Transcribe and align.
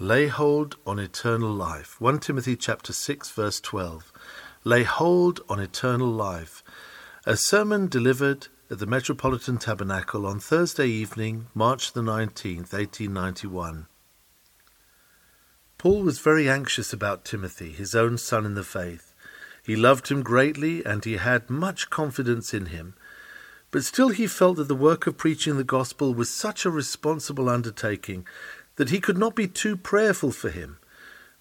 Lay 0.00 0.26
hold 0.26 0.76
on 0.86 0.98
eternal 0.98 1.50
life. 1.50 2.00
1 2.00 2.18
Timothy 2.20 2.56
chapter 2.56 2.94
6 2.94 3.30
verse 3.30 3.60
12. 3.60 4.10
Lay 4.64 4.84
hold 4.84 5.40
on 5.50 5.60
eternal 5.60 6.08
life. 6.08 6.64
A 7.26 7.36
sermon 7.36 7.88
delivered 7.88 8.48
at 8.70 8.78
the 8.78 8.86
Metropolitan 8.86 9.58
Tabernacle 9.58 10.26
on 10.26 10.40
Thursday 10.40 10.86
evening, 10.86 11.48
March 11.54 11.92
the 11.92 12.00
19th, 12.00 12.72
1891. 12.72 13.86
Paul 15.76 16.02
was 16.02 16.20
very 16.20 16.48
anxious 16.48 16.94
about 16.94 17.26
Timothy, 17.26 17.70
his 17.70 17.94
own 17.94 18.16
son 18.16 18.46
in 18.46 18.54
the 18.54 18.64
faith. 18.64 19.14
He 19.62 19.76
loved 19.76 20.08
him 20.08 20.22
greatly 20.22 20.82
and 20.86 21.04
he 21.04 21.18
had 21.18 21.50
much 21.50 21.90
confidence 21.90 22.54
in 22.54 22.66
him. 22.66 22.94
But 23.70 23.84
still 23.84 24.08
he 24.08 24.26
felt 24.26 24.56
that 24.56 24.68
the 24.68 24.74
work 24.74 25.06
of 25.06 25.16
preaching 25.18 25.56
the 25.56 25.64
gospel 25.64 26.14
was 26.14 26.30
such 26.30 26.64
a 26.64 26.70
responsible 26.70 27.48
undertaking 27.48 28.26
that 28.76 28.90
he 28.90 29.00
could 29.00 29.18
not 29.18 29.34
be 29.34 29.46
too 29.46 29.76
prayerful 29.76 30.32
for 30.32 30.50
him, 30.50 30.78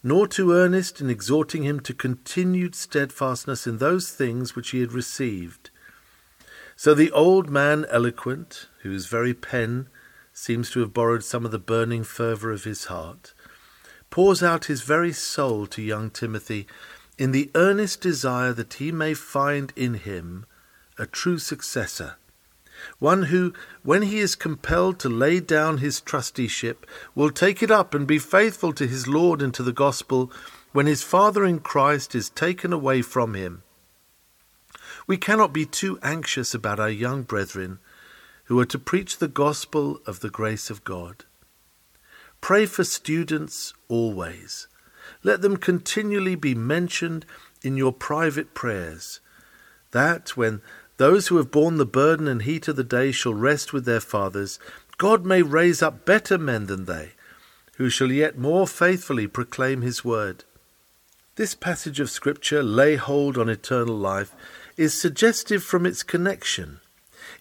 nor 0.03 0.27
too 0.27 0.51
earnest 0.51 0.99
in 0.99 1.09
exhorting 1.09 1.63
him 1.63 1.79
to 1.79 1.93
continued 1.93 2.75
steadfastness 2.75 3.67
in 3.67 3.77
those 3.77 4.11
things 4.11 4.55
which 4.55 4.71
he 4.71 4.81
had 4.81 4.91
received. 4.91 5.69
So 6.75 6.93
the 6.93 7.11
old 7.11 7.49
man 7.49 7.85
eloquent, 7.89 8.67
whose 8.81 9.05
very 9.05 9.33
pen 9.33 9.87
seems 10.33 10.71
to 10.71 10.79
have 10.79 10.93
borrowed 10.93 11.23
some 11.23 11.45
of 11.45 11.51
the 11.51 11.59
burning 11.59 12.03
fervour 12.03 12.51
of 12.51 12.63
his 12.63 12.85
heart, 12.85 13.33
pours 14.09 14.41
out 14.41 14.65
his 14.65 14.81
very 14.81 15.13
soul 15.13 15.67
to 15.67 15.81
young 15.81 16.09
Timothy 16.09 16.67
in 17.17 17.31
the 17.31 17.51
earnest 17.53 18.01
desire 18.01 18.53
that 18.53 18.75
he 18.75 18.91
may 18.91 19.13
find 19.13 19.71
in 19.75 19.93
him 19.93 20.45
a 20.97 21.05
true 21.05 21.37
successor 21.37 22.15
one 22.99 23.23
who, 23.23 23.53
when 23.83 24.03
he 24.03 24.19
is 24.19 24.35
compelled 24.35 24.99
to 24.99 25.09
lay 25.09 25.39
down 25.39 25.77
his 25.77 26.01
trusteeship, 26.01 26.85
will 27.15 27.31
take 27.31 27.61
it 27.61 27.71
up 27.71 27.93
and 27.93 28.07
be 28.07 28.19
faithful 28.19 28.73
to 28.73 28.87
his 28.87 29.07
Lord 29.07 29.41
and 29.41 29.53
to 29.53 29.63
the 29.63 29.73
gospel 29.73 30.31
when 30.71 30.85
his 30.85 31.03
Father 31.03 31.43
in 31.43 31.59
Christ 31.59 32.15
is 32.15 32.29
taken 32.29 32.71
away 32.71 33.01
from 33.01 33.33
him. 33.33 33.63
We 35.07 35.17
cannot 35.17 35.53
be 35.53 35.65
too 35.65 35.99
anxious 36.01 36.53
about 36.53 36.79
our 36.79 36.89
young 36.89 37.23
brethren 37.23 37.79
who 38.45 38.59
are 38.59 38.65
to 38.65 38.79
preach 38.79 39.17
the 39.17 39.27
gospel 39.27 39.99
of 40.05 40.19
the 40.19 40.29
grace 40.29 40.69
of 40.69 40.83
God. 40.83 41.25
Pray 42.41 42.65
for 42.65 42.83
students 42.83 43.73
always. 43.87 44.67
Let 45.23 45.41
them 45.41 45.57
continually 45.57 46.35
be 46.35 46.55
mentioned 46.55 47.25
in 47.61 47.77
your 47.77 47.93
private 47.93 48.53
prayers, 48.53 49.19
that 49.91 50.35
when 50.35 50.61
those 51.01 51.29
who 51.29 51.37
have 51.37 51.49
borne 51.49 51.77
the 51.77 51.85
burden 51.85 52.27
and 52.27 52.43
heat 52.43 52.67
of 52.67 52.75
the 52.75 52.83
day 52.83 53.11
shall 53.11 53.33
rest 53.33 53.73
with 53.73 53.85
their 53.85 53.99
fathers. 53.99 54.59
God 54.99 55.25
may 55.25 55.41
raise 55.41 55.81
up 55.81 56.05
better 56.05 56.37
men 56.37 56.67
than 56.67 56.85
they, 56.85 57.13
who 57.77 57.89
shall 57.89 58.11
yet 58.11 58.37
more 58.37 58.67
faithfully 58.67 59.25
proclaim 59.25 59.81
his 59.81 60.05
word. 60.05 60.43
This 61.37 61.55
passage 61.55 61.99
of 61.99 62.11
Scripture, 62.11 62.61
lay 62.61 62.97
hold 62.97 63.35
on 63.35 63.49
eternal 63.49 63.97
life, 63.97 64.35
is 64.77 64.93
suggestive 64.93 65.63
from 65.63 65.87
its 65.87 66.03
connection. 66.03 66.81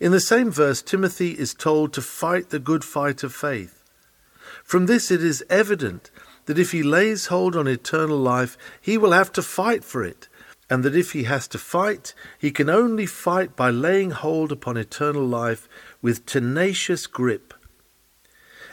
In 0.00 0.10
the 0.10 0.20
same 0.20 0.50
verse, 0.50 0.80
Timothy 0.80 1.32
is 1.32 1.52
told 1.52 1.92
to 1.92 2.00
fight 2.00 2.48
the 2.48 2.58
good 2.58 2.82
fight 2.82 3.22
of 3.22 3.34
faith. 3.34 3.84
From 4.64 4.86
this, 4.86 5.10
it 5.10 5.22
is 5.22 5.44
evident 5.50 6.10
that 6.46 6.58
if 6.58 6.72
he 6.72 6.82
lays 6.82 7.26
hold 7.26 7.54
on 7.54 7.68
eternal 7.68 8.16
life, 8.16 8.56
he 8.80 8.96
will 8.96 9.12
have 9.12 9.30
to 9.32 9.42
fight 9.42 9.84
for 9.84 10.02
it, 10.02 10.28
and 10.70 10.84
that 10.84 10.96
if 10.96 11.10
he 11.12 11.24
has 11.24 11.48
to 11.48 11.58
fight, 11.58 12.14
he 12.38 12.52
can 12.52 12.70
only 12.70 13.04
fight 13.04 13.56
by 13.56 13.68
laying 13.70 14.12
hold 14.12 14.52
upon 14.52 14.76
eternal 14.76 15.26
life 15.26 15.68
with 16.00 16.24
tenacious 16.24 17.08
grip. 17.08 17.52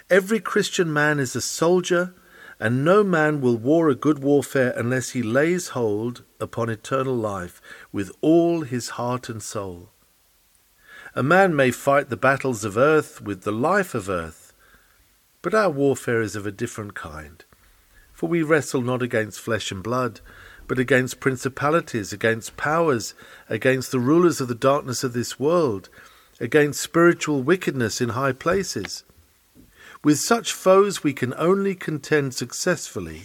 Every 0.09 0.39
Christian 0.39 0.93
man 0.93 1.19
is 1.19 1.35
a 1.35 1.41
soldier, 1.41 2.13
and 2.59 2.85
no 2.85 3.03
man 3.03 3.41
will 3.41 3.57
war 3.57 3.89
a 3.89 3.95
good 3.95 4.19
warfare 4.19 4.73
unless 4.77 5.09
he 5.09 5.23
lays 5.23 5.69
hold 5.69 6.23
upon 6.39 6.69
eternal 6.69 7.15
life 7.15 7.59
with 7.91 8.11
all 8.21 8.61
his 8.61 8.89
heart 8.89 9.27
and 9.27 9.41
soul. 9.41 9.89
A 11.15 11.23
man 11.23 11.55
may 11.55 11.71
fight 11.71 12.09
the 12.09 12.15
battles 12.17 12.63
of 12.63 12.77
earth 12.77 13.21
with 13.21 13.41
the 13.41 13.51
life 13.51 13.95
of 13.95 14.07
earth, 14.07 14.53
but 15.41 15.55
our 15.55 15.69
warfare 15.69 16.21
is 16.21 16.35
of 16.35 16.45
a 16.45 16.51
different 16.51 16.93
kind, 16.93 17.43
for 18.13 18.29
we 18.29 18.43
wrestle 18.43 18.81
not 18.81 19.01
against 19.01 19.39
flesh 19.39 19.71
and 19.71 19.81
blood, 19.81 20.21
but 20.67 20.79
against 20.79 21.19
principalities, 21.19 22.11
against 22.11 22.57
powers, 22.57 23.13
against 23.49 23.91
the 23.91 23.99
rulers 23.99 24.41
of 24.41 24.47
the 24.47 24.55
darkness 24.55 25.03
of 25.03 25.13
this 25.13 25.39
world, 25.39 25.89
against 26.39 26.81
spiritual 26.81 27.41
wickedness 27.41 28.01
in 28.01 28.09
high 28.09 28.33
places. 28.33 29.03
With 30.03 30.19
such 30.19 30.53
foes 30.53 31.03
we 31.03 31.13
can 31.13 31.33
only 31.37 31.73
contend 31.73 32.33
successfully 32.33 33.23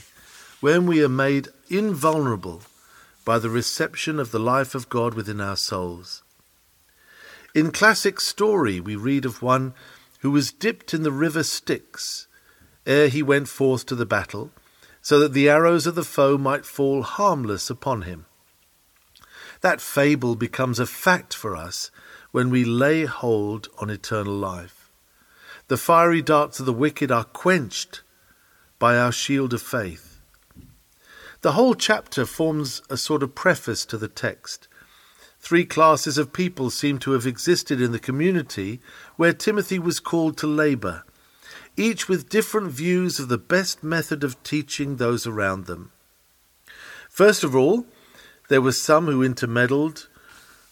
when 0.60 0.86
we 0.86 1.02
are 1.02 1.08
made 1.08 1.48
invulnerable 1.68 2.62
by 3.24 3.38
the 3.38 3.50
reception 3.50 4.18
of 4.18 4.30
the 4.30 4.40
life 4.40 4.74
of 4.74 4.88
God 4.88 5.14
within 5.14 5.40
our 5.40 5.56
souls. 5.56 6.22
In 7.54 7.70
classic 7.70 8.20
story 8.20 8.80
we 8.80 8.96
read 8.96 9.24
of 9.24 9.42
one 9.42 9.74
who 10.20 10.30
was 10.30 10.52
dipped 10.52 10.94
in 10.94 11.02
the 11.02 11.12
river 11.12 11.42
Styx 11.42 12.26
ere 12.86 13.08
he 13.08 13.22
went 13.22 13.48
forth 13.48 13.84
to 13.86 13.94
the 13.94 14.06
battle, 14.06 14.50
so 15.02 15.18
that 15.18 15.32
the 15.32 15.48
arrows 15.48 15.86
of 15.86 15.96
the 15.96 16.04
foe 16.04 16.38
might 16.38 16.64
fall 16.64 17.02
harmless 17.02 17.68
upon 17.68 18.02
him. 18.02 18.24
That 19.60 19.80
fable 19.80 20.36
becomes 20.36 20.78
a 20.78 20.86
fact 20.86 21.34
for 21.34 21.56
us 21.56 21.90
when 22.30 22.50
we 22.50 22.64
lay 22.64 23.04
hold 23.04 23.68
on 23.78 23.90
eternal 23.90 24.34
life. 24.34 24.90
The 25.66 25.76
fiery 25.76 26.22
darts 26.22 26.60
of 26.60 26.66
the 26.66 26.72
wicked 26.72 27.10
are 27.10 27.24
quenched 27.24 28.02
by 28.78 28.96
our 28.96 29.12
shield 29.12 29.52
of 29.52 29.62
faith. 29.62 30.20
The 31.42 31.52
whole 31.52 31.74
chapter 31.74 32.24
forms 32.24 32.82
a 32.88 32.96
sort 32.96 33.22
of 33.22 33.34
preface 33.34 33.84
to 33.86 33.98
the 33.98 34.08
text. 34.08 34.68
Three 35.40 35.64
classes 35.64 36.18
of 36.18 36.32
people 36.32 36.70
seem 36.70 36.98
to 36.98 37.12
have 37.12 37.26
existed 37.26 37.80
in 37.80 37.90
the 37.90 37.98
community 37.98 38.80
where 39.16 39.32
Timothy 39.32 39.80
was 39.80 39.98
called 39.98 40.36
to 40.38 40.46
labour 40.46 41.02
each 41.76 42.08
with 42.08 42.28
different 42.28 42.70
views 42.70 43.18
of 43.18 43.28
the 43.28 43.38
best 43.38 43.82
method 43.82 44.22
of 44.24 44.42
teaching 44.42 44.96
those 44.96 45.26
around 45.26 45.66
them. 45.66 45.90
First 47.08 47.44
of 47.44 47.54
all, 47.54 47.86
there 48.48 48.62
were 48.62 48.72
some 48.72 49.06
who 49.06 49.22
intermeddled 49.22 50.08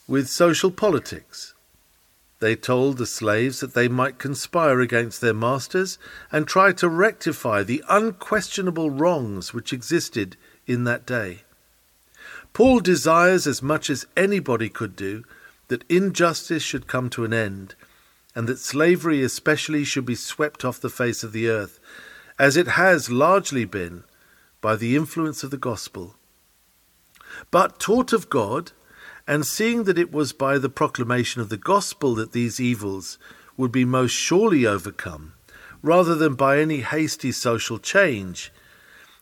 with 0.07 0.29
social 0.29 0.71
politics. 0.71 1.55
They 2.41 2.57
told 2.57 2.97
the 2.97 3.07
slaves 3.07 3.61
that 3.61 3.75
they 3.75 3.89
might 3.89 4.19
conspire 4.19 4.81
against 4.81 5.21
their 5.21 5.35
masters 5.35 5.99
and 6.33 6.47
try 6.47 6.73
to 6.73 6.89
rectify 6.89 7.63
the 7.63 7.85
unquestionable 7.89 8.91
wrongs 8.91 9.53
which 9.53 9.73
existed 9.73 10.37
in 10.67 10.85
that 10.85 11.07
day. 11.07 11.43
Paul 12.53 12.81
desires, 12.81 13.47
as 13.47 13.63
much 13.63 13.91
as 13.91 14.07
anybody 14.17 14.69
could 14.69 14.97
do, 14.97 15.25
that 15.69 15.85
injustice 15.89 16.63
should 16.63 16.87
come 16.87 17.09
to 17.11 17.25
an 17.25 17.33
end 17.33 17.75
and 18.35 18.49
that 18.49 18.59
slavery 18.59 19.23
especially 19.23 19.85
should 19.85 20.07
be 20.07 20.15
swept 20.15 20.65
off 20.65 20.81
the 20.81 20.89
face 20.89 21.23
of 21.23 21.33
the 21.33 21.49
earth, 21.49 21.81
as 22.39 22.57
it 22.57 22.69
has 22.69 23.11
largely 23.11 23.65
been 23.65 24.05
by 24.61 24.77
the 24.77 24.97
influence 24.97 25.43
of 25.43 25.51
the 25.51 25.57
gospel. 25.57 26.15
But 27.51 27.79
taught 27.79 28.13
of 28.13 28.31
God, 28.31 28.73
and 29.27 29.47
seeing 29.47 29.85
that 29.85 29.99
it 29.99 30.13
was 30.13 30.33
by 30.33 30.59
the 30.59 30.69
proclamation 30.69 31.41
of 31.41 31.49
the 31.49 31.57
gospel 31.57 32.15
that 32.17 32.33
these 32.33 32.61
evils 32.61 33.19
would 33.57 33.71
be 33.71 33.85
most 33.85 34.13
surely 34.13 34.67
overcome, 34.67 35.35
rather 35.83 36.15
than 36.15 36.35
by 36.35 36.59
any 36.59 36.81
hasty 36.81 37.33
social 37.33 37.79
change, 37.79 38.53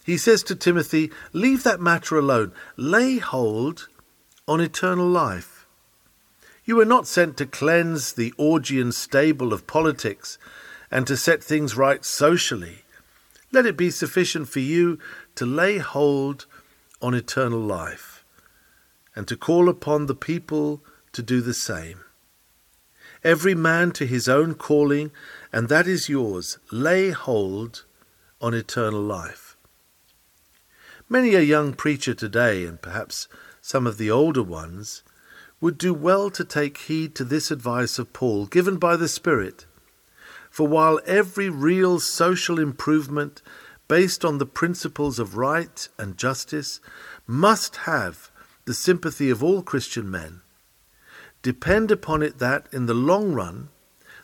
he 0.05 0.17
says 0.17 0.43
to 0.45 0.55
Timothy, 0.55 1.11
Leave 1.33 1.65
that 1.65 1.81
matter 1.81 2.17
alone, 2.17 2.53
lay 2.77 3.19
hold 3.19 3.89
on 4.47 4.61
eternal 4.61 5.07
life. 5.07 5.58
You 6.69 6.77
were 6.77 6.85
not 6.85 7.07
sent 7.07 7.39
to 7.39 7.47
cleanse 7.47 8.13
the 8.13 8.35
Augean 8.39 8.93
stable 8.93 9.55
of 9.55 9.67
politics 9.67 10.37
and 10.91 11.07
to 11.07 11.17
set 11.17 11.43
things 11.43 11.79
right 11.79 12.05
socially. 12.05 12.85
Let 13.51 13.65
it 13.65 13.75
be 13.75 13.89
sufficient 13.89 14.51
for 14.51 14.61
you 14.61 14.99
to 15.37 15.47
lay 15.47 15.79
hold 15.79 16.45
on 17.01 17.15
eternal 17.15 17.59
life 17.59 18.23
and 19.17 19.27
to 19.29 19.35
call 19.35 19.71
upon 19.71 20.05
the 20.05 20.15
people 20.15 20.83
to 21.13 21.23
do 21.23 21.41
the 21.41 21.55
same. 21.55 22.01
Every 23.25 23.55
man 23.55 23.93
to 23.93 24.05
his 24.05 24.29
own 24.29 24.55
calling, 24.55 25.11
and 25.51 25.71
that 25.71 25.87
is 25.87 26.11
yours. 26.11 26.59
Lay 26.71 27.13
hold 27.13 27.87
on 28.43 28.53
eternal 28.53 29.01
life. 29.01 29.57
Many 31.09 31.35
a 31.35 31.41
young 31.41 31.73
preacher 31.73 32.13
today, 32.13 32.67
and 32.67 32.83
perhaps 32.83 33.27
some 33.63 33.87
of 33.87 33.97
the 33.97 34.11
older 34.11 34.43
ones, 34.43 35.03
would 35.61 35.79
do 35.79 35.93
well 35.93 36.31
to 36.31 36.45
take 36.45 36.79
heed 36.79 37.15
to 37.15 37.25
this 37.25 37.51
advice 37.51 37.99
of 37.99 38.13
Paul, 38.13 38.47
given 38.47 38.77
by 38.77 38.97
the 38.97 39.09
Spirit. 39.09 39.67
For 40.51 40.67
while 40.67 41.01
every 41.07 41.49
real 41.49 42.01
social 42.01 42.59
improvement 42.59 43.43
based 43.89 44.25
on 44.25 44.39
the 44.39 44.47
principles 44.47 45.19
of 45.19 45.37
right 45.37 45.89
and 45.99 46.17
justice 46.17 46.81
must 47.27 47.77
have 47.77 48.31
the 48.67 48.75
sympathy 48.75 49.31
of 49.31 49.43
all 49.43 49.63
Christian 49.63 50.11
men, 50.11 50.43
depend 51.43 51.91
upon 51.91 52.23
it 52.23 52.39
that, 52.39 52.67
in 52.71 52.87
the 52.87 52.95
long 52.95 53.33
run, 53.33 53.71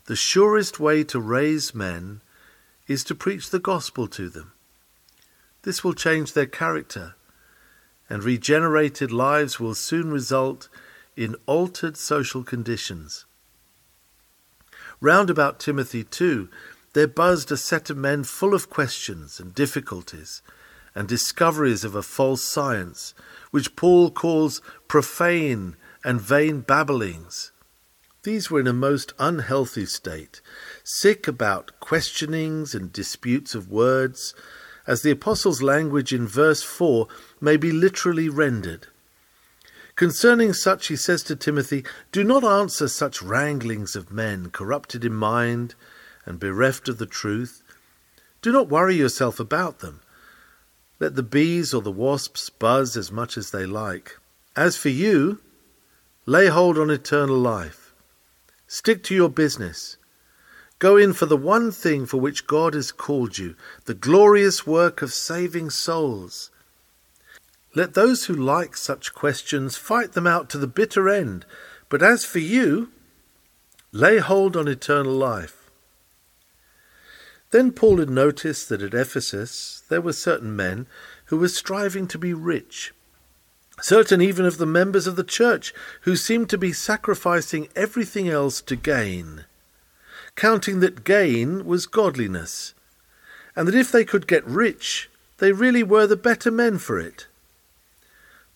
the 0.05 0.17
surest 0.17 0.79
way 0.79 1.03
to 1.05 1.19
raise 1.19 1.75
men 1.75 2.21
is 2.87 3.03
to 3.05 3.15
preach 3.15 3.49
the 3.49 3.59
gospel 3.59 4.07
to 4.07 4.29
them, 4.29 4.53
This 5.63 5.83
will 5.83 5.95
change 5.95 6.35
their 6.35 6.47
character, 6.47 7.15
and 8.11 8.23
regenerated 8.23 9.11
lives 9.11 9.59
will 9.59 9.75
soon 9.75 10.11
result 10.11 10.69
in 11.17 11.37
altered 11.47 11.97
social 11.97 12.43
conditions. 12.43 13.25
Round 15.01 15.31
about 15.31 15.61
Timothy, 15.61 16.05
too, 16.05 16.49
there 16.95 17.09
buzzed 17.09 17.51
a 17.51 17.57
set 17.57 17.91
of 17.91 17.97
men 17.97 18.25
full 18.25 18.55
of 18.55 18.71
questions 18.71 19.41
and 19.41 19.55
difficulties 19.55 20.43
and 20.95 21.09
discoveries 21.09 21.85
of 21.85 21.95
a 21.95 22.03
false 22.03 22.43
science, 22.43 23.15
which 23.51 23.75
Paul 23.77 24.11
calls 24.11 24.63
profane 24.87 25.77
and 26.05 26.21
vain 26.21 26.61
babblings. 26.61 27.51
These 28.23 28.51
were 28.51 28.61
in 28.61 28.67
a 28.67 28.73
most 28.73 29.13
unhealthy 29.19 29.87
state, 29.87 30.41
sick 30.83 31.27
about 31.29 31.79
questionings 31.81 32.75
and 32.75 32.93
disputes 32.93 33.55
of 33.55 33.71
words, 33.71 34.35
as 34.87 35.03
the 35.03 35.11
Apostle's 35.11 35.63
language 35.63 36.13
in 36.13 36.27
verse 36.27 36.63
4 36.63 37.09
may 37.41 37.57
be 37.57 37.73
literally 37.73 38.29
rendered. 38.29 38.87
Concerning 39.97 40.53
such, 40.53 40.89
he 40.89 40.97
says 40.97 41.23
to 41.23 41.37
Timothy, 41.37 41.85
Do 42.11 42.25
not 42.25 42.43
answer 42.43 42.89
such 42.89 43.23
wranglings 43.23 43.95
of 43.95 44.11
men, 44.11 44.51
corrupted 44.51 45.05
in 45.05 45.15
mind 45.15 45.77
and 46.27 46.41
bereft 46.41 46.89
of 46.89 46.99
the 46.99 47.07
truth. 47.07 47.63
Do 48.43 48.51
not 48.51 48.69
worry 48.69 48.97
yourself 48.97 49.39
about 49.39 49.79
them. 49.79 50.01
Let 50.99 51.15
the 51.15 51.23
bees 51.23 51.73
or 51.73 51.81
the 51.81 51.93
wasps 51.93 52.51
buzz 52.51 52.97
as 52.97 53.13
much 53.13 53.37
as 53.37 53.51
they 53.51 53.67
like. 53.67 54.19
As 54.57 54.77
for 54.77 54.89
you, 54.89 55.41
lay 56.27 56.47
hold 56.47 56.77
on 56.77 56.91
eternal 56.91 57.39
life. 57.39 57.93
Stick 58.67 59.05
to 59.05 59.15
your 59.15 59.29
business. 59.29 59.97
Go 60.81 60.97
in 60.97 61.13
for 61.13 61.27
the 61.27 61.37
one 61.37 61.71
thing 61.71 62.05
for 62.05 62.19
which 62.19 62.47
God 62.47 62.75
has 62.75 62.91
called 62.91 63.39
you, 63.39 63.55
the 63.85 63.95
glorious 63.95 64.67
work 64.67 65.03
of 65.03 65.13
saving 65.13 65.71
souls. 65.71 66.51
Let 67.75 67.95
those 67.95 68.27
who 68.27 68.35
like 68.35 68.77
such 68.77 69.15
questions 69.15 69.77
fight 69.77 70.13
them 70.13 70.27
out 70.27 70.49
to 70.51 70.59
the 70.59 70.69
bitter 70.69 71.09
end. 71.09 71.45
But 71.89 72.03
as 72.03 72.25
for 72.25 72.39
you, 72.39 72.91
lay 73.91 74.19
hold 74.19 74.57
on 74.57 74.69
eternal 74.69 75.13
life. 75.13 75.71
Then 77.51 77.73
Paul 77.73 77.99
had 77.99 78.11
noticed 78.11 78.69
that 78.69 78.83
at 78.83 78.95
Ephesus 78.95 79.83
there 79.89 80.01
were 80.01 80.13
certain 80.13 80.57
men 80.57 80.87
who 81.27 81.37
were 81.37 81.49
striving 81.49 82.09
to 82.09 82.19
be 82.19 82.35
rich, 82.35 82.93
certain 83.81 84.21
even 84.21 84.45
of 84.45 84.59
the 84.59 84.67
members 84.67 85.07
of 85.07 85.17
the 85.17 85.23
church 85.23 85.73
who 86.03 86.17
seemed 86.17 86.51
to 86.51 86.59
be 86.59 86.73
sacrificing 86.73 87.69
everything 87.77 88.29
else 88.29 88.61
to 88.63 88.75
gain, 88.75 89.45
counting 90.35 90.81
that 90.81 91.05
gain 91.05 91.65
was 91.65 91.87
godliness, 91.87 92.75
and 93.55 93.69
that 93.69 93.75
if 93.75 93.93
they 93.93 94.05
could 94.05 94.27
get 94.27 94.45
rich, 94.45 95.09
they 95.39 95.53
really 95.53 95.85
were 95.85 96.07
the 96.07 96.17
better 96.17 96.51
men 96.51 96.79
for 96.79 96.99
it. 96.99 97.29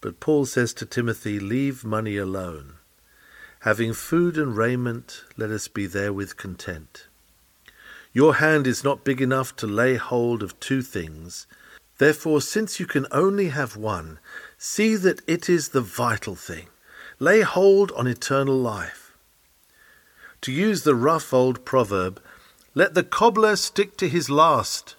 But 0.01 0.21
Paul 0.21 0.47
says 0.47 0.73
to 0.75 0.87
Timothy, 0.87 1.41
Leave 1.41 1.85
money 1.85 2.17
alone. 2.17 2.75
Having 3.61 3.95
food 3.95 4.39
and 4.39 4.57
raiment, 4.57 5.25
let 5.37 5.51
us 5.51 5.67
be 5.67 5.87
therewith 5.87 6.37
content. 6.37 7.09
Your 8.13 8.37
hand 8.37 8.67
is 8.67 8.85
not 8.85 9.05
big 9.05 9.21
enough 9.21 9.55
to 9.57 9.67
lay 9.67 9.97
hold 9.97 10.43
of 10.43 10.59
two 10.61 10.83
things. 10.83 11.47
Therefore, 11.99 12.41
since 12.41 12.79
you 12.79 12.87
can 12.87 13.07
only 13.11 13.49
have 13.49 13.77
one, 13.77 14.21
see 14.57 14.95
that 14.95 15.21
it 15.27 15.49
is 15.49 15.71
the 15.71 15.81
vital 15.81 16.37
thing. 16.37 16.69
Lay 17.19 17.41
hold 17.41 17.91
on 17.93 18.07
eternal 18.07 18.57
life. 18.57 19.17
To 20.43 20.53
use 20.53 20.85
the 20.85 20.95
rough 20.95 21.35
old 21.35 21.65
proverb, 21.65 22.23
let 22.75 22.95
the 22.95 23.03
cobbler 23.03 23.57
stick 23.57 23.97
to 23.97 24.09
his 24.09 24.31
last 24.31 24.95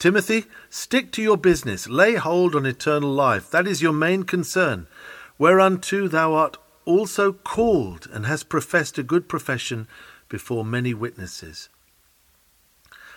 Timothy, 0.00 0.46
stick 0.70 1.12
to 1.12 1.20
your 1.20 1.36
business, 1.36 1.86
lay 1.86 2.14
hold 2.14 2.54
on 2.54 2.64
eternal 2.64 3.12
life. 3.12 3.50
That 3.50 3.66
is 3.66 3.82
your 3.82 3.92
main 3.92 4.22
concern, 4.22 4.86
whereunto 5.36 6.08
thou 6.08 6.32
art 6.32 6.56
also 6.86 7.34
called 7.34 8.08
and 8.10 8.24
hast 8.24 8.48
professed 8.48 8.96
a 8.96 9.02
good 9.02 9.28
profession 9.28 9.86
before 10.30 10.64
many 10.64 10.94
witnesses. 10.94 11.68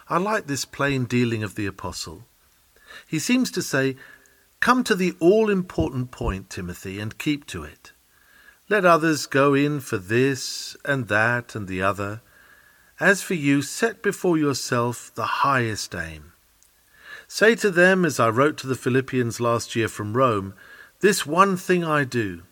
I 0.09 0.17
like 0.17 0.47
this 0.47 0.65
plain 0.65 1.05
dealing 1.05 1.41
of 1.41 1.55
the 1.55 1.67
apostle. 1.67 2.25
He 3.07 3.17
seems 3.17 3.49
to 3.51 3.61
say, 3.61 3.95
Come 4.59 4.83
to 4.83 4.93
the 4.93 5.15
all 5.21 5.49
important 5.49 6.11
point, 6.11 6.49
Timothy, 6.49 6.99
and 6.99 7.17
keep 7.17 7.47
to 7.47 7.63
it. 7.63 7.93
Let 8.67 8.83
others 8.83 9.25
go 9.25 9.53
in 9.53 9.79
for 9.79 9.97
this 9.97 10.75
and 10.83 11.07
that 11.07 11.55
and 11.55 11.69
the 11.69 11.81
other. 11.81 12.21
As 12.99 13.21
for 13.21 13.35
you, 13.35 13.61
set 13.61 14.03
before 14.03 14.37
yourself 14.37 15.13
the 15.15 15.43
highest 15.45 15.95
aim. 15.95 16.32
Say 17.35 17.55
to 17.55 17.71
them, 17.71 18.05
as 18.05 18.19
I 18.19 18.29
wrote 18.29 18.57
to 18.57 18.67
the 18.67 18.75
Philippians 18.75 19.39
last 19.39 19.75
year 19.75 19.87
from 19.87 20.15
Rome, 20.15 20.53
This 20.99 21.25
one 21.25 21.57
thing 21.57 21.83
I 21.83 22.03
do 22.03 22.43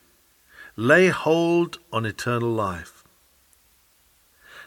lay 0.76 1.10
hold 1.10 1.78
on 1.94 2.04
eternal 2.04 2.50
life. 2.50 3.04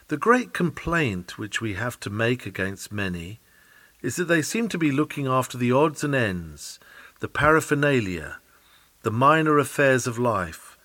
The 0.07 0.15
great 0.15 0.53
complaint 0.53 1.37
which 1.37 1.59
we 1.59 1.73
have 1.73 1.99
to 1.99 2.09
make 2.09 2.45
against 2.45 2.93
many 2.93 3.41
is 4.01 4.15
that 4.15 4.29
they 4.29 4.41
seem 4.41 4.69
to 4.69 4.77
be 4.77 4.89
looking 4.89 5.27
after 5.27 5.57
the 5.57 5.73
odds 5.73 6.01
and 6.01 6.15
ends, 6.15 6.79
the 7.19 7.27
paraphernalia, 7.27 8.37
the 9.03 9.11
minor 9.11 9.57
affairs 9.57 10.07
of 10.07 10.17
life, 10.17 10.77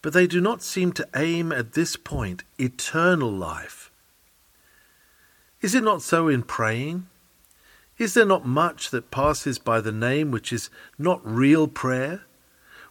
but 0.00 0.12
they 0.12 0.28
do 0.28 0.40
not 0.40 0.62
seem 0.62 0.92
to 0.92 1.08
aim 1.16 1.50
at 1.50 1.72
this 1.72 1.96
point, 1.96 2.44
eternal 2.56 3.32
life. 3.32 3.90
Is 5.60 5.74
it 5.74 5.82
not 5.82 6.02
so 6.02 6.28
in 6.28 6.44
praying? 6.44 7.08
Is 7.98 8.14
there 8.14 8.26
not 8.26 8.46
much 8.46 8.90
that 8.90 9.10
passes 9.10 9.58
by 9.58 9.80
the 9.80 9.92
name 9.92 10.30
which 10.30 10.52
is 10.52 10.68
not 10.98 11.20
real 11.24 11.66
prayer? 11.66 12.22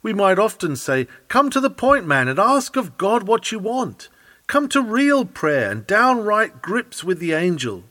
We 0.02 0.14
might 0.14 0.40
often 0.40 0.76
say, 0.76 1.08
Come 1.28 1.50
to 1.52 1.60
the 1.60 1.70
point, 1.70 2.08
man, 2.08 2.28
and 2.28 2.40
ask 2.40 2.76
of 2.76 2.98
God 2.98 3.24
what 3.24 3.52
you 3.52 3.60
want. 3.60 4.10
Come 4.48 4.70
to 4.70 4.82
real 4.82 5.26
prayer 5.26 5.72
and 5.72 5.86
downright 5.86 6.62
grips 6.62 7.04
with 7.04 7.20
the 7.20 7.34
angel. 7.34 7.84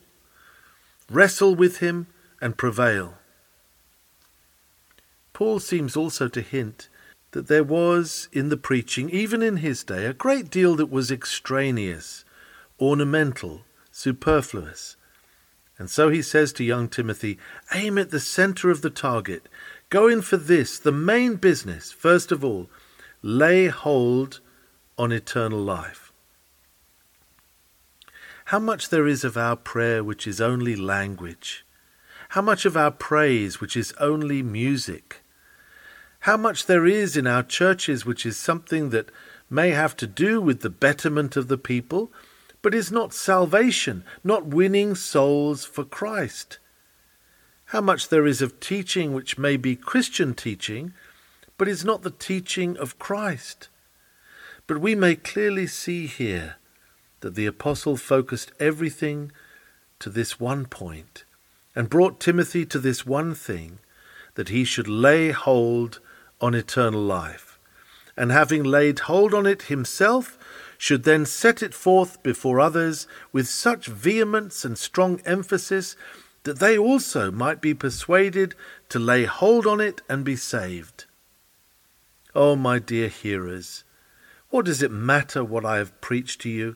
Wrestle 1.09 1.55
with 1.55 1.79
him 1.79 2.07
and 2.41 2.57
prevail. 2.57 3.15
Paul 5.33 5.59
seems 5.59 5.97
also 5.97 6.27
to 6.29 6.41
hint 6.41 6.87
that 7.31 7.47
there 7.47 7.63
was 7.63 8.29
in 8.31 8.47
the 8.47 8.55
preaching, 8.55 9.09
even 9.09 9.41
in 9.43 9.57
his 9.57 9.83
day, 9.83 10.05
a 10.05 10.13
great 10.13 10.49
deal 10.49 10.75
that 10.75 10.89
was 10.89 11.11
extraneous, 11.11 12.23
ornamental, 12.79 13.65
superfluous. 13.91 14.95
And 15.77 15.89
so 15.89 16.09
he 16.09 16.21
says 16.21 16.53
to 16.53 16.63
young 16.63 16.87
Timothy, 16.87 17.37
aim 17.73 17.97
at 17.97 18.09
the 18.09 18.19
center 18.19 18.69
of 18.69 18.81
the 18.81 18.89
target. 18.89 19.47
Go 19.89 20.07
in 20.07 20.21
for 20.21 20.37
this, 20.37 20.79
the 20.79 20.91
main 20.91 21.35
business, 21.35 21.91
first 21.91 22.31
of 22.31 22.43
all. 22.43 22.69
Lay 23.21 23.67
hold 23.67 24.39
on 24.97 25.11
eternal 25.11 25.59
life. 25.59 26.13
How 28.45 28.59
much 28.59 28.89
there 28.89 29.07
is 29.07 29.23
of 29.23 29.37
our 29.37 29.55
prayer 29.55 30.03
which 30.03 30.27
is 30.27 30.39
only 30.39 30.75
language. 30.75 31.65
How 32.29 32.41
much 32.41 32.65
of 32.65 32.77
our 32.77 32.91
praise 32.91 33.59
which 33.59 33.75
is 33.75 33.93
only 33.99 34.43
music. 34.43 35.21
How 36.21 36.37
much 36.37 36.65
there 36.65 36.85
is 36.85 37.17
in 37.17 37.27
our 37.27 37.43
churches 37.43 38.05
which 38.05 38.25
is 38.25 38.37
something 38.37 38.91
that 38.91 39.09
may 39.49 39.71
have 39.71 39.95
to 39.97 40.07
do 40.07 40.41
with 40.41 40.61
the 40.61 40.69
betterment 40.69 41.35
of 41.35 41.47
the 41.47 41.57
people, 41.57 42.11
but 42.65 42.73
is 42.73 42.91
not 42.91 43.13
salvation, 43.13 44.03
not 44.23 44.47
winning 44.47 44.95
souls 44.95 45.65
for 45.65 45.83
Christ. 45.83 46.57
How 47.65 47.79
much 47.79 48.09
there 48.09 48.25
is 48.25 48.41
of 48.41 48.59
teaching 48.59 49.13
which 49.13 49.37
may 49.37 49.55
be 49.55 49.75
Christian 49.75 50.33
teaching, 50.33 50.91
but 51.59 51.67
is 51.67 51.85
not 51.85 52.01
the 52.01 52.09
teaching 52.09 52.75
of 52.77 52.97
Christ. 52.97 53.69
But 54.65 54.79
we 54.79 54.95
may 54.95 55.15
clearly 55.15 55.67
see 55.67 56.07
here 56.07 56.55
that 57.19 57.35
the 57.35 57.45
apostle 57.45 57.97
focused 57.97 58.51
everything 58.59 59.31
to 59.99 60.09
this 60.09 60.39
one 60.39 60.65
point 60.65 61.23
and 61.75 61.87
brought 61.87 62.19
Timothy 62.19 62.65
to 62.65 62.79
this 62.79 63.05
one 63.05 63.35
thing 63.35 63.77
that 64.33 64.49
he 64.49 64.63
should 64.63 64.87
lay 64.87 65.29
hold 65.29 65.99
on 66.41 66.55
eternal 66.55 67.03
life. 67.03 67.59
And 68.17 68.31
having 68.31 68.63
laid 68.63 69.01
hold 69.01 69.35
on 69.35 69.45
it 69.45 69.63
himself, 69.73 70.35
should 70.77 71.03
then 71.03 71.25
set 71.25 71.63
it 71.63 71.73
forth 71.73 72.21
before 72.23 72.59
others 72.59 73.07
with 73.31 73.47
such 73.47 73.87
vehemence 73.87 74.65
and 74.65 74.77
strong 74.77 75.21
emphasis 75.25 75.95
that 76.43 76.59
they 76.59 76.77
also 76.77 77.31
might 77.31 77.61
be 77.61 77.73
persuaded 77.73 78.55
to 78.89 78.99
lay 78.99 79.25
hold 79.25 79.65
on 79.65 79.81
it 79.81 80.01
and 80.07 80.23
be 80.23 80.35
saved. 80.35 81.05
Oh, 82.33 82.55
my 82.55 82.79
dear 82.79 83.07
hearers, 83.07 83.83
what 84.49 84.65
does 84.65 84.83
it 84.83 84.91
matter 84.91 85.43
what 85.43 85.65
I 85.65 85.77
have 85.77 85.99
preached 86.01 86.41
to 86.41 86.49
you, 86.49 86.75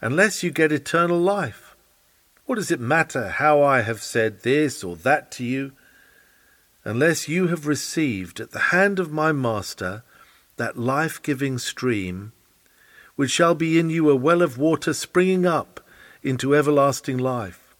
unless 0.00 0.42
you 0.42 0.50
get 0.50 0.70
eternal 0.70 1.18
life? 1.18 1.76
What 2.46 2.56
does 2.56 2.70
it 2.70 2.80
matter 2.80 3.28
how 3.28 3.62
I 3.62 3.82
have 3.82 4.02
said 4.02 4.40
this 4.40 4.84
or 4.84 4.96
that 4.96 5.30
to 5.32 5.44
you, 5.44 5.72
unless 6.84 7.28
you 7.28 7.48
have 7.48 7.66
received 7.66 8.40
at 8.40 8.52
the 8.52 8.70
hand 8.70 8.98
of 8.98 9.12
my 9.12 9.32
Master 9.32 10.04
that 10.56 10.78
life 10.78 11.22
giving 11.22 11.58
stream 11.58 12.32
which 13.18 13.32
shall 13.32 13.56
be 13.56 13.80
in 13.80 13.90
you 13.90 14.08
a 14.08 14.14
well 14.14 14.42
of 14.42 14.56
water 14.56 14.92
springing 14.92 15.44
up 15.44 15.80
into 16.22 16.54
everlasting 16.54 17.18
life. 17.18 17.74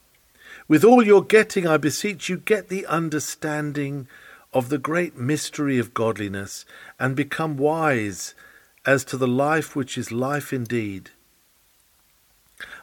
With 0.66 0.82
all 0.82 1.06
your 1.06 1.22
getting, 1.22 1.64
I 1.64 1.76
beseech 1.76 2.28
you, 2.28 2.38
get 2.38 2.68
the 2.68 2.84
understanding 2.86 4.08
of 4.52 4.68
the 4.68 4.78
great 4.78 5.16
mystery 5.16 5.78
of 5.78 5.94
godliness, 5.94 6.64
and 6.98 7.14
become 7.14 7.56
wise 7.56 8.34
as 8.84 9.04
to 9.04 9.16
the 9.16 9.28
life 9.28 9.76
which 9.76 9.96
is 9.96 10.10
life 10.10 10.52
indeed. 10.52 11.10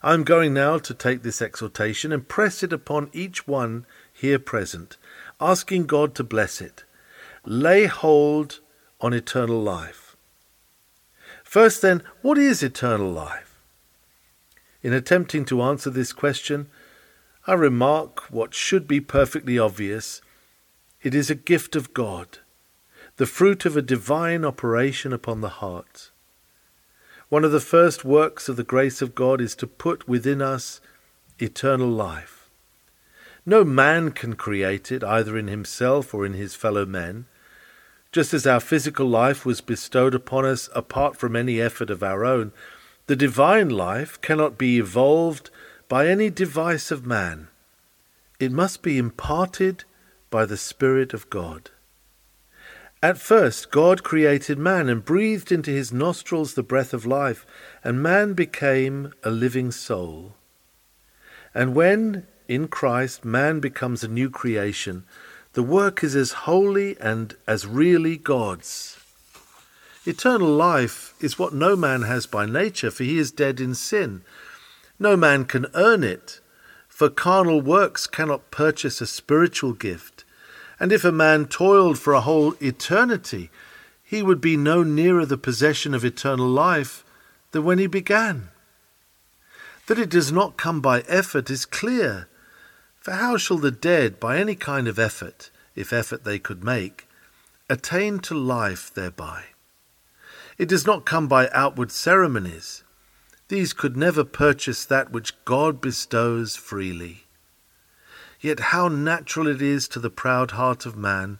I 0.01 0.13
am 0.13 0.23
going 0.23 0.53
now 0.53 0.77
to 0.77 0.93
take 0.93 1.23
this 1.23 1.41
exhortation 1.41 2.13
and 2.13 2.25
press 2.25 2.63
it 2.63 2.71
upon 2.71 3.09
each 3.11 3.45
one 3.45 3.85
here 4.13 4.39
present, 4.39 4.95
asking 5.41 5.87
God 5.87 6.15
to 6.15 6.23
bless 6.23 6.61
it. 6.61 6.85
Lay 7.43 7.87
hold 7.87 8.61
on 9.01 9.11
eternal 9.11 9.61
life. 9.61 10.04
First, 11.55 11.81
then, 11.81 12.03
what 12.21 12.37
is 12.37 12.61
eternal 12.61 13.09
life? 13.09 13.61
In 14.83 14.91
attempting 14.91 15.45
to 15.45 15.61
answer 15.61 15.89
this 15.89 16.11
question, 16.11 16.67
I 17.47 17.53
remark 17.53 18.29
what 18.29 18.53
should 18.53 18.89
be 18.89 18.99
perfectly 18.99 19.57
obvious 19.57 20.21
it 21.01 21.15
is 21.15 21.29
a 21.29 21.33
gift 21.33 21.77
of 21.77 21.93
God, 21.93 22.39
the 23.15 23.25
fruit 23.25 23.65
of 23.65 23.77
a 23.77 23.81
divine 23.81 24.43
operation 24.43 25.13
upon 25.13 25.39
the 25.39 25.63
heart. 25.63 26.11
One 27.29 27.45
of 27.45 27.53
the 27.53 27.61
first 27.61 28.03
works 28.03 28.49
of 28.49 28.57
the 28.57 28.65
grace 28.65 29.01
of 29.01 29.15
God 29.15 29.39
is 29.39 29.55
to 29.55 29.65
put 29.65 30.09
within 30.09 30.41
us 30.41 30.81
eternal 31.39 31.87
life. 31.87 32.49
No 33.45 33.63
man 33.63 34.11
can 34.11 34.35
create 34.35 34.91
it, 34.91 35.05
either 35.05 35.37
in 35.37 35.47
himself 35.47 36.13
or 36.13 36.25
in 36.25 36.33
his 36.33 36.53
fellow 36.53 36.85
men. 36.85 37.27
Just 38.15 38.33
as 38.33 38.47
our 38.47 38.61
physical 38.61 39.07
life 39.07 39.45
was 39.45 39.59
bestowed 39.59 40.15
upon 40.15 40.45
us 40.45 40.69
apart 40.73 41.17
from 41.17 41.35
any 41.35 41.59
effort 41.59 41.89
of 41.89 42.01
our 42.01 42.23
own, 42.23 42.53
the 43.07 43.15
divine 43.17 43.67
life 43.67 44.21
cannot 44.21 44.57
be 44.57 44.77
evolved 44.77 45.49
by 45.89 46.07
any 46.07 46.29
device 46.29 46.91
of 46.91 47.05
man. 47.05 47.49
It 48.39 48.53
must 48.53 48.81
be 48.81 48.97
imparted 48.97 49.83
by 50.29 50.45
the 50.45 50.55
Spirit 50.55 51.13
of 51.13 51.29
God. 51.29 51.71
At 53.03 53.17
first, 53.17 53.69
God 53.69 54.03
created 54.03 54.57
man 54.57 54.87
and 54.87 55.03
breathed 55.03 55.51
into 55.51 55.71
his 55.71 55.91
nostrils 55.91 56.53
the 56.53 56.63
breath 56.63 56.93
of 56.93 57.05
life, 57.05 57.45
and 57.83 58.01
man 58.01 58.31
became 58.31 59.11
a 59.25 59.29
living 59.29 59.71
soul. 59.71 60.35
And 61.53 61.75
when, 61.75 62.25
in 62.47 62.69
Christ, 62.69 63.25
man 63.25 63.59
becomes 63.59 64.05
a 64.05 64.07
new 64.07 64.29
creation, 64.29 65.03
the 65.55 65.63
work 65.63 66.03
is 66.03 66.17
as 66.17 66.43
holy 66.43 66.97
and 66.99 67.33
as 67.47 67.65
really 67.65 68.17
God's. 68.17 68.97
Eternal 70.05 70.49
life 70.49 71.15
is 71.21 71.39
what 71.39 71.53
no 71.53 71.77
man 71.77 72.01
has 72.01 72.25
by 72.25 72.45
nature, 72.45 72.91
for 72.91 73.05
he 73.05 73.17
is 73.17 73.31
dead 73.31 73.61
in 73.61 73.73
sin. 73.73 74.21
No 74.99 75.15
man 75.15 75.45
can 75.45 75.67
earn 75.73 76.03
it, 76.03 76.41
for 76.89 77.09
carnal 77.09 77.61
works 77.61 78.05
cannot 78.05 78.51
purchase 78.51 78.99
a 78.99 79.07
spiritual 79.07 79.71
gift. 79.71 80.25
And 80.77 80.91
if 80.91 81.05
a 81.05 81.11
man 81.11 81.45
toiled 81.45 81.97
for 81.97 82.13
a 82.13 82.21
whole 82.21 82.55
eternity, 82.61 83.49
he 84.03 84.21
would 84.21 84.41
be 84.41 84.57
no 84.57 84.83
nearer 84.83 85.25
the 85.25 85.37
possession 85.37 85.93
of 85.93 86.03
eternal 86.03 86.49
life 86.49 87.05
than 87.51 87.63
when 87.63 87.79
he 87.79 87.87
began. 87.87 88.49
That 89.87 89.99
it 89.99 90.09
does 90.09 90.33
not 90.33 90.57
come 90.57 90.81
by 90.81 91.05
effort 91.07 91.49
is 91.49 91.65
clear. 91.65 92.27
For 93.05 93.11
how 93.11 93.37
shall 93.37 93.59
the 93.59 93.69
dead, 93.69 94.19
by 94.19 94.37
any 94.37 94.55
kind 94.55 94.87
of 94.87 94.97
effort, 94.97 95.51
if 95.75 95.93
effort 95.93 96.23
they 96.23 96.39
could 96.39 96.63
make, 96.63 97.07
attain 97.69 98.17
to 98.21 98.33
life 98.33 98.91
thereby? 98.91 99.43
It 100.57 100.67
does 100.67 100.87
not 100.87 101.05
come 101.05 101.27
by 101.27 101.51
outward 101.51 101.91
ceremonies. 101.91 102.83
These 103.47 103.73
could 103.73 103.95
never 103.95 104.23
purchase 104.23 104.85
that 104.85 105.11
which 105.11 105.35
God 105.45 105.81
bestows 105.81 106.55
freely. 106.55 107.25
Yet 108.41 108.71
how 108.73 108.87
natural 108.87 109.45
it 109.45 109.61
is 109.61 109.87
to 109.89 109.99
the 109.99 110.09
proud 110.09 110.49
heart 110.57 110.87
of 110.87 110.97
man 110.97 111.37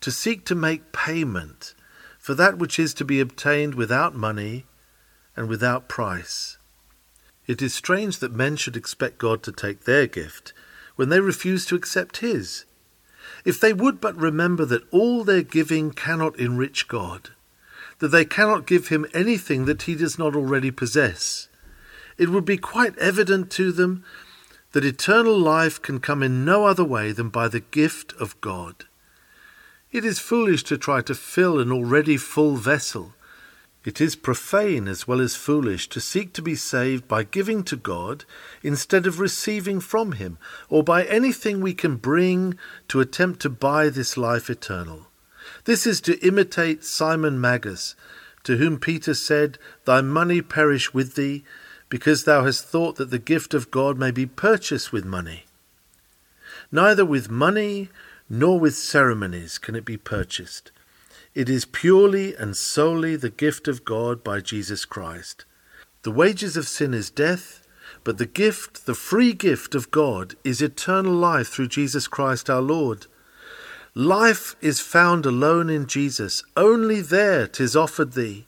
to 0.00 0.10
seek 0.10 0.44
to 0.46 0.56
make 0.56 0.90
payment 0.90 1.72
for 2.18 2.34
that 2.34 2.58
which 2.58 2.80
is 2.80 2.94
to 2.94 3.04
be 3.04 3.20
obtained 3.20 3.76
without 3.76 4.16
money 4.16 4.66
and 5.36 5.48
without 5.48 5.88
price. 5.88 6.58
It 7.46 7.62
is 7.62 7.72
strange 7.72 8.18
that 8.18 8.32
men 8.32 8.56
should 8.56 8.76
expect 8.76 9.18
God 9.18 9.44
to 9.44 9.52
take 9.52 9.84
their 9.84 10.08
gift 10.08 10.52
when 10.96 11.08
they 11.08 11.20
refuse 11.20 11.66
to 11.66 11.74
accept 11.74 12.18
His. 12.18 12.64
If 13.44 13.58
they 13.60 13.72
would 13.72 14.00
but 14.00 14.16
remember 14.16 14.64
that 14.66 14.86
all 14.90 15.24
their 15.24 15.42
giving 15.42 15.92
cannot 15.92 16.38
enrich 16.38 16.88
God, 16.88 17.30
that 17.98 18.08
they 18.08 18.24
cannot 18.24 18.66
give 18.66 18.88
Him 18.88 19.06
anything 19.14 19.64
that 19.66 19.82
He 19.82 19.94
does 19.94 20.18
not 20.18 20.34
already 20.34 20.70
possess, 20.70 21.48
it 22.18 22.28
would 22.28 22.44
be 22.44 22.58
quite 22.58 22.98
evident 22.98 23.50
to 23.52 23.72
them 23.72 24.04
that 24.72 24.84
eternal 24.84 25.38
life 25.38 25.80
can 25.80 26.00
come 26.00 26.22
in 26.22 26.44
no 26.44 26.66
other 26.66 26.84
way 26.84 27.12
than 27.12 27.28
by 27.28 27.48
the 27.48 27.60
gift 27.60 28.12
of 28.20 28.40
God. 28.40 28.84
It 29.90 30.04
is 30.04 30.18
foolish 30.18 30.62
to 30.64 30.78
try 30.78 31.00
to 31.02 31.14
fill 31.14 31.58
an 31.58 31.72
already 31.72 32.16
full 32.16 32.56
vessel. 32.56 33.14
It 33.82 34.00
is 34.00 34.14
profane 34.14 34.88
as 34.88 35.08
well 35.08 35.20
as 35.20 35.36
foolish 35.36 35.88
to 35.88 36.00
seek 36.00 36.34
to 36.34 36.42
be 36.42 36.54
saved 36.54 37.08
by 37.08 37.22
giving 37.22 37.64
to 37.64 37.76
God 37.76 38.26
instead 38.62 39.06
of 39.06 39.18
receiving 39.18 39.80
from 39.80 40.12
Him, 40.12 40.36
or 40.68 40.84
by 40.84 41.04
anything 41.04 41.60
we 41.60 41.72
can 41.72 41.96
bring 41.96 42.58
to 42.88 43.00
attempt 43.00 43.40
to 43.40 43.48
buy 43.48 43.88
this 43.88 44.18
life 44.18 44.50
eternal. 44.50 45.06
This 45.64 45.86
is 45.86 46.02
to 46.02 46.18
imitate 46.26 46.84
Simon 46.84 47.40
Magus, 47.40 47.94
to 48.44 48.58
whom 48.58 48.78
Peter 48.78 49.14
said, 49.14 49.58
Thy 49.86 50.02
money 50.02 50.42
perish 50.42 50.92
with 50.92 51.14
thee, 51.14 51.44
because 51.88 52.24
thou 52.24 52.44
hast 52.44 52.66
thought 52.66 52.96
that 52.96 53.10
the 53.10 53.18
gift 53.18 53.54
of 53.54 53.70
God 53.70 53.98
may 53.98 54.10
be 54.10 54.26
purchased 54.26 54.92
with 54.92 55.06
money. 55.06 55.44
Neither 56.70 57.04
with 57.04 57.30
money 57.30 57.88
nor 58.28 58.60
with 58.60 58.76
ceremonies 58.76 59.58
can 59.58 59.74
it 59.74 59.84
be 59.84 59.96
purchased. 59.96 60.70
It 61.34 61.48
is 61.48 61.64
purely 61.64 62.34
and 62.34 62.56
solely 62.56 63.16
the 63.16 63.30
gift 63.30 63.68
of 63.68 63.84
God 63.84 64.24
by 64.24 64.40
Jesus 64.40 64.84
Christ. 64.84 65.44
The 66.02 66.10
wages 66.10 66.56
of 66.56 66.68
sin 66.68 66.94
is 66.94 67.10
death, 67.10 67.66
but 68.04 68.18
the 68.18 68.26
gift, 68.26 68.86
the 68.86 68.94
free 68.94 69.32
gift 69.32 69.74
of 69.74 69.90
God, 69.90 70.34
is 70.44 70.62
eternal 70.62 71.12
life 71.12 71.48
through 71.48 71.68
Jesus 71.68 72.08
Christ 72.08 72.48
our 72.48 72.62
Lord. 72.62 73.06
Life 73.94 74.56
is 74.60 74.80
found 74.80 75.26
alone 75.26 75.68
in 75.68 75.86
Jesus, 75.86 76.42
only 76.56 77.00
there 77.00 77.46
'tis 77.46 77.76
offered 77.76 78.12
thee 78.12 78.46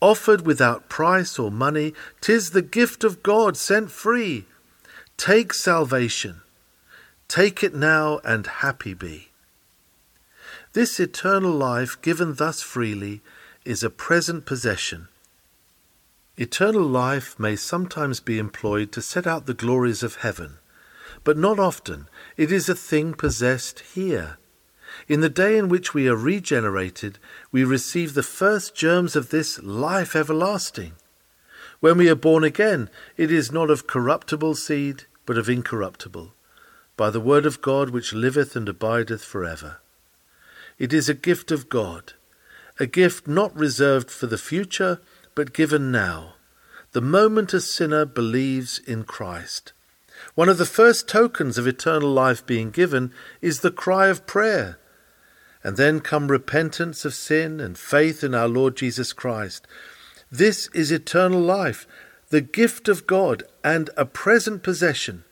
offered 0.00 0.46
without 0.46 0.88
price 0.88 1.38
or 1.38 1.50
money. 1.50 1.94
Tis 2.20 2.50
the 2.50 2.62
gift 2.62 3.04
of 3.04 3.22
God 3.22 3.56
sent 3.56 3.90
free. 3.90 4.46
Take 5.16 5.52
salvation. 5.52 6.42
Take 7.26 7.62
it 7.62 7.74
now 7.74 8.20
and 8.24 8.46
happy 8.46 8.94
be. 8.94 9.27
This 10.78 11.00
eternal 11.00 11.50
life 11.50 12.00
given 12.02 12.34
thus 12.34 12.62
freely 12.62 13.20
is 13.64 13.82
a 13.82 13.90
present 13.90 14.46
possession. 14.46 15.08
Eternal 16.36 16.84
life 16.84 17.36
may 17.36 17.56
sometimes 17.56 18.20
be 18.20 18.38
employed 18.38 18.92
to 18.92 19.02
set 19.02 19.26
out 19.26 19.46
the 19.46 19.54
glories 19.54 20.04
of 20.04 20.22
heaven, 20.22 20.58
but 21.24 21.36
not 21.36 21.58
often. 21.58 22.06
It 22.36 22.52
is 22.52 22.68
a 22.68 22.76
thing 22.76 23.14
possessed 23.14 23.80
here 23.92 24.38
in 25.08 25.20
the 25.20 25.28
day 25.28 25.58
in 25.58 25.68
which 25.68 25.94
we 25.94 26.08
are 26.08 26.14
regenerated, 26.14 27.18
we 27.50 27.64
receive 27.64 28.14
the 28.14 28.22
first 28.22 28.76
germs 28.76 29.16
of 29.16 29.30
this 29.30 29.60
life 29.60 30.14
everlasting. 30.14 30.92
When 31.80 31.98
we 31.98 32.08
are 32.08 32.14
born 32.14 32.44
again, 32.44 32.88
it 33.16 33.32
is 33.32 33.50
not 33.50 33.68
of 33.68 33.88
corruptible 33.88 34.54
seed, 34.54 35.06
but 35.26 35.38
of 35.38 35.48
incorruptible, 35.48 36.34
by 36.96 37.10
the 37.10 37.18
word 37.18 37.46
of 37.46 37.62
God 37.62 37.90
which 37.90 38.12
liveth 38.12 38.54
and 38.54 38.68
abideth 38.68 39.24
for 39.24 39.44
ever. 39.44 39.78
It 40.78 40.92
is 40.92 41.08
a 41.08 41.14
gift 41.14 41.50
of 41.50 41.68
God, 41.68 42.12
a 42.78 42.86
gift 42.86 43.26
not 43.26 43.56
reserved 43.56 44.10
for 44.10 44.26
the 44.26 44.38
future, 44.38 45.00
but 45.34 45.52
given 45.52 45.90
now, 45.90 46.34
the 46.92 47.00
moment 47.00 47.52
a 47.52 47.60
sinner 47.60 48.04
believes 48.04 48.78
in 48.78 49.04
Christ. 49.04 49.72
One 50.34 50.48
of 50.48 50.58
the 50.58 50.66
first 50.66 51.08
tokens 51.08 51.58
of 51.58 51.66
eternal 51.66 52.10
life 52.10 52.44
being 52.46 52.70
given 52.70 53.12
is 53.40 53.60
the 53.60 53.70
cry 53.70 54.06
of 54.08 54.26
prayer 54.26 54.78
and 55.62 55.76
then 55.76 56.00
come 56.00 56.28
repentance 56.28 57.04
of 57.04 57.14
sin 57.14 57.60
and 57.60 57.76
faith 57.76 58.22
in 58.22 58.34
our 58.34 58.48
Lord 58.48 58.76
Jesus 58.76 59.12
Christ. 59.12 59.66
This 60.30 60.68
is 60.74 60.90
eternal 60.92 61.40
life, 61.40 61.86
the 62.30 62.40
gift 62.40 62.88
of 62.88 63.06
God, 63.06 63.42
and 63.64 63.90
a 63.96 64.04
present 64.04 64.62
possession. 64.62 65.24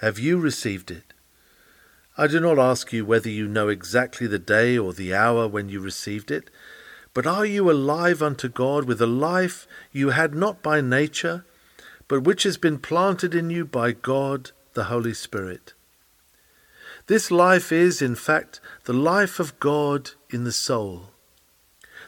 Have 0.00 0.18
you 0.18 0.38
received 0.38 0.90
it? 0.90 1.12
I 2.22 2.28
do 2.28 2.38
not 2.38 2.56
ask 2.56 2.92
you 2.92 3.04
whether 3.04 3.28
you 3.28 3.48
know 3.48 3.66
exactly 3.66 4.28
the 4.28 4.38
day 4.38 4.78
or 4.78 4.92
the 4.92 5.12
hour 5.12 5.48
when 5.48 5.68
you 5.68 5.80
received 5.80 6.30
it, 6.30 6.50
but 7.14 7.26
are 7.26 7.44
you 7.44 7.68
alive 7.68 8.22
unto 8.22 8.48
God 8.48 8.84
with 8.84 9.02
a 9.02 9.08
life 9.08 9.66
you 9.90 10.10
had 10.10 10.32
not 10.32 10.62
by 10.62 10.80
nature, 10.80 11.44
but 12.06 12.22
which 12.22 12.44
has 12.44 12.56
been 12.56 12.78
planted 12.78 13.34
in 13.34 13.50
you 13.50 13.64
by 13.64 13.90
God 13.90 14.52
the 14.74 14.84
Holy 14.84 15.14
Spirit? 15.14 15.74
This 17.08 17.32
life 17.32 17.72
is, 17.72 18.00
in 18.00 18.14
fact, 18.14 18.60
the 18.84 18.92
life 18.92 19.40
of 19.40 19.58
God 19.58 20.12
in 20.30 20.44
the 20.44 20.52
soul. 20.52 21.08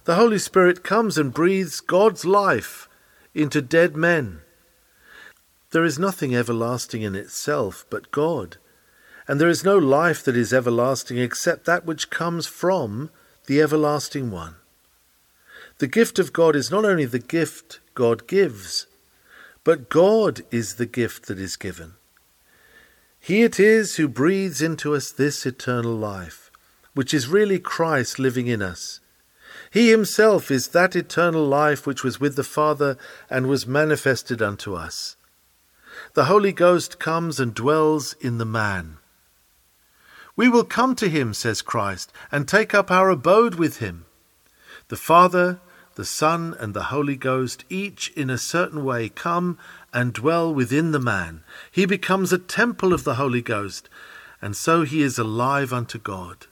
The 0.04 0.14
Holy 0.14 0.38
Spirit 0.38 0.85
comes 0.85 1.18
and 1.18 1.35
breathes 1.35 1.80
God's 1.80 2.25
life 2.25 2.88
into 3.35 3.61
dead 3.61 3.97
men. 3.97 4.42
There 5.73 5.85
is 5.85 5.99
nothing 5.99 6.37
everlasting 6.37 7.02
in 7.02 7.16
itself 7.16 7.85
but 7.90 8.12
God, 8.12 8.59
and 9.26 9.40
there 9.40 9.49
is 9.49 9.64
no 9.64 9.78
life 9.78 10.23
that 10.25 10.37
is 10.37 10.52
everlasting 10.52 11.19
except 11.19 11.64
that 11.64 11.87
which 11.87 12.11
comes 12.11 12.47
from 12.47 13.11
the 13.47 13.61
everlasting 13.61 14.31
one. 14.31 14.57
The 15.78 15.87
gift 15.87 16.19
of 16.19 16.33
God 16.33 16.54
is 16.54 16.71
not 16.71 16.85
only 16.85 17.04
the 17.04 17.19
gift 17.19 17.81
God 17.95 18.26
gives, 18.26 18.87
but 19.64 19.88
God 19.88 20.43
is 20.50 20.75
the 20.75 20.87
gift 20.87 21.26
that 21.26 21.38
is 21.38 21.57
given. 21.57 21.95
He 23.19 23.43
it 23.43 23.59
is 23.59 23.97
who 23.97 24.07
breathes 24.07 24.61
into 24.61 24.95
us 24.95 25.11
this 25.11 25.47
eternal 25.47 25.95
life, 25.95 26.50
which 26.93 27.14
is 27.14 27.26
really 27.26 27.59
Christ 27.59 28.19
living 28.19 28.47
in 28.47 28.61
us. 28.61 29.00
He 29.71 29.90
himself 29.90 30.50
is 30.50 30.69
that 30.69 30.95
eternal 30.95 31.45
life 31.45 31.87
which 31.87 32.04
was 32.04 32.21
with 32.21 32.37
the 32.37 32.45
Father 32.45 32.97
and 33.31 33.47
was 33.47 33.66
manifested 33.66 34.43
unto 34.43 34.75
us. 34.75 35.16
The 36.12 36.26
Holy 36.26 36.52
Ghost 36.52 36.99
comes 37.00 37.40
and 37.40 37.54
dwells 37.54 38.12
in 38.21 38.38
the 38.38 38.45
man. 38.45 38.99
We 40.37 40.49
will 40.49 40.64
come 40.64 40.95
to 40.97 41.09
him, 41.09 41.33
says 41.33 41.62
Christ, 41.62 42.12
and 42.33 42.49
take 42.49 42.75
up 42.75 42.91
our 42.91 43.09
abode 43.11 43.55
with 43.55 43.79
him. 43.79 44.07
The 44.88 44.97
Father, 44.97 45.61
the 45.95 46.05
Son, 46.05 46.57
and 46.59 46.75
the 46.75 46.85
Holy 46.85 47.17
Ghost, 47.17 47.64
each 47.69 48.11
in 48.17 48.31
a 48.31 48.38
certain 48.38 48.85
way, 48.85 49.09
come 49.09 49.59
and 49.93 50.12
dwell 50.12 50.53
within 50.53 50.91
the 50.91 50.99
man. 50.99 51.45
He 51.71 51.87
becomes 51.87 52.33
a 52.33 52.38
temple 52.38 52.93
of 52.93 53.05
the 53.05 53.14
Holy 53.14 53.43
Ghost, 53.43 53.88
and 54.43 54.57
so 54.57 54.83
he 54.83 55.03
is 55.03 55.19
alive 55.19 55.73
unto 55.73 55.99
God. 55.99 56.47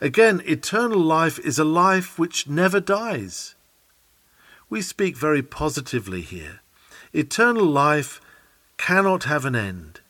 Again, 0.00 0.42
eternal 0.46 0.98
life 0.98 1.38
is 1.38 1.58
a 1.58 1.64
life 1.64 2.18
which 2.18 2.48
never 2.48 2.80
dies. 2.80 3.54
We 4.68 4.82
speak 4.82 5.16
very 5.16 5.42
positively 5.42 6.22
here. 6.22 6.60
Eternal 7.12 7.66
life 7.66 8.20
cannot 8.78 9.24
have 9.24 9.44
an 9.44 9.54
end. 9.54 10.00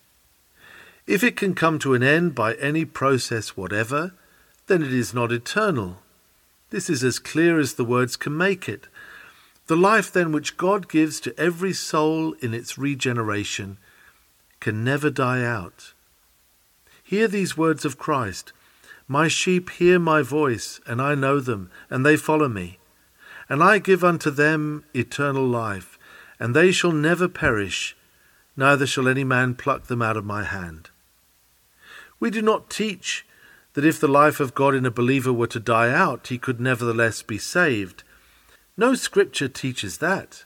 If 1.06 1.24
it 1.24 1.36
can 1.36 1.54
come 1.54 1.78
to 1.80 1.94
an 1.94 2.02
end 2.02 2.34
by 2.34 2.54
any 2.54 2.84
process 2.84 3.56
whatever, 3.56 4.14
then 4.68 4.82
it 4.82 4.92
is 4.92 5.12
not 5.12 5.32
eternal. 5.32 5.98
This 6.70 6.88
is 6.88 7.02
as 7.02 7.18
clear 7.18 7.58
as 7.58 7.74
the 7.74 7.84
words 7.84 8.16
can 8.16 8.36
make 8.36 8.68
it. 8.68 8.86
The 9.66 9.76
life, 9.76 10.12
then, 10.12 10.32
which 10.32 10.56
God 10.56 10.88
gives 10.88 11.20
to 11.20 11.38
every 11.38 11.72
soul 11.72 12.34
in 12.34 12.54
its 12.54 12.78
regeneration 12.78 13.78
can 14.60 14.84
never 14.84 15.10
die 15.10 15.44
out. 15.44 15.92
Hear 17.02 17.26
these 17.26 17.56
words 17.56 17.84
of 17.84 17.98
Christ 17.98 18.52
My 19.08 19.26
sheep 19.26 19.70
hear 19.70 19.98
my 19.98 20.22
voice, 20.22 20.80
and 20.86 21.02
I 21.02 21.16
know 21.16 21.40
them, 21.40 21.70
and 21.90 22.06
they 22.06 22.16
follow 22.16 22.48
me. 22.48 22.78
And 23.48 23.62
I 23.62 23.78
give 23.78 24.04
unto 24.04 24.30
them 24.30 24.84
eternal 24.94 25.46
life, 25.46 25.98
and 26.38 26.54
they 26.54 26.70
shall 26.70 26.92
never 26.92 27.28
perish, 27.28 27.96
neither 28.56 28.86
shall 28.86 29.08
any 29.08 29.24
man 29.24 29.56
pluck 29.56 29.88
them 29.88 30.00
out 30.00 30.16
of 30.16 30.24
my 30.24 30.44
hand. 30.44 30.90
We 32.22 32.30
do 32.30 32.40
not 32.40 32.70
teach 32.70 33.26
that 33.72 33.84
if 33.84 33.98
the 33.98 34.06
life 34.06 34.38
of 34.38 34.54
God 34.54 34.76
in 34.76 34.86
a 34.86 34.92
believer 34.92 35.32
were 35.32 35.48
to 35.48 35.58
die 35.58 35.90
out, 35.90 36.28
he 36.28 36.38
could 36.38 36.60
nevertheless 36.60 37.20
be 37.20 37.36
saved. 37.36 38.04
No 38.76 38.94
scripture 38.94 39.48
teaches 39.48 39.98
that. 39.98 40.44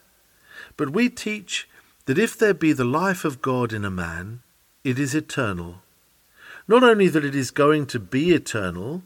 But 0.75 0.89
we 0.89 1.07
teach 1.07 1.69
that 2.07 2.17
if 2.17 2.35
there 2.35 2.55
be 2.55 2.73
the 2.73 2.83
life 2.83 3.23
of 3.23 3.43
God 3.43 3.73
in 3.73 3.85
a 3.85 3.91
man, 3.91 4.41
it 4.83 4.97
is 4.97 5.13
eternal. 5.13 5.83
Not 6.67 6.83
only 6.83 7.09
that 7.09 7.23
it 7.23 7.35
is 7.35 7.51
going 7.51 7.85
to 7.93 7.99
be 7.99 8.31
eternal, 8.31 9.03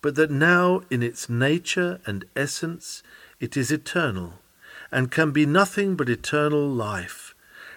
but 0.00 0.14
that 0.14 0.30
now 0.30 0.80
in 0.88 1.02
its 1.02 1.28
nature 1.28 2.00
and 2.06 2.24
essence 2.34 3.02
it 3.38 3.54
is 3.54 3.70
eternal, 3.70 4.38
and 4.90 5.10
can 5.10 5.30
be 5.30 5.44
nothing 5.44 5.94
but 5.94 6.08
eternal 6.08 6.66
life, 6.66 7.34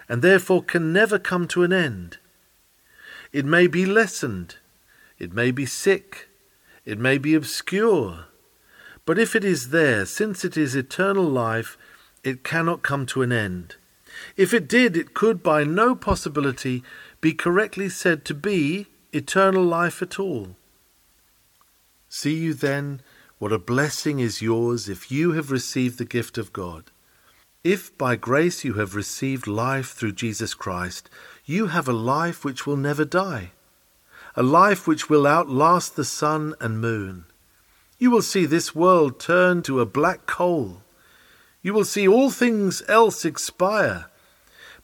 and 0.08 0.22
therefore 0.22 0.62
can 0.62 0.90
never 0.90 1.18
come 1.18 1.46
to 1.48 1.64
an 1.64 1.72
end. 1.74 2.16
It 3.32 3.44
may 3.44 3.66
be 3.66 3.84
lessened, 3.84 4.56
it 5.18 5.32
may 5.32 5.50
be 5.50 5.66
sick, 5.66 6.28
it 6.84 6.98
may 6.98 7.18
be 7.18 7.34
obscure, 7.34 8.26
but 9.04 9.18
if 9.18 9.34
it 9.36 9.44
is 9.44 9.70
there, 9.70 10.06
since 10.06 10.44
it 10.44 10.56
is 10.56 10.74
eternal 10.74 11.24
life, 11.24 11.76
it 12.24 12.44
cannot 12.44 12.82
come 12.82 13.06
to 13.06 13.22
an 13.22 13.32
end. 13.32 13.76
If 14.36 14.52
it 14.52 14.68
did, 14.68 14.96
it 14.96 15.14
could 15.14 15.42
by 15.42 15.64
no 15.64 15.94
possibility 15.94 16.82
be 17.20 17.32
correctly 17.32 17.88
said 17.88 18.24
to 18.26 18.34
be 18.34 18.86
eternal 19.12 19.64
life 19.64 20.02
at 20.02 20.18
all. 20.18 20.56
See 22.08 22.34
you 22.34 22.54
then 22.54 23.00
what 23.38 23.52
a 23.52 23.58
blessing 23.58 24.18
is 24.18 24.42
yours 24.42 24.88
if 24.88 25.10
you 25.12 25.32
have 25.32 25.50
received 25.50 25.98
the 25.98 26.04
gift 26.04 26.38
of 26.38 26.52
God. 26.52 26.90
If 27.64 27.96
by 27.96 28.16
grace 28.16 28.64
you 28.64 28.74
have 28.74 28.94
received 28.94 29.46
life 29.46 29.92
through 29.92 30.12
Jesus 30.12 30.54
Christ, 30.54 31.08
you 31.48 31.68
have 31.68 31.88
a 31.88 31.92
life 31.94 32.44
which 32.44 32.66
will 32.66 32.76
never 32.76 33.06
die, 33.06 33.52
a 34.36 34.42
life 34.42 34.86
which 34.86 35.08
will 35.08 35.26
outlast 35.26 35.96
the 35.96 36.04
sun 36.04 36.54
and 36.60 36.78
moon. 36.78 37.24
You 37.98 38.10
will 38.10 38.20
see 38.20 38.44
this 38.44 38.74
world 38.74 39.18
turn 39.18 39.62
to 39.62 39.80
a 39.80 39.86
black 39.86 40.26
coal. 40.26 40.82
You 41.62 41.72
will 41.72 41.86
see 41.86 42.06
all 42.06 42.30
things 42.30 42.82
else 42.86 43.24
expire. 43.24 44.10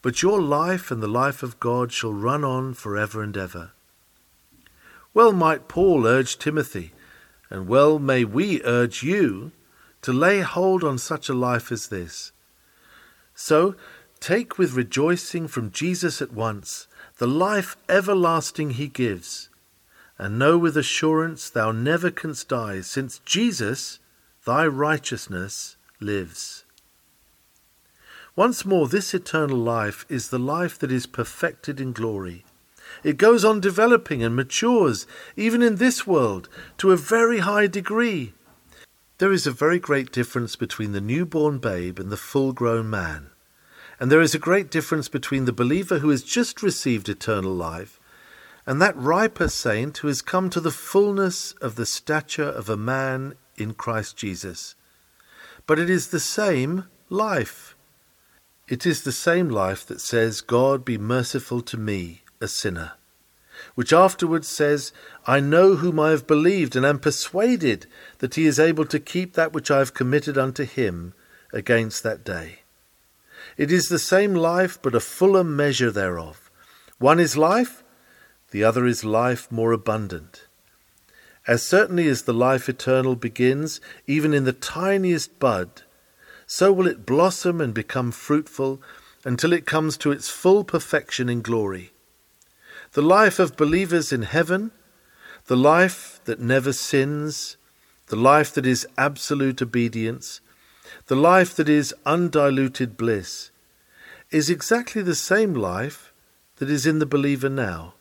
But 0.01 0.23
your 0.23 0.41
life 0.41 0.91
and 0.91 1.03
the 1.03 1.07
life 1.07 1.43
of 1.43 1.61
God 1.61 1.93
shall 1.93 2.15
run 2.15 2.45
on 2.45 2.73
for 2.73 2.97
ever 2.97 3.23
and 3.23 3.37
ever. 3.37 3.73
Well 5.13 5.33
might 5.33 5.69
Paul 5.69 6.07
urge 6.07 6.39
Timothy, 6.39 6.93
and 7.51 7.69
well 7.69 7.99
may 7.99 8.25
we 8.25 8.63
urge 8.65 9.03
you, 9.03 9.53
to 10.01 10.15
lay 10.15 10.41
hold 10.41 10.83
on 10.83 10.97
such 10.97 11.29
a 11.29 11.35
life 11.35 11.71
as 11.71 11.89
this. 11.89 12.33
So, 13.35 13.75
take 14.25 14.57
with 14.57 14.73
rejoicing 14.73 15.47
from 15.47 15.71
Jesus 15.71 16.23
at 16.23 16.33
once 16.33 16.89
the 17.19 17.27
life 17.27 17.77
everlasting 17.91 18.71
he 18.71 18.89
gives 18.89 19.51
and 20.17 20.39
know 20.39 20.57
with 20.57 20.79
assurance 20.79 21.51
thou 21.51 21.71
never 21.73 22.11
canst 22.11 22.49
die, 22.49 22.81
since 22.81 23.19
Jesus, 23.27 23.99
thy 24.47 24.67
righteousness, 24.67 25.77
lives. 26.01 26.65
Once 28.35 28.65
more, 28.65 28.89
this 28.89 29.13
eternal 29.13 29.59
life 29.59 30.07
is 30.09 30.31
the 30.31 30.39
life 30.39 30.79
that 30.79 30.91
is 30.91 31.07
perfected 31.07 31.79
in 31.79 31.93
glory. 31.93 32.47
It 33.03 33.19
goes 33.19 33.45
on 33.45 33.61
developing 33.61 34.23
and 34.23 34.35
matures, 34.35 35.07
even 35.37 35.61
in 35.61 35.77
this 35.77 36.07
world, 36.07 36.49
to 36.79 36.93
a 36.93 36.97
very 36.97 37.41
high 37.41 37.67
degree. 37.67 38.33
There 39.19 39.33
is 39.33 39.47
a 39.47 39.53
very 39.53 39.79
great 39.79 40.13
difference 40.13 40.57
between 40.57 40.93
the 40.93 41.01
newborn 41.03 41.59
babe 41.59 41.99
and 41.99 42.11
the 42.11 42.17
full 42.17 42.55
grown 42.55 42.89
man. 42.89 43.29
And 44.01 44.11
there 44.11 44.21
is 44.21 44.35
a 44.35 44.39
great 44.39 44.71
difference 44.71 45.09
between 45.09 45.45
the 45.45 45.53
believer 45.53 46.01
who 46.01 46.11
has 46.11 46.23
just 46.23 46.63
received 46.63 47.09
eternal 47.09 47.55
life 47.55 48.01
and 48.67 48.81
that 48.81 48.97
riper 48.97 49.49
saint 49.49 49.99
who 49.99 50.09
has 50.09 50.23
come 50.23 50.49
to 50.51 50.61
the 50.61 50.71
fullness 50.71 51.53
of 51.61 51.77
the 51.77 51.87
stature 51.87 52.49
of 52.49 52.69
a 52.69 52.77
man 52.77 53.35
in 53.57 53.75
Christ 53.75 54.17
Jesus. 54.17 54.75
But 55.67 55.79
it 55.79 55.91
is 55.91 56.09
the 56.09 56.21
same 56.21 56.87
life. 57.11 57.77
It 58.69 58.87
is 58.87 59.03
the 59.03 59.13
same 59.13 59.49
life 59.49 59.85
that 59.87 60.01
says, 60.01 60.41
God 60.41 60.85
be 60.85 60.97
merciful 60.97 61.61
to 61.63 61.77
me, 61.77 62.23
a 62.41 62.49
sinner, 62.49 62.93
which 63.75 63.93
afterwards 63.93 64.49
says, 64.49 64.93
I 65.27 65.41
know 65.41 65.77
whom 65.77 66.01
I 66.01 66.11
have 66.11 66.27
believed, 66.27 66.75
and 66.75 66.87
am 66.87 66.99
persuaded 66.99 67.87
that 68.19 68.37
he 68.37 68.47
is 68.47 68.59
able 68.59 68.87
to 68.87 68.99
keep 68.99 69.35
that 69.35 69.53
which 69.53 69.71
I 69.71 69.79
have 69.79 69.93
committed 69.93 70.39
unto 70.39 70.65
him 70.65 71.13
against 71.53 72.03
that 72.03 72.25
day. 72.25 72.61
It 73.57 73.71
is 73.71 73.89
the 73.89 73.99
same 73.99 74.35
life, 74.35 74.79
but 74.81 74.95
a 74.95 75.01
fuller 75.01 75.45
measure 75.45 75.91
thereof. 75.91 76.51
One 76.99 77.21
is 77.21 77.37
life, 77.37 77.83
the 78.51 78.65
other 78.65 78.87
is 78.87 79.05
life 79.05 79.51
more 79.51 79.73
abundant. 79.73 80.47
As 81.47 81.63
certainly 81.63 82.09
as 82.09 82.23
the 82.23 82.33
life 82.33 82.69
eternal 82.69 83.17
begins, 83.17 83.81
even 84.07 84.33
in 84.33 84.45
the 84.45 84.53
tiniest 84.53 85.39
bud, 85.39 85.83
so 86.47 86.73
will 86.73 86.87
it 86.87 87.07
blossom 87.07 87.61
and 87.61 87.75
become 87.75 88.13
fruitful 88.13 88.81
until 89.25 89.53
it 89.53 89.67
comes 89.67 89.97
to 89.99 90.13
its 90.13 90.29
full 90.29 90.65
perfection 90.65 91.29
in 91.29 91.43
glory. 91.43 91.93
The 92.93 93.03
life 93.03 93.39
of 93.39 93.57
believers 93.57 94.13
in 94.13 94.23
heaven, 94.23 94.71
the 95.47 95.57
life 95.57 96.21
that 96.25 96.41
never 96.41 96.73
sins, 96.73 97.57
the 98.07 98.17
life 98.17 98.53
that 98.55 98.67
is 98.67 98.87
absolute 98.97 99.61
obedience, 99.61 100.41
the 101.07 101.17
life 101.17 101.55
that 101.57 101.69
is 101.69 101.95
undiluted 102.07 102.97
bliss, 102.97 103.51
is 104.31 104.49
exactly 104.49 105.03
the 105.03 105.15
same 105.15 105.55
life 105.55 106.13
that 106.57 106.71
is 106.71 106.87
in 106.87 106.99
the 106.99 107.07
believer 107.07 107.49
now. 107.49 107.95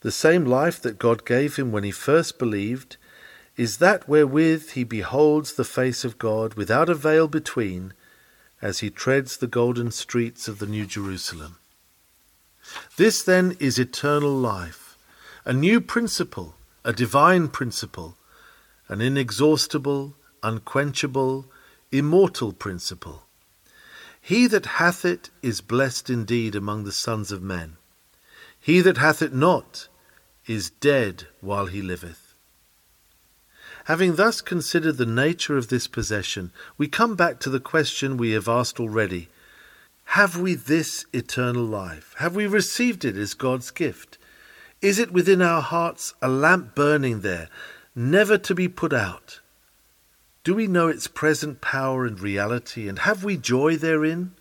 The 0.00 0.12
same 0.12 0.44
life 0.44 0.80
that 0.82 0.98
God 0.98 1.24
gave 1.24 1.56
him 1.56 1.72
when 1.72 1.84
he 1.84 1.90
first 1.90 2.38
believed 2.38 2.96
is 3.56 3.78
that 3.78 4.08
wherewith 4.08 4.70
he 4.70 4.84
beholds 4.84 5.54
the 5.54 5.64
face 5.64 6.04
of 6.04 6.18
God 6.18 6.54
without 6.54 6.88
a 6.88 6.94
veil 6.94 7.26
between 7.26 7.92
as 8.62 8.78
he 8.78 8.90
treads 8.90 9.36
the 9.36 9.46
golden 9.46 9.90
streets 9.90 10.48
of 10.48 10.60
the 10.60 10.66
New 10.66 10.86
Jerusalem. 10.86 11.58
This 12.96 13.22
then 13.22 13.56
is 13.58 13.78
eternal 13.78 14.30
life, 14.30 14.96
a 15.44 15.52
new 15.52 15.80
principle, 15.80 16.54
a 16.84 16.92
divine 16.92 17.48
principle, 17.48 18.16
an 18.88 19.00
inexhaustible, 19.00 20.14
unquenchable, 20.42 21.46
immortal 21.90 22.52
principle. 22.52 23.24
He 24.20 24.46
that 24.46 24.66
hath 24.66 25.04
it 25.04 25.30
is 25.42 25.60
blessed 25.60 26.10
indeed 26.10 26.54
among 26.54 26.84
the 26.84 26.92
sons 26.92 27.32
of 27.32 27.42
men. 27.42 27.76
He 28.60 28.80
that 28.80 28.98
hath 28.98 29.22
it 29.22 29.32
not 29.32 29.88
is 30.46 30.70
dead 30.70 31.26
while 31.40 31.66
he 31.66 31.80
liveth. 31.80 32.34
Having 33.84 34.16
thus 34.16 34.42
considered 34.42 34.98
the 34.98 35.06
nature 35.06 35.56
of 35.56 35.68
this 35.68 35.86
possession, 35.86 36.52
we 36.76 36.88
come 36.88 37.14
back 37.14 37.40
to 37.40 37.48
the 37.48 37.60
question 37.60 38.18
we 38.18 38.32
have 38.32 38.48
asked 38.48 38.78
already 38.78 39.28
Have 40.04 40.38
we 40.38 40.54
this 40.54 41.06
eternal 41.14 41.64
life? 41.64 42.14
Have 42.18 42.36
we 42.36 42.46
received 42.46 43.06
it 43.06 43.16
as 43.16 43.32
God's 43.32 43.70
gift? 43.70 44.18
Is 44.82 44.98
it 44.98 45.10
within 45.10 45.40
our 45.40 45.62
hearts 45.62 46.12
a 46.20 46.28
lamp 46.28 46.74
burning 46.74 47.22
there, 47.22 47.48
never 47.94 48.36
to 48.36 48.54
be 48.54 48.68
put 48.68 48.92
out? 48.92 49.40
Do 50.48 50.54
we 50.54 50.66
know 50.66 50.88
its 50.88 51.08
present 51.08 51.60
power 51.60 52.06
and 52.06 52.18
reality, 52.18 52.88
and 52.88 53.00
have 53.00 53.22
we 53.22 53.36
joy 53.36 53.76
therein? 53.76 54.32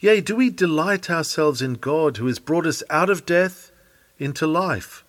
Yea, 0.00 0.20
do 0.20 0.34
we 0.34 0.50
delight 0.50 1.08
ourselves 1.08 1.62
in 1.62 1.74
God, 1.74 2.16
who 2.16 2.26
has 2.26 2.40
brought 2.40 2.66
us 2.66 2.82
out 2.90 3.08
of 3.08 3.26
death 3.26 3.70
into 4.18 4.44
life, 4.48 5.04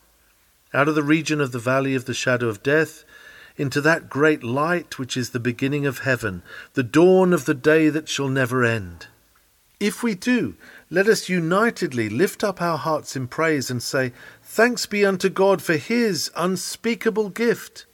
out 0.75 0.88
of 0.88 0.93
the 0.93 1.01
region 1.01 1.41
of 1.41 1.51
the 1.51 1.57
valley 1.57 1.95
of 1.95 2.05
the 2.05 2.13
shadow 2.13 2.49
of 2.49 2.62
death, 2.62 3.03
into 3.57 3.81
that 3.81 4.12
great 4.12 4.43
light 4.43 4.99
which 4.99 5.17
is 5.17 5.31
the 5.31 5.39
beginning 5.39 5.88
of 5.88 6.01
heaven, 6.01 6.43
the 6.73 6.84
dawn 6.84 7.34
of 7.34 7.45
the 7.45 7.55
day 7.55 7.89
that 7.89 8.07
shall 8.07 8.29
never 8.29 8.63
end? 8.63 9.07
If 9.79 10.03
we 10.03 10.13
do, 10.13 10.55
let 10.91 11.07
us 11.07 11.29
unitedly 11.29 12.10
lift 12.10 12.43
up 12.43 12.62
our 12.62 12.77
hearts 12.77 13.15
in 13.15 13.27
praise 13.27 13.71
and 13.71 13.81
say, 13.81 14.13
Thanks 14.43 14.86
be 14.86 15.03
unto 15.03 15.29
God 15.29 15.63
for 15.63 15.77
his 15.77 16.29
unspeakable 16.36 17.29
gift. 17.31 17.88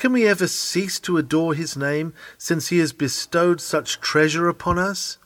Can 0.00 0.14
we 0.14 0.26
ever 0.26 0.46
cease 0.46 0.98
to 1.00 1.18
adore 1.18 1.52
his 1.52 1.76
name, 1.76 2.14
since 2.38 2.68
he 2.68 2.78
has 2.78 2.90
bestowed 2.90 3.60
such 3.60 4.00
treasure 4.00 4.48
upon 4.48 4.78
us? 4.78 5.18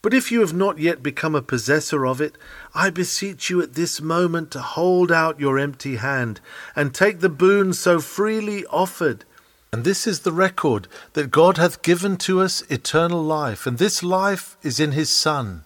But 0.00 0.14
if 0.14 0.32
you 0.32 0.40
have 0.40 0.54
not 0.54 0.78
yet 0.78 1.02
become 1.02 1.34
a 1.34 1.42
possessor 1.42 2.06
of 2.06 2.22
it, 2.22 2.38
I 2.74 2.88
beseech 2.88 3.50
you 3.50 3.60
at 3.60 3.74
this 3.74 4.00
moment 4.00 4.50
to 4.52 4.62
hold 4.62 5.12
out 5.12 5.38
your 5.38 5.58
empty 5.58 5.96
hand 5.96 6.40
and 6.74 6.94
take 6.94 7.20
the 7.20 7.28
boon 7.28 7.74
so 7.74 8.00
freely 8.00 8.64
offered. 8.64 9.26
And 9.74 9.84
this 9.84 10.06
is 10.06 10.20
the 10.20 10.32
record 10.32 10.88
that 11.12 11.30
God 11.30 11.58
hath 11.58 11.82
given 11.82 12.16
to 12.16 12.40
us 12.40 12.62
eternal 12.70 13.22
life, 13.22 13.66
and 13.66 13.76
this 13.76 14.02
life 14.02 14.56
is 14.62 14.80
in 14.80 14.92
his 14.92 15.14
Son. 15.14 15.64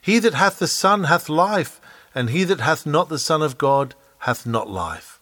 He 0.00 0.18
that 0.20 0.32
hath 0.32 0.58
the 0.58 0.66
Son 0.66 1.04
hath 1.04 1.28
life, 1.28 1.82
and 2.14 2.30
he 2.30 2.44
that 2.44 2.60
hath 2.60 2.86
not 2.86 3.10
the 3.10 3.18
Son 3.18 3.42
of 3.42 3.58
God 3.58 3.94
hath 4.20 4.46
not 4.46 4.70
life. 4.70 5.15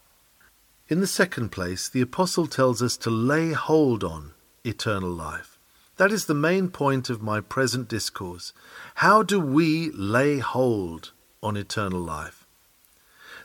In 0.89 1.01
the 1.01 1.07
second 1.07 1.49
place, 1.49 1.89
the 1.89 2.03
Apostle 2.03 2.47
tells 2.47 2.83
us 2.83 2.97
to 2.99 3.11
lay 3.11 3.53
hold 3.53 4.05
on 4.05 4.33
eternal 4.65 5.11
life. 5.11 5.59
That 5.97 6.13
is 6.13 6.27
the 6.27 6.35
main 6.35 6.69
point 6.69 7.09
of 7.09 7.23
my 7.23 7.41
present 7.41 7.89
discourse. 7.89 8.53
How 8.97 9.23
do 9.23 9.41
we 9.41 9.91
lay 9.93 10.39
hold 10.41 11.13
on 11.43 11.57
eternal 11.57 12.01
life? 12.01 12.47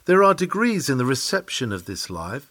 There 0.04 0.22
are 0.22 0.34
degrees 0.34 0.90
in 0.90 0.98
the 0.98 1.06
reception 1.06 1.72
of 1.72 1.86
this 1.86 2.10
life, 2.10 2.50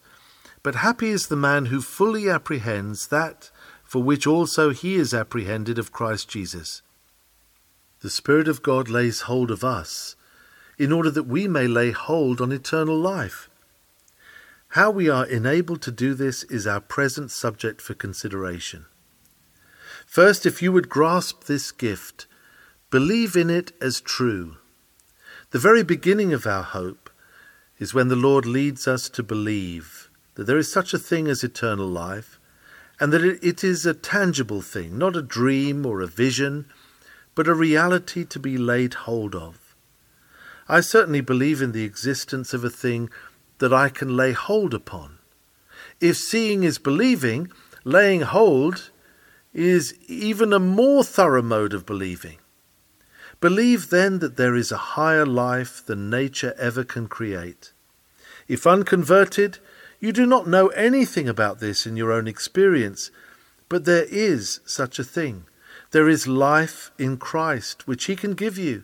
but 0.63 0.75
happy 0.75 1.09
is 1.09 1.27
the 1.27 1.35
man 1.35 1.67
who 1.67 1.81
fully 1.81 2.27
apprehends 2.27 3.07
that 3.07 3.51
for 3.83 4.03
which 4.03 4.27
also 4.27 4.69
he 4.69 4.95
is 4.95 5.13
apprehended 5.13 5.79
of 5.79 5.91
Christ 5.91 6.29
Jesus. 6.29 6.83
The 8.01 8.09
Spirit 8.09 8.47
of 8.47 8.61
God 8.61 8.87
lays 8.87 9.21
hold 9.21 9.51
of 9.51 9.63
us 9.63 10.15
in 10.77 10.91
order 10.91 11.09
that 11.11 11.23
we 11.23 11.47
may 11.47 11.67
lay 11.67 11.91
hold 11.91 12.39
on 12.39 12.51
eternal 12.51 12.97
life. 12.97 13.48
How 14.73 14.91
we 14.91 15.09
are 15.09 15.25
enabled 15.25 15.81
to 15.83 15.91
do 15.91 16.13
this 16.13 16.43
is 16.43 16.67
our 16.67 16.79
present 16.79 17.31
subject 17.31 17.81
for 17.81 17.95
consideration. 17.95 18.85
First, 20.05 20.45
if 20.45 20.61
you 20.61 20.71
would 20.71 20.89
grasp 20.89 21.45
this 21.45 21.71
gift, 21.71 22.27
believe 22.91 23.35
in 23.35 23.49
it 23.49 23.71
as 23.81 23.99
true. 23.99 24.57
The 25.49 25.57
very 25.57 25.81
beginning 25.81 26.33
of 26.33 26.45
our 26.45 26.61
hope 26.61 27.09
is 27.79 27.95
when 27.95 28.09
the 28.09 28.15
Lord 28.15 28.45
leads 28.45 28.87
us 28.87 29.09
to 29.09 29.23
believe 29.23 30.07
that 30.35 30.43
there 30.43 30.57
is 30.59 30.71
such 30.71 30.93
a 30.93 30.99
thing 30.99 31.27
as 31.27 31.43
eternal 31.43 31.87
life, 31.87 32.39
and 32.99 33.11
that 33.11 33.23
it 33.23 33.63
is 33.63 33.87
a 33.87 33.95
tangible 33.95 34.61
thing, 34.61 34.99
not 34.99 35.15
a 35.15 35.23
dream 35.23 35.83
or 35.83 35.99
a 35.99 36.07
vision, 36.07 36.65
but 37.33 37.47
a 37.47 37.55
reality 37.55 38.23
to 38.23 38.39
be 38.39 38.57
laid 38.57 38.93
hold 38.93 39.33
of. 39.33 39.75
I 40.67 40.81
certainly 40.81 41.21
believe 41.21 41.59
in 41.59 41.71
the 41.71 41.83
existence 41.83 42.53
of 42.53 42.63
a 42.63 42.69
thing 42.69 43.09
that 43.59 43.73
I 43.73 43.89
can 43.89 44.17
lay 44.17 44.31
hold 44.31 44.73
upon. 44.73 45.19
If 46.01 46.17
seeing 46.17 46.63
is 46.63 46.77
believing, 46.77 47.51
laying 47.83 48.21
hold 48.21 48.91
is 49.53 49.93
even 50.07 50.53
a 50.53 50.59
more 50.59 51.03
thorough 51.03 51.41
mode 51.41 51.73
of 51.73 51.85
believing. 51.85 52.37
Believe 53.41 53.89
then 53.89 54.19
that 54.19 54.35
there 54.35 54.55
is 54.55 54.71
a 54.71 54.95
higher 54.95 55.25
life 55.25 55.85
than 55.85 56.09
nature 56.09 56.53
ever 56.57 56.83
can 56.83 57.07
create. 57.07 57.71
If 58.47 58.67
unconverted, 58.67 59.59
you 59.99 60.11
do 60.11 60.25
not 60.25 60.47
know 60.47 60.67
anything 60.69 61.29
about 61.29 61.59
this 61.59 61.85
in 61.85 61.95
your 61.95 62.11
own 62.11 62.27
experience, 62.27 63.11
but 63.69 63.85
there 63.85 64.05
is 64.09 64.59
such 64.65 64.99
a 64.99 65.03
thing. 65.03 65.45
There 65.91 66.09
is 66.09 66.27
life 66.27 66.91
in 66.97 67.17
Christ, 67.17 67.87
which 67.87 68.05
He 68.05 68.15
can 68.15 68.33
give 68.33 68.57
you. 68.57 68.83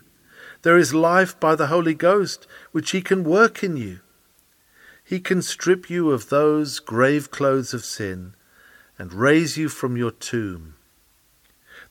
There 0.61 0.77
is 0.77 0.93
life 0.93 1.39
by 1.39 1.55
the 1.55 1.67
Holy 1.67 1.93
Ghost, 1.93 2.47
which 2.71 2.91
He 2.91 3.01
can 3.01 3.23
work 3.23 3.63
in 3.63 3.77
you. 3.77 3.99
He 5.05 5.19
can 5.19 5.43
strip 5.43 5.87
you 5.87 6.09
of 6.09 6.29
those 6.29 6.79
grave 6.79 7.29
clothes 7.29 7.75
of 7.75 7.85
sin 7.85 8.33
and 8.97 9.13
raise 9.13 9.55
you 9.55 9.69
from 9.69 9.95
your 9.95 10.09
tomb. 10.09 10.75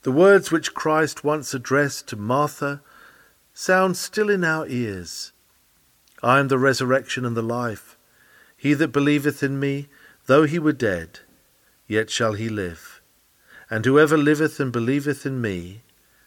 The 0.01 0.11
words 0.11 0.51
which 0.51 0.73
Christ 0.73 1.23
once 1.23 1.53
addressed 1.53 2.07
to 2.09 2.17
Martha 2.17 2.81
sound 3.53 3.95
still 3.95 4.29
in 4.29 4.43
our 4.43 4.67
ears. 4.67 5.31
I 6.21 6.39
am 6.39 6.49
the 6.49 6.59
resurrection 6.59 7.25
and 7.25 7.37
the 7.37 7.41
life. 7.41 7.97
He 8.57 8.73
that 8.73 8.89
believeth 8.89 9.41
in 9.41 9.59
me, 9.59 9.87
though 10.25 10.43
he 10.43 10.59
were 10.59 10.73
dead, 10.73 11.19
yet 11.87 12.09
shall 12.09 12.33
he 12.33 12.49
live. 12.49 13.01
And 13.69 13.85
whoever 13.85 14.17
liveth 14.17 14.59
and 14.59 14.73
believeth 14.73 15.25
in 15.25 15.39
me 15.39 15.83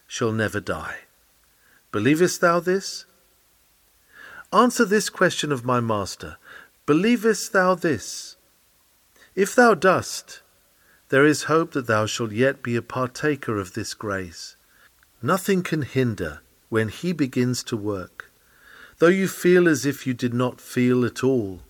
shall 0.07 0.33
never 0.33 0.59
die. 0.59 1.01
Believest 1.93 2.41
thou 2.41 2.61
this? 2.61 3.05
Answer 4.53 4.87
this 4.87 5.11
question 5.11 5.53
of 5.53 5.65
my 5.65 5.81
Master 5.81 6.39
Believest 6.89 7.53
thou 7.53 7.75
this? 7.75 8.37
If 9.35 9.55
thou 9.55 9.75
dost, 9.75 10.41
there 11.11 11.27
is 11.27 11.43
hope 11.43 11.73
that 11.73 11.87
thou 11.87 12.07
shalt 12.07 12.33
yet 12.33 12.63
be 12.63 12.77
a 12.77 12.81
partaker 12.81 13.59
of 13.59 13.75
this 13.75 13.93
grace. 13.93 14.57
Nothing 15.21 15.63
can 15.63 15.83
hinder 15.83 16.41
when 16.71 16.89
he 16.89 17.13
begins 17.13 17.63
to 17.65 17.77
work. 17.77 18.33
Though 19.01 19.09
you 19.09 19.29
feel 19.29 19.69
as 19.69 19.85
if 19.85 20.07
you 20.07 20.15
did 20.15 20.33
not 20.33 20.63
feel 20.63 21.05
at 21.05 21.23
all, 21.23 21.61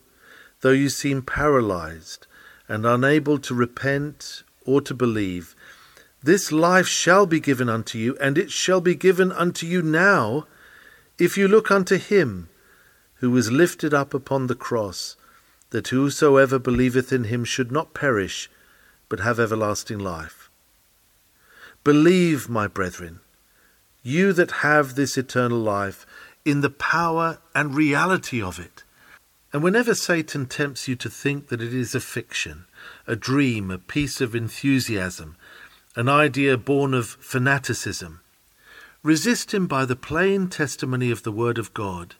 though 0.60 0.70
you 0.70 0.88
seem 0.88 1.22
paralyzed 1.22 2.28
and 2.68 2.86
unable 2.86 3.38
to 3.40 3.54
repent 3.56 4.44
or 4.64 4.80
to 4.82 4.94
believe, 4.94 5.56
this 6.22 6.52
life 6.52 6.86
shall 6.86 7.26
be 7.26 7.40
given 7.40 7.68
unto 7.68 7.98
you, 7.98 8.16
and 8.20 8.38
it 8.38 8.52
shall 8.52 8.80
be 8.80 8.94
given 8.94 9.32
unto 9.32 9.66
you 9.66 9.82
now, 9.82 10.46
if 11.18 11.36
you 11.36 11.48
look 11.48 11.72
unto 11.72 11.98
him 11.98 12.50
who 13.18 13.30
was 13.30 13.50
lifted 13.50 13.92
up 13.92 14.14
upon 14.14 14.46
the 14.46 14.54
cross, 14.54 15.16
that 15.70 15.88
whosoever 15.88 16.58
believeth 16.58 17.12
in 17.12 17.24
him 17.24 17.44
should 17.44 17.70
not 17.70 17.94
perish, 17.94 18.48
but 19.08 19.20
have 19.20 19.40
everlasting 19.40 19.98
life. 19.98 20.50
Believe, 21.84 22.48
my 22.48 22.66
brethren, 22.66 23.20
you 24.02 24.32
that 24.32 24.62
have 24.62 24.94
this 24.94 25.18
eternal 25.18 25.58
life, 25.58 26.06
in 26.44 26.60
the 26.60 26.70
power 26.70 27.38
and 27.54 27.74
reality 27.74 28.40
of 28.40 28.58
it. 28.58 28.84
And 29.52 29.62
whenever 29.62 29.94
Satan 29.94 30.46
tempts 30.46 30.88
you 30.88 30.96
to 30.96 31.10
think 31.10 31.48
that 31.48 31.60
it 31.60 31.74
is 31.74 31.94
a 31.94 32.00
fiction, 32.00 32.66
a 33.06 33.16
dream, 33.16 33.70
a 33.70 33.78
piece 33.78 34.20
of 34.20 34.34
enthusiasm, 34.34 35.36
an 35.96 36.08
idea 36.08 36.56
born 36.56 36.94
of 36.94 37.08
fanaticism, 37.08 38.20
resist 39.02 39.52
him 39.52 39.66
by 39.66 39.84
the 39.84 39.96
plain 39.96 40.48
testimony 40.48 41.10
of 41.10 41.22
the 41.22 41.32
Word 41.32 41.58
of 41.58 41.74
God 41.74 42.14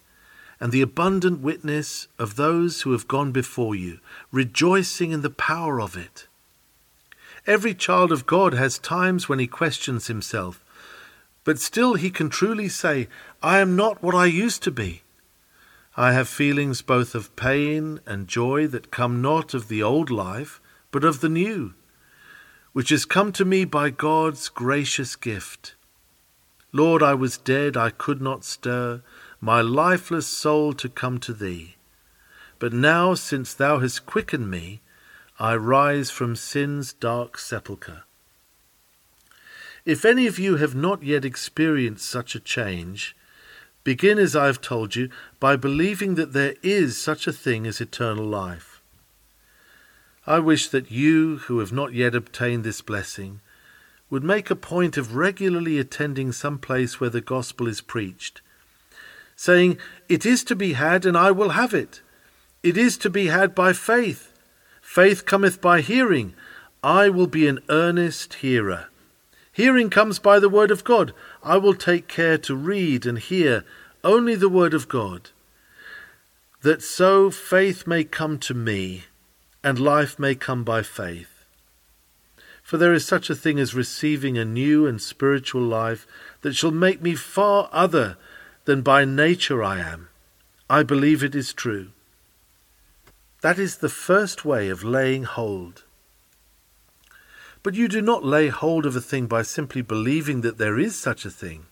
and 0.61 0.73
the 0.73 0.83
abundant 0.83 1.41
witness 1.41 2.09
of 2.19 2.37
those 2.37 2.83
who 2.83 2.93
have 2.93 3.09
gone 3.09 3.33
before 3.33 3.75
you, 3.75 4.01
rejoicing 4.33 5.13
in 5.13 5.23
the 5.23 5.31
power 5.31 5.81
of 5.81 5.97
it. 5.97 6.27
Every 7.47 7.75
child 7.75 8.13
of 8.13 8.27
God 8.27 8.55
has 8.55 8.79
times 8.79 9.29
when 9.29 9.39
he 9.39 9.47
questions 9.47 10.09
himself, 10.09 10.63
but 11.45 11.59
still 11.59 11.95
he 11.95 12.11
can 12.11 12.29
truly 12.29 12.69
say, 12.69 13.09
I 13.43 13.61
am 13.61 13.77
not 13.77 14.03
what 14.03 14.15
I 14.15 14.27
used 14.27 14.63
to 14.65 14.71
be. 14.71 15.03
I 15.97 16.13
have 16.13 16.29
feelings 16.29 16.83
both 16.83 17.15
of 17.15 17.35
pain 17.37 18.01
and 18.07 18.29
joy 18.29 18.67
that 18.69 18.91
come 18.91 19.23
not 19.23 19.55
of 19.55 19.69
the 19.69 19.83
old 19.83 20.11
life, 20.11 20.61
but 20.91 21.05
of 21.05 21.21
the 21.21 21.29
new, 21.29 21.75
which 22.73 22.91
has 22.91 23.05
come 23.05 23.33
to 23.33 23.45
me 23.45 23.65
by 23.65 23.91
God's 23.91 24.49
gracious 24.49 25.17
gift. 25.17 25.75
Lord, 26.73 27.03
I 27.03 27.15
was 27.15 27.39
dead, 27.39 27.77
I 27.77 27.91
could 27.91 28.21
not 28.21 28.45
stir 28.45 29.03
my 29.41 29.61
lifeless 29.61 30.27
soul 30.27 30.73
to 30.73 30.89
come 30.89 31.19
to 31.19 31.33
thee. 31.33 31.77
But 32.59 32.73
now, 32.73 33.15
since 33.15 33.55
thou 33.55 33.79
hast 33.79 34.07
quickened 34.07 34.51
me, 34.51 34.81
I 35.39 35.55
rise 35.55 36.11
from 36.11 36.35
sin's 36.35 36.93
dark 36.93 37.39
sepulchre. 37.39 38.03
If 39.85 40.05
any 40.05 40.27
of 40.27 40.39
you 40.39 40.57
have 40.57 40.75
not 40.75 41.03
yet 41.03 41.25
experienced 41.25 42.11
such 42.11 42.35
a 42.35 42.41
change, 42.41 43.17
begin, 43.85 44.19
as 44.19 44.35
I 44.35 44.47
have 44.47 44.61
told 44.61 44.97
you, 44.97 45.09
by 45.39 45.57
believing 45.57 46.17
that 46.17 46.33
there 46.33 46.57
is 46.63 47.01
such 47.01 47.27
a 47.27 47.33
thing 47.33 47.67
as 47.67 47.81
eternal 47.81 48.27
life. 48.27 48.83
I 50.27 50.41
wish 50.41 50.69
that 50.69 50.91
you, 50.91 51.39
who 51.47 51.61
have 51.61 51.73
not 51.73 51.95
yet 51.95 52.15
obtained 52.15 52.65
this 52.65 52.83
blessing, 52.83 53.41
would 54.11 54.25
make 54.25 54.51
a 54.51 54.57
point 54.57 54.97
of 54.97 55.15
regularly 55.15 55.79
attending 55.79 56.33
some 56.33 56.59
place 56.59 57.01
where 57.01 57.09
the 57.09 57.21
gospel 57.21 57.67
is 57.67 57.81
preached, 57.81 58.43
saying, 59.39 59.79
It 60.09 60.27
is 60.27 60.43
to 60.45 60.57
be 60.57 60.73
had, 60.73 61.07
and 61.07 61.17
I 61.17 61.31
will 61.31 61.51
have 61.51 61.73
it. 61.73 62.03
It 62.65 62.77
is 62.77 62.99
to 62.99 63.09
be 63.09 63.27
had 63.27 63.55
by 63.55 63.73
faith. 63.73 64.33
Faith 64.83 65.25
cometh 65.27 65.61
by 65.61 65.81
hearing. 65.81 66.35
I 66.83 67.09
will 67.09 67.29
be 67.29 67.47
an 67.47 67.61
earnest 67.69 68.35
hearer. 68.35 68.89
Hearing 69.53 69.91
comes 69.91 70.19
by 70.19 70.41
the 70.41 70.49
word 70.49 70.73
of 70.73 70.83
God. 70.83 71.15
I 71.41 71.57
will 71.57 71.75
take 71.75 72.09
care 72.09 72.37
to 72.39 72.57
read 72.57 73.07
and 73.07 73.17
hear 73.17 73.65
only 74.03 74.35
the 74.35 74.49
word 74.49 74.75
of 74.75 74.89
God, 74.89 75.31
that 76.63 76.83
so 76.83 77.31
faith 77.31 77.87
may 77.87 78.03
come 78.03 78.39
to 78.41 78.55
me, 78.55 79.05
and 79.63 79.79
life 79.79 80.19
may 80.19 80.35
come 80.35 80.65
by 80.65 80.83
faith. 80.83 81.45
For 82.65 82.77
there 82.77 82.93
is 82.93 83.07
such 83.07 83.31
a 83.31 83.37
thing 83.37 83.61
as 83.61 83.73
receiving 83.73 84.37
a 84.37 84.45
new 84.45 84.85
and 84.85 85.01
spiritual 85.01 85.63
life 85.63 86.09
that 86.41 86.57
shall 86.57 86.73
make 86.73 87.01
me 87.01 87.15
far 87.15 87.69
other 87.73 88.17
than 88.69 88.83
by 88.83 89.03
nature 89.03 89.65
I 89.65 89.81
am. 89.81 90.11
I 90.69 90.83
believe 90.83 91.25
it 91.25 91.35
is 91.35 91.55
true. 91.55 91.89
That 93.41 93.59
is 93.59 93.79
the 93.79 93.89
first 93.89 94.45
way 94.45 94.69
of 94.69 94.85
laying 94.85 95.23
hold. 95.23 95.85
But 97.63 97.73
you 97.73 97.89
do 97.89 98.03
not 98.03 98.27
lay 98.27 98.49
hold 98.49 98.85
of 98.85 98.95
a 98.95 99.01
thing 99.01 99.27
by 99.27 99.41
simply 99.41 99.81
believing 99.81 100.43
that 100.43 100.59
there 100.59 100.79
is 100.79 100.99
such 100.99 101.25
a 101.25 101.31
thing. 101.31 101.65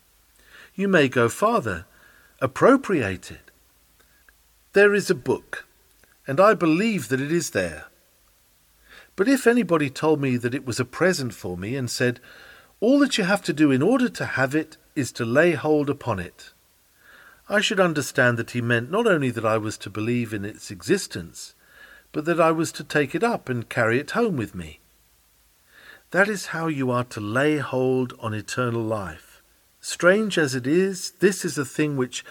You 0.75 0.89
may 0.89 1.07
go 1.07 1.29
farther, 1.29 1.85
appropriate 2.41 3.31
it. 3.31 3.51
There 4.73 4.95
is 4.95 5.11
a 5.11 5.15
book, 5.15 5.67
and 6.27 6.41
I 6.41 6.55
believe 6.55 7.09
that 7.09 7.21
it 7.21 7.31
is 7.31 7.51
there. 7.51 7.89
But 9.17 9.29
if 9.29 9.47
anybody 9.47 9.91
told 9.91 10.23
me 10.23 10.39
that 10.39 10.55
it 10.55 10.65
was 10.65 10.81
a 10.81 10.87
present 10.87 11.35
for 11.35 11.59
me 11.59 11.77
and 11.77 11.91
said, 11.91 12.21
All 12.81 12.99
that 13.01 13.19
you 13.19 13.25
have 13.25 13.43
to 13.43 13.53
do 13.53 13.71
in 13.71 13.83
order 13.83 14.09
to 14.09 14.25
have 14.25 14.55
it 14.55 14.79
is 14.95 15.13
to 15.13 15.27
lay 15.27 15.53
hold 15.53 15.91
upon 15.91 16.19
it, 16.19 16.55
I 17.49 17.61
should 17.61 17.79
understand 17.79 18.39
that 18.39 18.51
he 18.51 18.61
meant 18.61 18.91
not 18.91 19.07
only 19.07 19.31
that 19.31 19.45
I 19.45 19.57
was 19.57 19.79
to 19.79 19.91
believe 19.91 20.35
in 20.35 20.45
its 20.45 20.71
existence, 20.71 21.55
but 22.11 22.25
that 22.25 22.41
I 22.41 22.51
was 22.51 22.73
to 22.73 22.85
take 22.85 23.15
it 23.15 23.23
up 23.23 23.49
and 23.49 23.69
carry 23.69 24.01
it 24.01 24.13
home 24.13 24.37
with 24.37 24.55
me. 24.55 24.81
That 26.11 26.29
is 26.29 26.47
how 26.47 26.67
you 26.67 26.91
are 26.91 27.05
to 27.05 27.21
lay 27.21 27.59
hold 27.59 28.15
on 28.19 28.35
eternal 28.35 28.83
life. 28.83 29.43
Strange 29.81 30.39
as 30.39 30.55
it 30.55 30.67
is, 30.67 31.13
this 31.21 31.45
is 31.45 31.57
a 31.57 31.65
thing 31.65 31.97
which, 31.97 32.25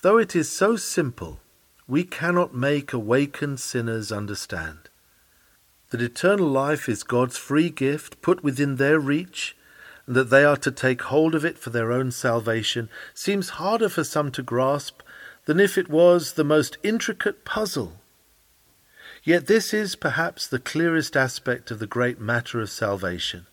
though 0.00 0.16
it 0.16 0.34
is 0.34 0.48
so 0.48 0.76
simple, 0.76 1.40
we 1.86 2.04
cannot 2.04 2.54
make 2.54 2.92
awakened 2.92 3.60
sinners 3.60 4.10
understand. 4.10 4.88
That 5.90 6.00
eternal 6.00 6.48
life 6.48 6.88
is 6.88 7.02
God's 7.02 7.36
free 7.36 7.68
gift 7.68 8.22
put 8.22 8.42
within 8.42 8.76
their 8.76 8.98
reach, 8.98 9.54
and 10.06 10.16
that 10.16 10.30
they 10.30 10.44
are 10.44 10.56
to 10.56 10.70
take 10.70 11.02
hold 11.02 11.34
of 11.34 11.44
it 11.44 11.58
for 11.58 11.70
their 11.70 11.92
own 11.92 12.10
salvation, 12.10 12.88
seems 13.14 13.50
harder 13.50 13.88
for 13.88 14.04
some 14.04 14.30
to 14.32 14.42
grasp 14.42 15.00
than 15.44 15.60
if 15.60 15.76
it 15.76 15.88
was 15.88 16.32
the 16.32 16.44
most 16.44 16.78
intricate 16.82 17.44
puzzle 17.44 17.98
Yet 19.24 19.46
this 19.46 19.72
is 19.72 19.94
perhaps 19.94 20.48
the 20.48 20.58
clearest 20.58 21.16
aspect 21.16 21.70
of 21.70 21.78
the 21.78 21.86
great 21.86 22.20
matter 22.20 22.60
of 22.60 22.70
salvation. 22.70 23.46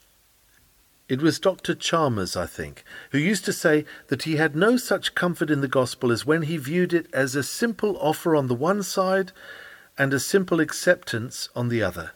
It 1.08 1.22
was 1.22 1.40
Dr. 1.40 1.76
Chalmers, 1.76 2.36
I 2.36 2.48
think, 2.48 2.84
who 3.12 3.20
used 3.20 3.46
to 3.46 3.54
say 3.54 3.86
that 4.08 4.24
he 4.24 4.38
had 4.38 4.56
no 4.56 4.78
such 4.78 5.16
comfort 5.16 5.52
in 5.52 5.62
the 5.62 5.68
gospel 5.68 6.12
as 6.12 6.26
when 6.26 6.44
he 6.44 6.58
viewed 6.58 6.94
it 6.94 7.08
as 7.14 7.36
a 7.36 7.44
simple 7.44 7.98
offer 8.00 8.36
on 8.36 8.48
the 8.48 8.56
one 8.56 8.82
side 8.82 9.32
and 9.98 10.14
a 10.14 10.20
simple 10.20 10.60
acceptance 10.60 11.50
on 11.56 11.70
the 11.70 11.84
other. 11.84 12.12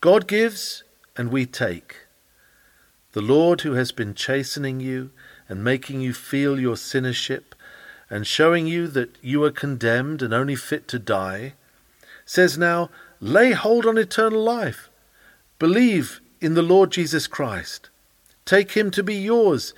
God 0.00 0.26
gives 0.26 0.82
and 1.16 1.30
we 1.30 1.44
take. 1.44 2.06
The 3.12 3.22
Lord 3.22 3.62
who 3.62 3.72
has 3.72 3.92
been 3.92 4.14
chastening 4.14 4.80
you 4.80 5.10
and 5.48 5.64
making 5.64 6.00
you 6.00 6.12
feel 6.12 6.60
your 6.60 6.76
sinnership 6.76 7.54
and 8.10 8.26
showing 8.26 8.66
you 8.66 8.86
that 8.88 9.16
you 9.22 9.42
are 9.44 9.50
condemned 9.50 10.22
and 10.22 10.34
only 10.34 10.56
fit 10.56 10.88
to 10.88 10.98
die 10.98 11.54
says 12.28 12.58
now, 12.58 12.90
lay 13.20 13.52
hold 13.52 13.86
on 13.86 13.96
eternal 13.96 14.42
life. 14.42 14.90
Believe 15.58 16.20
in 16.42 16.52
the 16.52 16.62
Lord 16.62 16.92
Jesus 16.92 17.26
Christ. 17.26 17.88
Take 18.44 18.72
him 18.72 18.90
to 18.90 19.02
be 19.02 19.14
yours. 19.14 19.72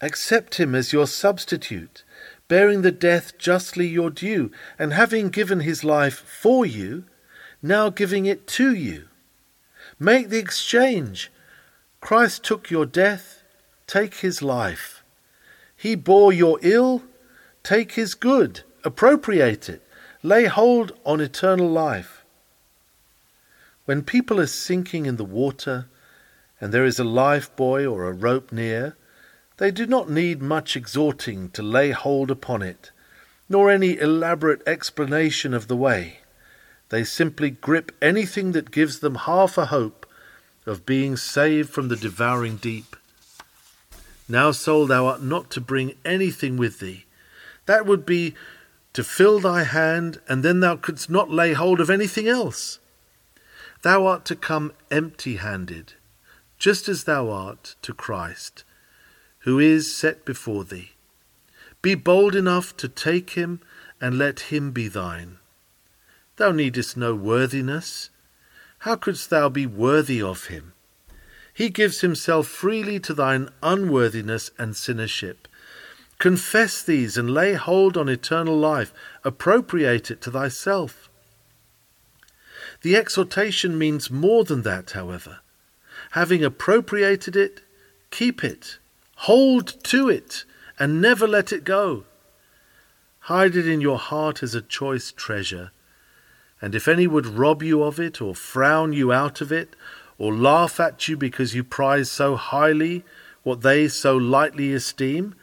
Accept 0.00 0.54
him 0.54 0.74
as 0.76 0.92
your 0.92 1.08
substitute, 1.08 2.04
bearing 2.46 2.82
the 2.82 2.92
death 2.92 3.36
justly 3.38 3.88
your 3.88 4.08
due, 4.08 4.52
and 4.78 4.92
having 4.92 5.30
given 5.30 5.60
his 5.60 5.82
life 5.82 6.20
for 6.20 6.64
you, 6.64 7.04
now 7.60 7.90
giving 7.90 8.24
it 8.24 8.46
to 8.46 8.72
you. 8.72 9.08
Make 9.98 10.28
the 10.28 10.38
exchange. 10.38 11.30
Christ 12.00 12.42
took 12.44 12.70
your 12.70 12.86
death, 12.86 13.42
take 13.86 14.16
his 14.16 14.42
life. 14.42 15.02
He 15.76 15.94
bore 15.94 16.32
your 16.32 16.58
ill, 16.62 17.02
take 17.62 17.92
his 17.92 18.14
good, 18.14 18.62
appropriate 18.84 19.68
it. 19.68 19.82
Lay 20.22 20.44
hold 20.44 20.92
on 21.04 21.20
eternal 21.20 21.68
life. 21.68 22.24
When 23.84 24.02
people 24.02 24.38
are 24.40 24.46
sinking 24.46 25.06
in 25.06 25.16
the 25.16 25.24
water 25.24 25.86
and 26.60 26.72
there 26.72 26.84
is 26.84 26.98
a 26.98 27.04
life 27.04 27.54
buoy 27.56 27.86
or 27.86 28.04
a 28.04 28.12
rope 28.12 28.52
near, 28.52 28.96
they 29.56 29.70
do 29.70 29.86
not 29.86 30.10
need 30.10 30.42
much 30.42 30.76
exhorting 30.76 31.50
to 31.50 31.62
lay 31.62 31.90
hold 31.90 32.30
upon 32.30 32.62
it, 32.62 32.90
nor 33.48 33.70
any 33.70 33.98
elaborate 33.98 34.62
explanation 34.66 35.52
of 35.52 35.68
the 35.68 35.76
way. 35.76 36.20
They 36.90 37.04
simply 37.04 37.50
grip 37.50 37.92
anything 38.00 38.52
that 38.52 38.70
gives 38.70 39.00
them 39.00 39.14
half 39.14 39.56
a 39.58 39.66
hope 39.66 39.99
of 40.70 40.86
being 40.86 41.16
saved 41.16 41.68
from 41.68 41.88
the 41.88 41.96
devouring 41.96 42.54
deep. 42.54 42.94
Now, 44.28 44.52
soul, 44.52 44.86
thou 44.86 45.06
art 45.06 45.20
not 45.20 45.50
to 45.50 45.60
bring 45.60 45.96
anything 46.04 46.56
with 46.56 46.78
thee. 46.78 47.06
That 47.66 47.86
would 47.86 48.06
be 48.06 48.36
to 48.92 49.02
fill 49.02 49.40
thy 49.40 49.64
hand, 49.64 50.20
and 50.28 50.44
then 50.44 50.60
thou 50.60 50.76
couldst 50.76 51.10
not 51.10 51.28
lay 51.28 51.54
hold 51.54 51.80
of 51.80 51.90
anything 51.90 52.28
else. 52.28 52.78
Thou 53.82 54.06
art 54.06 54.24
to 54.26 54.36
come 54.36 54.72
empty 54.92 55.36
handed, 55.36 55.94
just 56.56 56.88
as 56.88 57.02
thou 57.02 57.30
art 57.30 57.74
to 57.82 57.92
Christ, 57.92 58.62
who 59.40 59.58
is 59.58 59.92
set 59.92 60.24
before 60.24 60.62
thee. 60.62 60.92
Be 61.82 61.96
bold 61.96 62.36
enough 62.36 62.76
to 62.76 62.88
take 62.88 63.30
him 63.30 63.60
and 64.00 64.16
let 64.16 64.52
him 64.52 64.70
be 64.70 64.86
thine. 64.86 65.38
Thou 66.36 66.52
needest 66.52 66.96
no 66.96 67.16
worthiness. 67.16 68.10
How 68.80 68.96
couldst 68.96 69.28
thou 69.28 69.48
be 69.48 69.66
worthy 69.66 70.22
of 70.22 70.46
him? 70.46 70.72
He 71.52 71.68
gives 71.68 72.00
himself 72.00 72.46
freely 72.48 72.98
to 73.00 73.12
thine 73.12 73.50
unworthiness 73.62 74.50
and 74.58 74.74
sinnership. 74.74 75.46
Confess 76.18 76.82
these 76.82 77.18
and 77.18 77.32
lay 77.32 77.54
hold 77.54 77.98
on 77.98 78.08
eternal 78.08 78.56
life. 78.56 78.92
Appropriate 79.22 80.10
it 80.10 80.22
to 80.22 80.30
thyself. 80.30 81.10
The 82.80 82.96
exhortation 82.96 83.76
means 83.76 84.10
more 84.10 84.44
than 84.44 84.62
that, 84.62 84.92
however. 84.92 85.40
Having 86.12 86.42
appropriated 86.44 87.36
it, 87.36 87.60
keep 88.10 88.42
it, 88.42 88.78
hold 89.16 89.82
to 89.84 90.08
it, 90.08 90.44
and 90.78 91.02
never 91.02 91.28
let 91.28 91.52
it 91.52 91.64
go. 91.64 92.04
Hide 93.24 93.56
it 93.56 93.68
in 93.68 93.82
your 93.82 93.98
heart 93.98 94.42
as 94.42 94.54
a 94.54 94.62
choice 94.62 95.12
treasure. 95.12 95.70
And 96.60 96.74
if 96.74 96.86
any 96.86 97.06
would 97.06 97.26
rob 97.26 97.62
you 97.62 97.82
of 97.82 97.98
it, 97.98 98.20
or 98.20 98.34
frown 98.34 98.92
you 98.92 99.12
out 99.12 99.40
of 99.40 99.50
it, 99.50 99.74
or 100.18 100.34
laugh 100.34 100.78
at 100.78 101.08
you 101.08 101.16
because 101.16 101.54
you 101.54 101.64
prize 101.64 102.10
so 102.10 102.36
highly 102.36 103.04
what 103.42 103.62
they 103.62 103.88
so 103.88 104.16
lightly 104.16 104.72
esteem, 104.72 105.34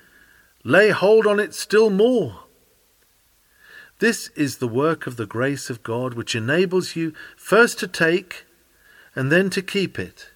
Lay 0.67 0.89
hold 0.89 1.25
on 1.25 1.39
it 1.39 1.53
still 1.53 1.89
more. 1.89 2.41
This 3.99 4.27
is 4.35 4.57
the 4.57 4.67
work 4.67 5.07
of 5.07 5.15
the 5.15 5.25
grace 5.25 5.69
of 5.69 5.81
God 5.81 6.13
which 6.13 6.35
enables 6.35 6.93
you 6.93 7.13
first 7.37 7.79
to 7.79 7.87
take 7.87 8.45
and 9.15 9.31
then 9.31 9.49
to 9.51 9.61
keep 9.61 9.97
it. 9.97 10.31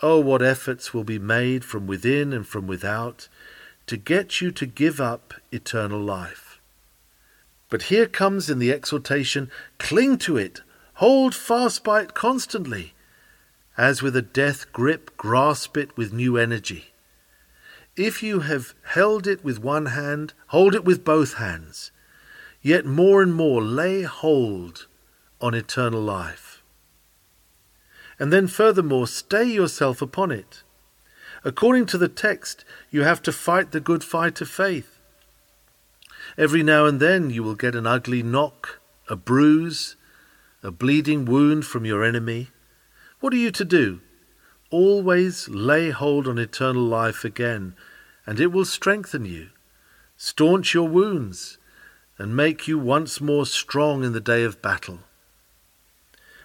Oh, 0.00 0.20
what 0.20 0.42
efforts 0.42 0.94
will 0.94 1.02
be 1.02 1.18
made 1.18 1.64
from 1.64 1.88
within 1.88 2.32
and 2.32 2.46
from 2.46 2.68
without 2.68 3.26
to 3.88 3.96
get 3.96 4.40
you 4.40 4.52
to 4.52 4.64
give 4.64 5.00
up 5.00 5.34
eternal 5.50 6.00
life. 6.00 6.47
But 7.70 7.82
here 7.82 8.06
comes 8.06 8.48
in 8.48 8.58
the 8.58 8.72
exhortation 8.72 9.50
cling 9.78 10.18
to 10.18 10.36
it, 10.36 10.62
hold 10.94 11.34
fast 11.34 11.84
by 11.84 12.02
it 12.02 12.14
constantly, 12.14 12.94
as 13.76 14.02
with 14.02 14.16
a 14.16 14.22
death 14.22 14.72
grip, 14.72 15.16
grasp 15.16 15.76
it 15.76 15.96
with 15.96 16.12
new 16.12 16.36
energy. 16.36 16.92
If 17.96 18.22
you 18.22 18.40
have 18.40 18.74
held 18.82 19.26
it 19.26 19.44
with 19.44 19.60
one 19.60 19.86
hand, 19.86 20.32
hold 20.48 20.74
it 20.74 20.84
with 20.84 21.04
both 21.04 21.34
hands. 21.34 21.90
Yet 22.62 22.86
more 22.86 23.22
and 23.22 23.34
more 23.34 23.62
lay 23.62 24.02
hold 24.02 24.86
on 25.40 25.54
eternal 25.54 26.00
life. 26.00 26.62
And 28.18 28.32
then, 28.32 28.48
furthermore, 28.48 29.06
stay 29.06 29.44
yourself 29.44 30.02
upon 30.02 30.32
it. 30.32 30.62
According 31.44 31.86
to 31.86 31.98
the 31.98 32.08
text, 32.08 32.64
you 32.90 33.02
have 33.02 33.22
to 33.22 33.32
fight 33.32 33.70
the 33.70 33.80
good 33.80 34.02
fight 34.02 34.40
of 34.40 34.48
faith. 34.48 34.97
Every 36.38 36.62
now 36.62 36.86
and 36.86 37.00
then 37.00 37.30
you 37.30 37.42
will 37.42 37.56
get 37.56 37.74
an 37.74 37.84
ugly 37.84 38.22
knock, 38.22 38.78
a 39.08 39.16
bruise, 39.16 39.96
a 40.62 40.70
bleeding 40.70 41.24
wound 41.24 41.66
from 41.66 41.84
your 41.84 42.04
enemy. 42.04 42.50
What 43.18 43.32
are 43.32 43.36
you 43.36 43.50
to 43.50 43.64
do? 43.64 44.00
Always 44.70 45.48
lay 45.48 45.90
hold 45.90 46.28
on 46.28 46.38
eternal 46.38 46.84
life 46.84 47.24
again, 47.24 47.74
and 48.24 48.38
it 48.38 48.52
will 48.52 48.64
strengthen 48.64 49.24
you, 49.24 49.48
staunch 50.16 50.74
your 50.74 50.86
wounds, 50.86 51.58
and 52.18 52.36
make 52.36 52.68
you 52.68 52.78
once 52.78 53.20
more 53.20 53.44
strong 53.44 54.04
in 54.04 54.12
the 54.12 54.20
day 54.20 54.44
of 54.44 54.62
battle. 54.62 55.00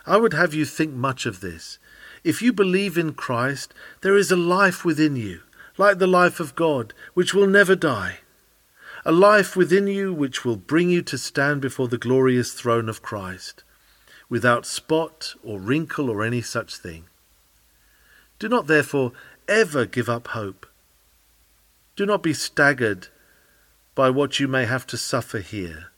I 0.08 0.18
would 0.18 0.34
have 0.34 0.56
you 0.56 0.66
think 0.66 0.94
much 0.96 1.28
of 1.28 1.40
this. 1.40 1.78
If 2.24 2.42
you 2.42 2.52
believe 2.52 2.98
in 2.98 3.14
Christ, 3.14 3.76
there 4.02 4.18
is 4.18 4.32
a 4.32 4.36
life 4.36 4.84
within 4.84 5.16
you, 5.16 5.42
like 5.78 6.00
the 6.00 6.08
life 6.08 6.40
of 6.40 6.56
God, 6.56 6.96
which 7.14 7.36
will 7.36 7.48
never 7.48 7.76
die. 7.76 8.22
A 9.06 9.12
life 9.12 9.56
within 9.56 9.88
you 9.88 10.14
which 10.14 10.46
will 10.46 10.56
bring 10.56 10.90
you 10.90 11.02
to 11.04 11.18
stand 11.18 11.62
before 11.62 11.88
the 11.88 11.98
glorious 11.98 12.54
throne 12.54 12.88
of 12.88 13.02
Christ, 13.02 13.64
without 14.30 14.66
spot 14.66 15.36
or 15.44 15.60
wrinkle 15.60 16.10
or 16.10 16.24
any 16.24 16.42
such 16.42 16.78
thing. 16.78 17.06
Do 18.40 18.48
not 18.48 18.68
therefore 18.68 19.12
ever 19.48 19.86
give 19.86 20.10
up 20.10 20.30
hope. 20.30 20.66
Do 21.96 22.06
not 22.06 22.24
be 22.24 22.34
staggered 22.34 23.08
by 23.94 24.10
what 24.10 24.40
you 24.40 24.48
may 24.48 24.66
have 24.66 24.88
to 24.88 24.98
suffer 24.98 25.40
here. 25.40 25.92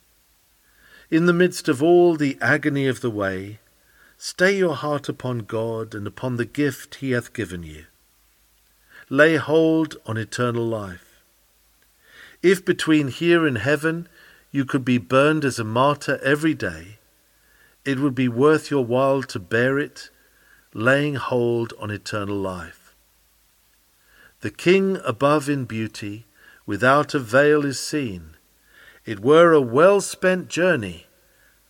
In 1.12 1.28
the 1.28 1.34
midst 1.34 1.70
of 1.70 1.84
all 1.84 2.16
the 2.16 2.38
agony 2.42 2.88
of 2.88 3.02
the 3.02 3.12
way, 3.12 3.60
Stay 4.18 4.58
your 4.58 4.76
heart 4.76 5.10
upon 5.10 5.40
God 5.40 5.94
and 5.94 6.08
upon 6.08 6.38
the 6.38 6.46
gift 6.46 6.96
he 6.96 7.12
hath 7.12 7.34
given 7.34 7.64
you. 7.64 7.86
Lay 9.10 9.36
hold 9.36 9.98
on 10.06 10.18
eternal 10.18 10.66
life. 10.66 11.05
If 12.46 12.64
between 12.64 13.08
here 13.08 13.48
and 13.48 13.58
heaven 13.58 14.08
you 14.52 14.66
could 14.66 14.86
be 14.86 15.00
burned 15.00 15.44
as 15.44 15.58
a 15.58 15.64
martyr 15.64 16.20
every 16.22 16.54
day, 16.54 17.00
it 17.84 17.98
would 17.98 18.14
be 18.14 18.28
worth 18.28 18.70
your 18.70 18.86
while 18.86 19.24
to 19.24 19.40
bear 19.40 19.80
it, 19.80 20.12
laying 20.72 21.16
hold 21.16 21.74
on 21.80 21.90
eternal 21.90 22.38
life. 22.38 22.94
The 24.42 24.52
King 24.52 25.00
above 25.04 25.50
in 25.50 25.66
beauty, 25.66 26.28
without 26.68 27.16
a 27.16 27.20
veil 27.20 27.66
is 27.66 27.80
seen. 27.80 28.38
It 29.08 29.22
were 29.22 29.52
a 29.52 29.60
well 29.60 30.00
spent 30.00 30.48
journey, 30.48 31.08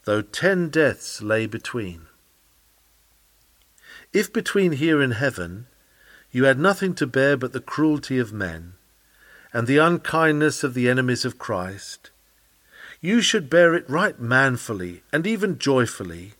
though 0.03 0.23
ten 0.23 0.67
deaths 0.67 1.21
lay 1.21 1.45
between. 1.45 2.07
If 4.11 4.33
between 4.33 4.73
here 4.73 5.01
and 5.01 5.13
heaven 5.13 5.67
you 6.33 6.43
had 6.43 6.59
nothing 6.59 6.93
to 6.95 7.07
bear 7.07 7.37
but 7.37 7.53
the 7.53 7.61
cruelty 7.61 8.19
of 8.19 8.33
men, 8.33 8.74
and 9.55 9.67
the 9.67 9.77
unkindness 9.77 10.65
of 10.65 10.73
the 10.73 10.89
enemies 10.89 11.23
of 11.23 11.39
Christ, 11.39 12.11
you 12.99 13.21
should 13.21 13.49
bear 13.49 13.73
it 13.73 13.89
right 13.89 14.19
manfully 14.19 15.01
and 15.13 15.25
even 15.25 15.57
joyfully, 15.57 16.33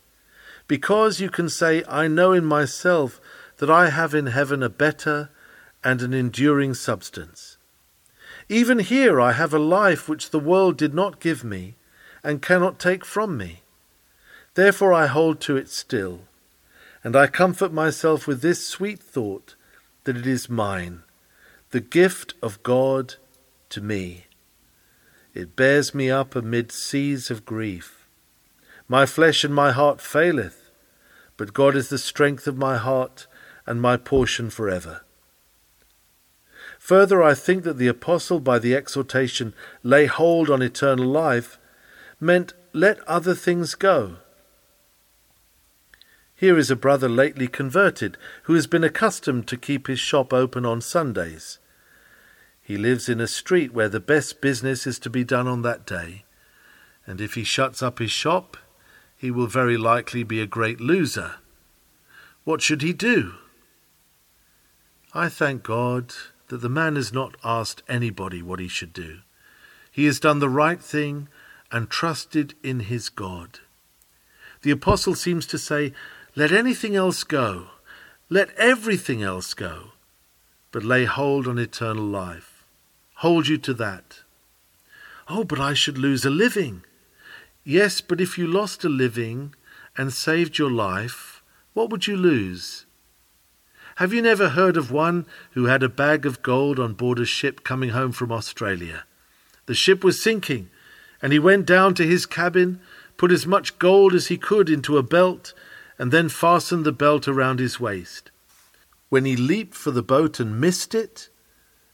because 0.68 1.18
you 1.18 1.30
can 1.30 1.48
say, 1.48 1.82
I 1.88 2.08
know 2.08 2.32
in 2.32 2.44
myself 2.44 3.18
that 3.56 3.70
I 3.70 3.88
have 3.88 4.14
in 4.14 4.26
heaven 4.26 4.62
a 4.62 4.68
better 4.68 5.30
and 5.82 6.02
an 6.02 6.12
enduring 6.12 6.74
substance. 6.74 7.56
Even 8.50 8.80
here 8.80 9.18
I 9.18 9.32
have 9.32 9.54
a 9.54 9.58
life 9.58 10.10
which 10.10 10.28
the 10.28 10.38
world 10.38 10.76
did 10.76 10.92
not 10.92 11.18
give 11.18 11.42
me 11.42 11.76
and 12.22 12.42
cannot 12.42 12.78
take 12.78 13.02
from 13.02 13.38
me. 13.38 13.62
Therefore 14.52 14.92
I 14.92 15.06
hold 15.06 15.40
to 15.40 15.56
it 15.56 15.70
still 15.70 16.20
and 17.02 17.16
I 17.16 17.28
comfort 17.28 17.72
myself 17.72 18.26
with 18.26 18.42
this 18.42 18.66
sweet 18.66 19.00
thought 19.00 19.54
that 20.04 20.18
it 20.18 20.26
is 20.26 20.50
mine, 20.50 21.02
the 21.70 21.80
gift 21.80 22.34
of 22.42 22.62
God 22.62 23.14
to 23.70 23.80
me. 23.80 24.26
It 25.34 25.56
bears 25.56 25.94
me 25.94 26.10
up 26.10 26.36
amid 26.36 26.72
seas 26.72 27.30
of 27.30 27.44
grief. 27.44 28.06
My 28.88 29.04
flesh 29.04 29.44
and 29.44 29.54
my 29.54 29.72
heart 29.72 30.00
faileth, 30.00 30.70
but 31.36 31.52
God 31.52 31.74
is 31.74 31.88
the 31.88 31.98
strength 31.98 32.46
of 32.46 32.56
my 32.56 32.76
heart 32.76 33.26
and 33.66 33.82
my 33.82 33.96
portion 33.96 34.48
for 34.48 34.68
ever. 34.68 35.02
Further, 36.78 37.22
I 37.22 37.34
think 37.34 37.64
that 37.64 37.78
the 37.78 37.88
apostle, 37.88 38.38
by 38.38 38.58
the 38.60 38.74
exhortation, 38.74 39.54
lay 39.82 40.06
hold 40.06 40.48
on 40.48 40.62
eternal 40.62 41.06
life, 41.06 41.58
meant 42.20 42.54
let 42.72 43.00
other 43.08 43.34
things 43.34 43.74
go 43.74 44.18
here 46.36 46.58
is 46.58 46.70
a 46.70 46.76
brother 46.76 47.08
lately 47.08 47.48
converted 47.48 48.18
who 48.42 48.54
has 48.54 48.66
been 48.66 48.84
accustomed 48.84 49.48
to 49.48 49.56
keep 49.56 49.86
his 49.86 49.98
shop 49.98 50.34
open 50.34 50.66
on 50.66 50.80
Sundays. 50.82 51.58
He 52.60 52.76
lives 52.76 53.08
in 53.08 53.20
a 53.20 53.26
street 53.26 53.72
where 53.72 53.88
the 53.88 54.00
best 54.00 54.42
business 54.42 54.86
is 54.86 54.98
to 55.00 55.10
be 55.10 55.24
done 55.24 55.48
on 55.48 55.62
that 55.62 55.86
day, 55.86 56.24
and 57.06 57.20
if 57.20 57.34
he 57.34 57.44
shuts 57.44 57.82
up 57.82 57.98
his 57.98 58.10
shop, 58.10 58.58
he 59.16 59.30
will 59.30 59.46
very 59.46 59.78
likely 59.78 60.22
be 60.24 60.40
a 60.40 60.46
great 60.46 60.78
loser. 60.78 61.36
What 62.44 62.60
should 62.60 62.82
he 62.82 62.92
do? 62.92 63.34
I 65.14 65.30
thank 65.30 65.62
God 65.62 66.12
that 66.48 66.58
the 66.58 66.68
man 66.68 66.96
has 66.96 67.12
not 67.12 67.36
asked 67.42 67.82
anybody 67.88 68.42
what 68.42 68.60
he 68.60 68.68
should 68.68 68.92
do. 68.92 69.20
He 69.90 70.04
has 70.04 70.20
done 70.20 70.40
the 70.40 70.50
right 70.50 70.82
thing 70.82 71.28
and 71.72 71.88
trusted 71.88 72.54
in 72.62 72.80
his 72.80 73.08
God. 73.08 73.60
The 74.62 74.70
apostle 74.70 75.14
seems 75.14 75.46
to 75.46 75.58
say, 75.58 75.92
let 76.36 76.52
anything 76.52 76.94
else 76.94 77.24
go. 77.24 77.68
Let 78.28 78.50
everything 78.56 79.22
else 79.22 79.54
go. 79.54 79.92
But 80.70 80.84
lay 80.84 81.06
hold 81.06 81.48
on 81.48 81.58
eternal 81.58 82.04
life. 82.04 82.66
Hold 83.16 83.48
you 83.48 83.56
to 83.56 83.72
that. 83.74 84.20
Oh, 85.28 85.44
but 85.44 85.58
I 85.58 85.72
should 85.72 85.96
lose 85.96 86.26
a 86.26 86.30
living. 86.30 86.82
Yes, 87.64 88.02
but 88.02 88.20
if 88.20 88.36
you 88.36 88.46
lost 88.46 88.84
a 88.84 88.88
living 88.90 89.54
and 89.96 90.12
saved 90.12 90.58
your 90.58 90.70
life, 90.70 91.42
what 91.72 91.88
would 91.88 92.06
you 92.06 92.16
lose? 92.16 92.84
Have 93.96 94.12
you 94.12 94.20
never 94.20 94.50
heard 94.50 94.76
of 94.76 94.92
one 94.92 95.24
who 95.52 95.64
had 95.64 95.82
a 95.82 95.88
bag 95.88 96.26
of 96.26 96.42
gold 96.42 96.78
on 96.78 96.92
board 96.92 97.18
a 97.18 97.24
ship 97.24 97.64
coming 97.64 97.90
home 97.90 98.12
from 98.12 98.30
Australia? 98.30 99.04
The 99.64 99.74
ship 99.74 100.04
was 100.04 100.22
sinking, 100.22 100.68
and 101.22 101.32
he 101.32 101.38
went 101.38 101.64
down 101.64 101.94
to 101.94 102.06
his 102.06 102.26
cabin, 102.26 102.78
put 103.16 103.32
as 103.32 103.46
much 103.46 103.78
gold 103.78 104.12
as 104.12 104.26
he 104.26 104.36
could 104.36 104.68
into 104.68 104.98
a 104.98 105.02
belt, 105.02 105.54
and 105.98 106.12
then 106.12 106.28
fastened 106.28 106.84
the 106.84 106.92
belt 106.92 107.26
around 107.26 107.58
his 107.58 107.80
waist. 107.80 108.30
When 109.08 109.24
he 109.24 109.36
leaped 109.36 109.74
for 109.74 109.90
the 109.90 110.02
boat 110.02 110.40
and 110.40 110.60
missed 110.60 110.94
it, 110.94 111.28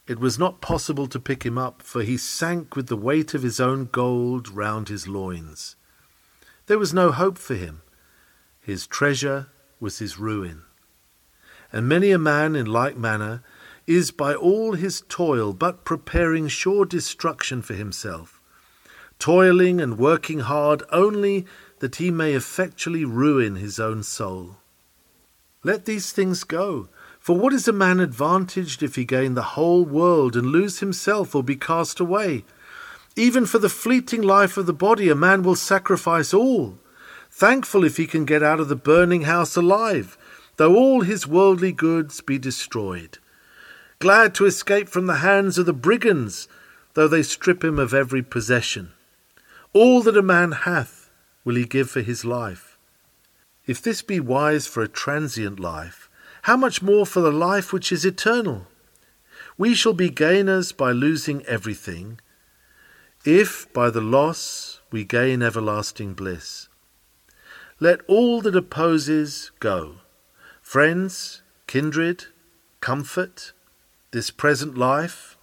it 0.06 0.18
was 0.18 0.38
not 0.38 0.60
possible 0.60 1.06
to 1.06 1.20
pick 1.20 1.44
him 1.44 1.56
up, 1.56 1.82
for 1.82 2.02
he 2.02 2.16
sank 2.16 2.74
with 2.74 2.88
the 2.88 2.96
weight 2.96 3.34
of 3.34 3.42
his 3.42 3.60
own 3.60 3.86
gold 3.86 4.48
round 4.48 4.88
his 4.88 5.06
loins. 5.06 5.76
There 6.66 6.78
was 6.78 6.92
no 6.92 7.12
hope 7.12 7.38
for 7.38 7.54
him. 7.54 7.82
His 8.60 8.86
treasure 8.86 9.48
was 9.78 9.98
his 9.98 10.18
ruin. 10.18 10.62
And 11.72 11.88
many 11.88 12.10
a 12.10 12.18
man 12.18 12.56
in 12.56 12.66
like 12.66 12.96
manner 12.96 13.42
is 13.86 14.10
by 14.10 14.34
all 14.34 14.72
his 14.72 15.02
toil 15.08 15.52
but 15.52 15.84
preparing 15.84 16.48
sure 16.48 16.84
destruction 16.84 17.62
for 17.62 17.74
himself, 17.74 18.40
toiling 19.18 19.80
and 19.80 19.98
working 19.98 20.40
hard 20.40 20.82
only 20.90 21.46
that 21.82 21.96
he 21.96 22.12
may 22.12 22.32
effectually 22.32 23.04
ruin 23.04 23.56
his 23.56 23.80
own 23.80 24.04
soul. 24.04 24.54
Let 25.64 25.84
these 25.84 26.12
things 26.12 26.44
go. 26.44 26.88
For 27.18 27.36
what 27.36 27.52
is 27.52 27.66
a 27.66 27.72
man 27.72 27.98
advantaged 27.98 28.84
if 28.84 28.94
he 28.94 29.04
gain 29.04 29.34
the 29.34 29.58
whole 29.58 29.84
world 29.84 30.36
and 30.36 30.46
lose 30.46 30.78
himself 30.78 31.34
or 31.34 31.42
be 31.42 31.56
cast 31.56 31.98
away? 31.98 32.44
Even 33.16 33.46
for 33.46 33.58
the 33.58 33.68
fleeting 33.68 34.22
life 34.22 34.56
of 34.56 34.66
the 34.66 34.72
body, 34.72 35.08
a 35.08 35.16
man 35.16 35.42
will 35.42 35.56
sacrifice 35.56 36.32
all, 36.32 36.78
thankful 37.32 37.82
if 37.82 37.96
he 37.96 38.06
can 38.06 38.24
get 38.24 38.44
out 38.44 38.60
of 38.60 38.68
the 38.68 38.76
burning 38.76 39.22
house 39.22 39.56
alive, 39.56 40.16
though 40.58 40.76
all 40.76 41.00
his 41.00 41.26
worldly 41.26 41.72
goods 41.72 42.20
be 42.20 42.38
destroyed. 42.38 43.18
Glad 43.98 44.36
to 44.36 44.46
escape 44.46 44.88
from 44.88 45.06
the 45.06 45.16
hands 45.16 45.58
of 45.58 45.66
the 45.66 45.72
brigands, 45.72 46.46
though 46.94 47.08
they 47.08 47.24
strip 47.24 47.64
him 47.64 47.80
of 47.80 47.92
every 47.92 48.22
possession. 48.22 48.92
All 49.72 50.00
that 50.02 50.16
a 50.16 50.22
man 50.22 50.52
hath, 50.52 51.01
will 51.44 51.54
he 51.54 51.64
give 51.64 51.90
for 51.90 52.00
his 52.00 52.24
life? 52.24 52.78
If 53.66 53.80
this 53.80 54.02
be 54.02 54.20
wise 54.20 54.66
for 54.66 54.82
a 54.82 54.88
transient 54.88 55.60
life, 55.60 56.08
how 56.42 56.56
much 56.56 56.82
more 56.82 57.06
for 57.06 57.20
the 57.20 57.32
life 57.32 57.72
which 57.72 57.92
is 57.92 58.04
eternal? 58.04 58.66
We 59.56 59.74
shall 59.74 59.92
be 59.92 60.10
gainers 60.10 60.72
by 60.72 60.92
losing 60.92 61.44
everything, 61.46 62.20
if 63.24 63.72
by 63.72 63.90
the 63.90 64.00
loss 64.00 64.80
we 64.90 65.04
gain 65.04 65.42
everlasting 65.42 66.14
bliss. 66.14 66.68
Let 67.78 68.00
all 68.08 68.40
that 68.42 68.56
opposes 68.56 69.50
go 69.60 69.96
friends, 70.60 71.42
kindred, 71.66 72.26
comfort, 72.80 73.52
this 74.12 74.30
present 74.30 74.76
life, 74.78 75.36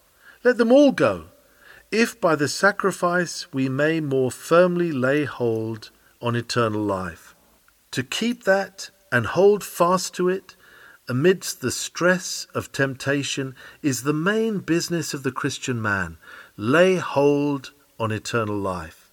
let 0.44 0.58
them 0.58 0.72
all 0.72 0.92
go 0.92 1.26
if 1.92 2.20
by 2.22 2.36
the 2.36 2.48
sacrifice 2.48 3.52
we 3.52 3.68
may 3.68 4.00
more 4.00 4.32
firmly 4.32 4.92
lay 4.92 5.26
hold 5.26 5.90
on 6.22 6.36
eternal 6.36 6.82
life. 6.82 7.36
To 7.92 8.04
keep 8.04 8.44
that 8.44 8.90
and 9.12 9.26
hold 9.26 9.64
fast 9.64 10.14
to 10.16 10.30
it 10.30 10.56
amidst 11.08 11.62
the 11.62 11.72
stress 11.72 12.46
of 12.54 12.72
temptation 12.72 13.56
is 13.82 14.04
the 14.04 14.14
main 14.14 14.60
business 14.60 15.14
of 15.14 15.24
the 15.24 15.32
Christian 15.32 15.82
man 15.82 16.18
lay 16.56 16.98
hold 16.98 17.72
on 18.00 18.12
eternal 18.12 18.58
life. 18.58 19.12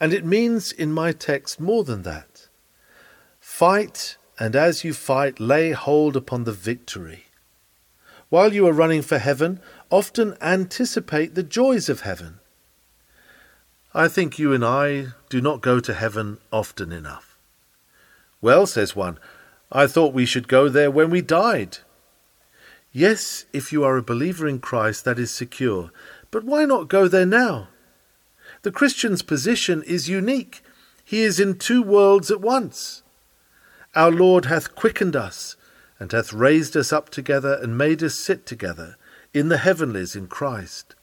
And 0.00 0.12
it 0.12 0.24
means 0.24 0.70
in 0.70 0.92
my 0.92 1.10
text 1.10 1.58
more 1.58 1.82
than 1.82 2.02
that. 2.02 2.48
Fight, 3.40 4.16
and 4.38 4.54
as 4.54 4.84
you 4.84 4.92
fight, 4.92 5.40
lay 5.40 5.72
hold 5.72 6.16
upon 6.16 6.44
the 6.44 6.52
victory. 6.52 7.24
While 8.28 8.52
you 8.52 8.66
are 8.66 8.72
running 8.72 9.02
for 9.02 9.18
heaven, 9.18 9.60
often 9.90 10.36
anticipate 10.40 11.34
the 11.34 11.42
joys 11.42 11.88
of 11.88 12.00
heaven. 12.00 12.40
I 13.94 14.08
think 14.08 14.38
you 14.38 14.52
and 14.52 14.64
I 14.64 15.08
do 15.28 15.40
not 15.40 15.62
go 15.62 15.80
to 15.80 15.94
heaven 15.94 16.38
often 16.52 16.92
enough. 16.92 17.38
Well, 18.40 18.66
says 18.66 18.94
one, 18.94 19.18
I 19.72 19.86
thought 19.86 20.12
we 20.12 20.26
should 20.26 20.48
go 20.48 20.68
there 20.68 20.90
when 20.90 21.10
we 21.10 21.22
died. 21.22 21.78
Yes, 22.92 23.46
if 23.52 23.72
you 23.72 23.84
are 23.84 23.96
a 23.96 24.02
believer 24.02 24.46
in 24.46 24.58
Christ, 24.58 25.04
that 25.04 25.18
is 25.18 25.30
secure. 25.30 25.90
But 26.30 26.44
why 26.44 26.64
not 26.64 26.88
go 26.88 27.08
there 27.08 27.26
now? 27.26 27.68
The 28.62 28.72
Christian's 28.72 29.22
position 29.22 29.82
is 29.82 30.08
unique. 30.08 30.62
He 31.04 31.22
is 31.22 31.38
in 31.38 31.58
two 31.58 31.82
worlds 31.82 32.30
at 32.30 32.40
once. 32.40 33.02
Our 33.94 34.10
Lord 34.10 34.46
hath 34.46 34.74
quickened 34.74 35.16
us, 35.16 35.56
and 35.98 36.12
hath 36.12 36.32
raised 36.32 36.76
us 36.76 36.92
up 36.92 37.08
together, 37.08 37.58
and 37.62 37.78
made 37.78 38.02
us 38.02 38.14
sit 38.14 38.44
together 38.44 38.96
in 39.36 39.48
the 39.48 39.58
heavenlies 39.58 40.16
in 40.16 40.26
Christ. 40.28 40.94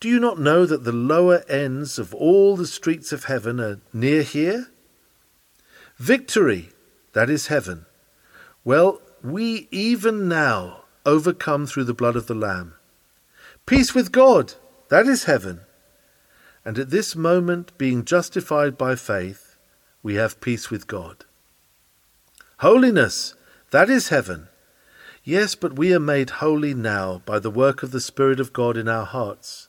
Do 0.00 0.08
you 0.08 0.18
not 0.18 0.40
know 0.40 0.64
that 0.64 0.84
the 0.84 0.92
lower 0.92 1.44
ends 1.48 1.98
of 1.98 2.14
all 2.14 2.56
the 2.56 2.66
streets 2.66 3.12
of 3.12 3.24
heaven 3.24 3.60
are 3.60 3.80
near 3.92 4.22
here? 4.22 4.68
Victory 5.98 6.70
that 7.12 7.28
is 7.28 7.48
heaven. 7.48 7.84
Well, 8.64 9.02
we 9.22 9.68
even 9.70 10.26
now 10.26 10.84
overcome 11.04 11.66
through 11.66 11.84
the 11.84 11.94
blood 11.94 12.16
of 12.16 12.28
the 12.28 12.34
Lamb. 12.34 12.74
Peace 13.66 13.94
with 13.94 14.10
God, 14.10 14.54
that 14.88 15.06
is 15.06 15.24
heaven. 15.24 15.60
And 16.64 16.78
at 16.78 16.90
this 16.90 17.14
moment, 17.14 17.76
being 17.76 18.06
justified 18.06 18.78
by 18.78 18.94
faith, 18.94 19.56
we 20.02 20.14
have 20.14 20.40
peace 20.40 20.70
with 20.70 20.86
God. 20.86 21.26
Holiness, 22.60 23.34
that 23.70 23.90
is 23.90 24.08
heaven. 24.08 24.48
Yes, 25.24 25.54
but 25.54 25.76
we 25.76 25.94
are 25.94 26.00
made 26.00 26.30
holy 26.30 26.74
now 26.74 27.22
by 27.24 27.38
the 27.38 27.50
work 27.50 27.84
of 27.84 27.92
the 27.92 28.00
Spirit 28.00 28.40
of 28.40 28.52
God 28.52 28.76
in 28.76 28.88
our 28.88 29.04
hearts. 29.04 29.68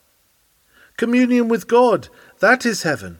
Communion 0.97 1.47
with 1.47 1.67
God, 1.67 2.09
that 2.39 2.65
is 2.65 2.81
heaven. 2.81 3.19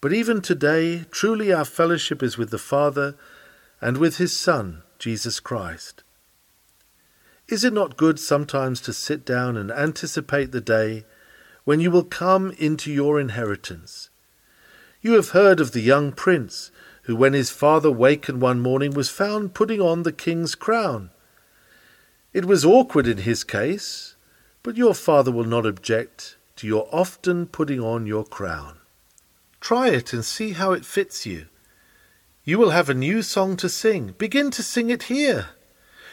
But 0.00 0.12
even 0.12 0.40
today, 0.40 1.04
truly 1.10 1.52
our 1.52 1.64
fellowship 1.64 2.22
is 2.22 2.38
with 2.38 2.50
the 2.50 2.58
Father 2.58 3.16
and 3.80 3.98
with 3.98 4.18
his 4.18 4.36
Son, 4.36 4.82
Jesus 5.00 5.40
Christ. 5.40 6.04
Is 7.48 7.64
it 7.64 7.72
not 7.72 7.96
good 7.96 8.20
sometimes 8.20 8.80
to 8.82 8.92
sit 8.92 9.24
down 9.24 9.56
and 9.56 9.72
anticipate 9.72 10.52
the 10.52 10.60
day 10.60 11.04
when 11.64 11.80
you 11.80 11.90
will 11.90 12.04
come 12.04 12.52
into 12.52 12.92
your 12.92 13.20
inheritance? 13.20 14.10
You 15.00 15.14
have 15.14 15.30
heard 15.30 15.58
of 15.58 15.72
the 15.72 15.80
young 15.80 16.12
prince 16.12 16.70
who, 17.02 17.16
when 17.16 17.32
his 17.32 17.50
father 17.50 17.90
wakened 17.90 18.40
one 18.40 18.60
morning, 18.60 18.92
was 18.92 19.08
found 19.08 19.54
putting 19.54 19.80
on 19.80 20.04
the 20.04 20.12
king's 20.12 20.54
crown. 20.54 21.10
It 22.32 22.46
was 22.46 22.64
awkward 22.64 23.06
in 23.06 23.18
his 23.18 23.44
case, 23.44 24.16
but 24.62 24.76
your 24.76 24.94
father 24.94 25.30
will 25.30 25.44
not 25.44 25.66
object 25.66 26.36
to 26.56 26.66
your 26.66 26.88
often 26.90 27.46
putting 27.46 27.80
on 27.80 28.06
your 28.06 28.24
crown. 28.24 28.78
Try 29.60 29.90
it 29.90 30.12
and 30.12 30.24
see 30.24 30.52
how 30.52 30.72
it 30.72 30.84
fits 30.84 31.26
you. 31.26 31.46
You 32.44 32.58
will 32.58 32.70
have 32.70 32.88
a 32.88 32.94
new 32.94 33.22
song 33.22 33.56
to 33.58 33.68
sing. 33.68 34.14
Begin 34.18 34.50
to 34.52 34.62
sing 34.62 34.90
it 34.90 35.04
here. 35.04 35.50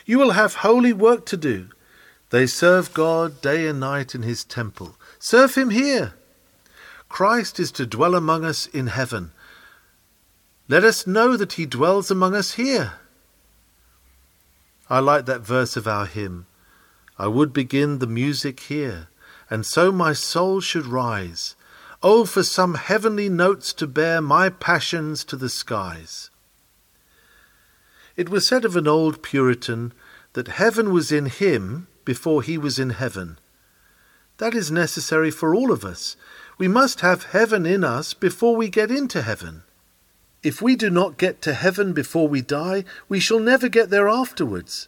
You 0.06 0.20
will 0.20 0.32
have 0.32 0.56
holy 0.56 0.94
work 0.94 1.26
to 1.28 1.38
do. 1.38 1.70
They 2.30 2.46
serve 2.46 2.94
God 2.94 3.42
day 3.42 3.68
and 3.68 3.80
night 3.80 4.14
in 4.14 4.22
his 4.22 4.44
temple. 4.44 4.98
Serve 5.18 5.56
him 5.56 5.72
here. 5.72 6.14
Christ 7.08 7.60
is 7.60 7.72
to 7.74 7.88
dwell 7.88 8.14
among 8.14 8.46
us 8.46 8.68
in 8.68 8.88
heaven. 8.88 9.32
Let 10.68 10.84
us 10.84 11.08
know 11.08 11.36
that 11.36 11.54
he 11.54 11.66
dwells 11.66 12.12
among 12.12 12.36
us 12.36 12.54
here. 12.54 12.94
I 14.90 15.00
like 15.00 15.26
that 15.26 15.42
verse 15.42 15.78
of 15.78 15.88
our 15.88 16.06
hymn. 16.06 16.48
I 17.18 17.28
would 17.28 17.54
begin 17.54 18.00
the 18.00 18.08
music 18.08 18.62
here, 18.62 19.10
and 19.50 19.66
so 19.66 19.92
my 19.92 20.14
soul 20.14 20.62
should 20.62 20.86
rise 20.86 21.56
Oh, 22.02 22.24
for 22.24 22.44
some 22.44 22.76
heavenly 22.76 23.28
notes 23.28 23.74
to 23.74 23.86
bear 23.86 24.22
my 24.22 24.48
passions 24.50 25.26
to 25.26 25.36
the 25.36 25.50
skies. 25.50 26.30
It 28.16 28.30
was 28.30 28.48
said 28.48 28.64
of 28.64 28.78
an 28.78 28.88
old 28.88 29.22
Puritan 29.22 29.94
that 30.32 30.48
heaven 30.48 30.94
was 30.94 31.12
in 31.12 31.26
him 31.26 31.88
before 32.06 32.42
he 32.42 32.58
was 32.58 32.80
in 32.80 32.92
heaven. 32.92 33.38
That 34.38 34.56
is 34.56 34.72
necessary 34.72 35.30
for 35.30 35.54
all 35.54 35.74
of 35.74 35.84
us. 35.84 36.16
We 36.58 36.70
must 36.70 37.02
have 37.02 37.26
heaven 37.26 37.66
in 37.66 37.84
us 37.84 38.14
before 38.14 38.56
we 38.56 38.70
get 38.70 38.90
into 38.90 39.22
heaven. 39.22 39.64
If 40.42 40.62
we 40.62 40.76
do 40.76 40.90
not 40.90 41.18
get 41.18 41.42
to 41.44 41.54
heaven 41.54 41.92
before 41.94 42.28
we 42.28 42.42
die, 42.42 42.86
we 43.10 43.20
shall 43.20 43.40
never 43.40 43.68
get 43.68 43.90
there 43.90 44.08
afterwards. 44.08 44.88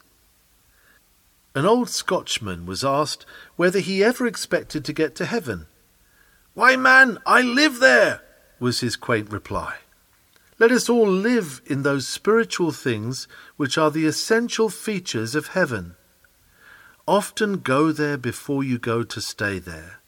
An 1.53 1.65
old 1.65 1.89
Scotchman 1.89 2.65
was 2.65 2.83
asked 2.83 3.25
whether 3.57 3.79
he 3.79 4.03
ever 4.03 4.25
expected 4.25 4.85
to 4.85 4.93
get 4.93 5.15
to 5.15 5.25
heaven. 5.25 5.67
Why, 6.53 6.77
man, 6.77 7.17
I 7.25 7.41
live 7.41 7.79
there, 7.79 8.21
was 8.59 8.79
his 8.79 8.95
quaint 8.95 9.31
reply. 9.31 9.77
Let 10.59 10.71
us 10.71 10.87
all 10.87 11.07
live 11.07 11.61
in 11.65 11.83
those 11.83 12.07
spiritual 12.07 12.71
things 12.71 13.27
which 13.57 13.77
are 13.77 13.91
the 13.91 14.05
essential 14.05 14.69
features 14.69 15.35
of 15.35 15.47
heaven. 15.47 15.95
Often 17.07 17.61
go 17.61 17.91
there 17.91 18.17
before 18.17 18.63
you 18.63 18.77
go 18.77 19.03
to 19.03 19.19
stay 19.19 19.59
there. 19.59 20.00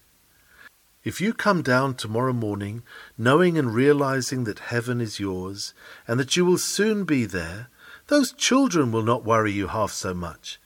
If 1.04 1.20
you 1.20 1.34
come 1.34 1.62
down 1.62 1.95
tomorrow 1.95 2.32
morning 2.32 2.84
knowing 3.18 3.58
and 3.58 3.76
realizing 3.76 4.45
that 4.45 4.60
heaven 4.60 5.01
is 5.01 5.20
yours 5.20 5.74
and 6.08 6.18
that 6.18 6.38
you 6.38 6.45
will 6.45 6.58
soon 6.58 7.04
be 7.04 7.26
there, 7.26 7.68
those 8.08 8.32
children 8.32 8.89
will 8.91 9.04
not 9.04 9.26
worry 9.26 9.51
you 9.51 9.68
half 9.68 9.91
so 9.91 10.14
much. 10.14 10.60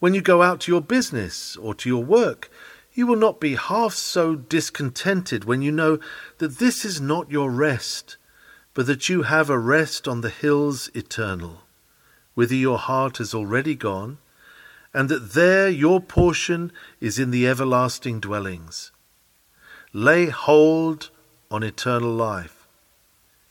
When 0.00 0.14
you 0.14 0.20
go 0.20 0.42
out 0.42 0.60
to 0.62 0.72
your 0.72 0.80
business 0.80 1.56
or 1.56 1.74
to 1.76 1.88
your 1.88 2.04
work, 2.04 2.50
you 2.92 3.06
will 3.06 3.16
not 3.16 3.38
be 3.38 3.54
half 3.54 3.94
so 3.94 4.34
discontented 4.34 5.44
when 5.44 5.62
you 5.62 5.70
know 5.70 6.00
that 6.38 6.58
this 6.58 6.84
is 6.84 7.00
not 7.00 7.30
your 7.30 7.48
rest, 7.48 8.16
but 8.74 8.86
that 8.86 9.08
you 9.08 9.22
have 9.22 9.48
a 9.48 9.58
rest 9.58 10.08
on 10.08 10.22
the 10.22 10.30
hills 10.30 10.90
eternal, 10.92 11.62
whither 12.34 12.56
your 12.56 12.78
heart 12.78 13.18
has 13.18 13.32
already 13.32 13.76
gone, 13.76 14.18
and 14.92 15.08
that 15.08 15.34
there 15.34 15.68
your 15.68 16.00
portion 16.00 16.72
is 17.00 17.20
in 17.20 17.30
the 17.30 17.46
everlasting 17.46 18.18
dwellings. 18.18 18.90
Lay 19.92 20.26
hold 20.26 21.10
on 21.50 21.62
eternal 21.62 22.12
life. 22.12 22.66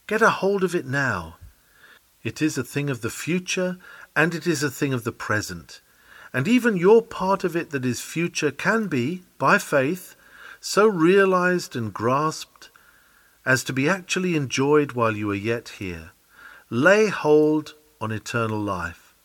Get 0.07 0.21
a 0.21 0.29
hold 0.29 0.63
of 0.63 0.75
it 0.75 0.85
now. 0.85 1.37
It 2.23 2.41
is 2.41 2.57
a 2.57 2.63
thing 2.63 2.89
of 2.89 3.01
the 3.01 3.09
future, 3.09 3.77
and 4.15 4.33
it 4.33 4.47
is 4.47 4.63
a 4.63 4.71
thing 4.71 4.93
of 4.93 5.03
the 5.03 5.11
present 5.11 5.81
and 6.33 6.47
even 6.47 6.77
your 6.77 7.01
part 7.01 7.43
of 7.43 7.55
it 7.55 7.71
that 7.71 7.85
is 7.85 8.01
future 8.01 8.51
can 8.51 8.87
be, 8.87 9.23
by 9.37 9.57
faith, 9.57 10.15
so 10.59 10.85
realized 10.87 11.75
and 11.75 11.93
grasped 11.93 12.69
as 13.45 13.63
to 13.63 13.73
be 13.73 13.87
actually 13.87 14.35
enjoyed 14.35 14.91
while 14.91 15.15
you 15.15 15.31
are 15.31 15.35
yet 15.35 15.69
here. 15.79 16.11
Lay 16.69 17.07
hold 17.07 17.73
on 18.01 18.11
eternal 18.11 18.59
life. 18.59 19.15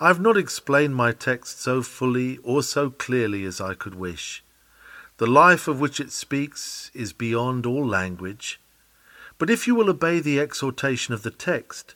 I 0.00 0.08
have 0.08 0.20
not 0.20 0.36
explained 0.36 0.96
my 0.96 1.12
text 1.12 1.60
so 1.60 1.82
fully 1.82 2.38
or 2.38 2.62
so 2.62 2.90
clearly 2.90 3.44
as 3.44 3.60
I 3.60 3.74
could 3.74 3.94
wish. 3.94 4.42
The 5.18 5.26
life 5.26 5.68
of 5.68 5.80
which 5.80 6.00
it 6.00 6.10
speaks 6.10 6.90
is 6.94 7.12
beyond 7.12 7.66
all 7.66 7.86
language. 7.86 8.60
But 9.38 9.50
if 9.50 9.66
you 9.66 9.74
will 9.74 9.90
obey 9.90 10.20
the 10.20 10.40
exhortation 10.40 11.14
of 11.14 11.22
the 11.22 11.30
text, 11.30 11.94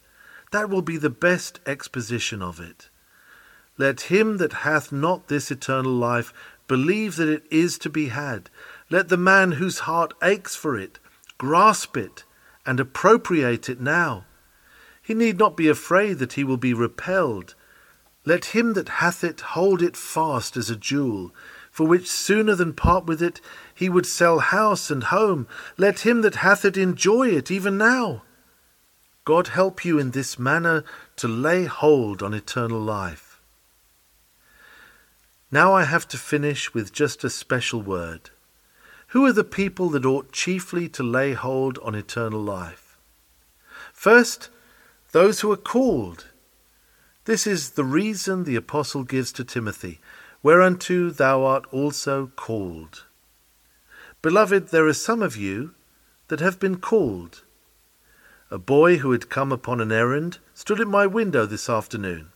that 0.53 0.69
will 0.69 0.83
be 0.83 0.97
the 0.97 1.11
best 1.11 1.61
exposition 1.67 2.43
of 2.43 2.61
it. 2.61 2.89
Let 3.79 4.03
him 4.03 4.39
that 4.39 4.65
hath 4.65 4.93
not 4.93 5.29
this 5.29 5.51
eternal 5.51 5.93
life 5.93 6.33
believe 6.67 7.17
that 7.17 7.29
it 7.29 7.45
is 7.51 7.79
to 7.79 7.91
be 7.91 8.09
had. 8.09 8.51
Let 8.91 9.09
the 9.09 9.17
man 9.17 9.53
whose 9.53 9.81
heart 9.81 10.15
aches 10.23 10.57
for 10.57 10.77
it 10.79 10.99
grasp 11.39 11.97
it 11.97 12.25
and 12.65 12.81
appropriate 12.81 13.69
it 13.69 13.81
now. 13.81 14.25
He 15.03 15.15
need 15.15 15.39
not 15.39 15.57
be 15.57 15.69
afraid 15.69 16.19
that 16.19 16.33
he 16.33 16.45
will 16.45 16.57
be 16.57 16.75
repelled. 16.75 17.55
Let 18.25 18.47
him 18.47 18.73
that 18.73 18.89
hath 18.89 19.23
it 19.23 19.41
hold 19.41 19.83
it 19.83 19.97
fast 19.97 20.57
as 20.57 20.69
a 20.69 20.77
jewel, 20.77 21.33
for 21.77 21.87
which 21.87 22.09
sooner 22.09 22.55
than 22.55 22.73
part 22.73 23.05
with 23.05 23.21
it 23.21 23.39
he 23.75 23.87
would 23.87 24.07
sell 24.07 24.39
house 24.39 24.91
and 24.91 25.05
home. 25.05 25.47
Let 25.77 26.07
him 26.07 26.23
that 26.23 26.37
hath 26.37 26.65
it 26.65 26.79
enjoy 26.79 27.29
it 27.29 27.51
even 27.51 27.77
now. 27.77 28.23
God 29.27 29.49
help 29.49 29.85
you 29.85 29.99
in 29.99 30.13
this 30.13 30.39
manner 30.39 30.85
to 31.17 31.29
lay 31.29 31.67
hold 31.67 32.23
on 32.23 32.33
eternal 32.33 32.81
life. 32.81 33.43
Now 35.51 35.75
I 35.75 35.85
have 35.85 36.09
to 36.09 36.17
finish 36.17 36.73
with 36.73 36.95
just 36.95 37.25
a 37.25 37.29
special 37.29 37.83
word. 37.83 38.31
Who 39.09 39.27
are 39.27 39.33
the 39.33 39.45
people 39.45 39.91
that 39.91 40.07
ought 40.07 40.33
chiefly 40.33 40.89
to 40.89 41.03
lay 41.03 41.35
hold 41.35 41.77
on 41.83 41.95
eternal 41.95 42.41
life? 42.41 42.97
First, 43.93 44.49
those 45.13 45.41
who 45.41 45.53
are 45.53 45.59
called. 45.59 46.29
This 47.27 47.47
is 47.47 47.73
the 47.73 47.85
reason 47.85 48.45
the 48.45 48.57
apostle 48.57 49.05
gives 49.05 49.31
to 49.33 49.45
Timothy, 49.45 50.01
whereunto 50.47 51.11
thou 51.11 51.43
art 51.43 51.65
also 51.73 52.31
called. 52.37 53.05
Beloved, 54.23 54.69
there 54.69 54.87
are 54.87 54.93
some 54.93 55.21
of 55.21 55.37
you 55.37 55.75
that 56.29 56.39
have 56.39 56.61
been 56.61 56.77
called. 56.77 57.43
A 58.49 58.57
boy 58.57 58.99
who 58.99 59.11
had 59.11 59.29
come 59.29 59.51
upon 59.51 59.81
an 59.81 59.91
errand 59.91 60.39
stood 60.55 60.81
at 60.81 60.87
my 60.87 61.05
window 61.05 61.47
this 61.47 61.69
afternoon. 61.69 62.29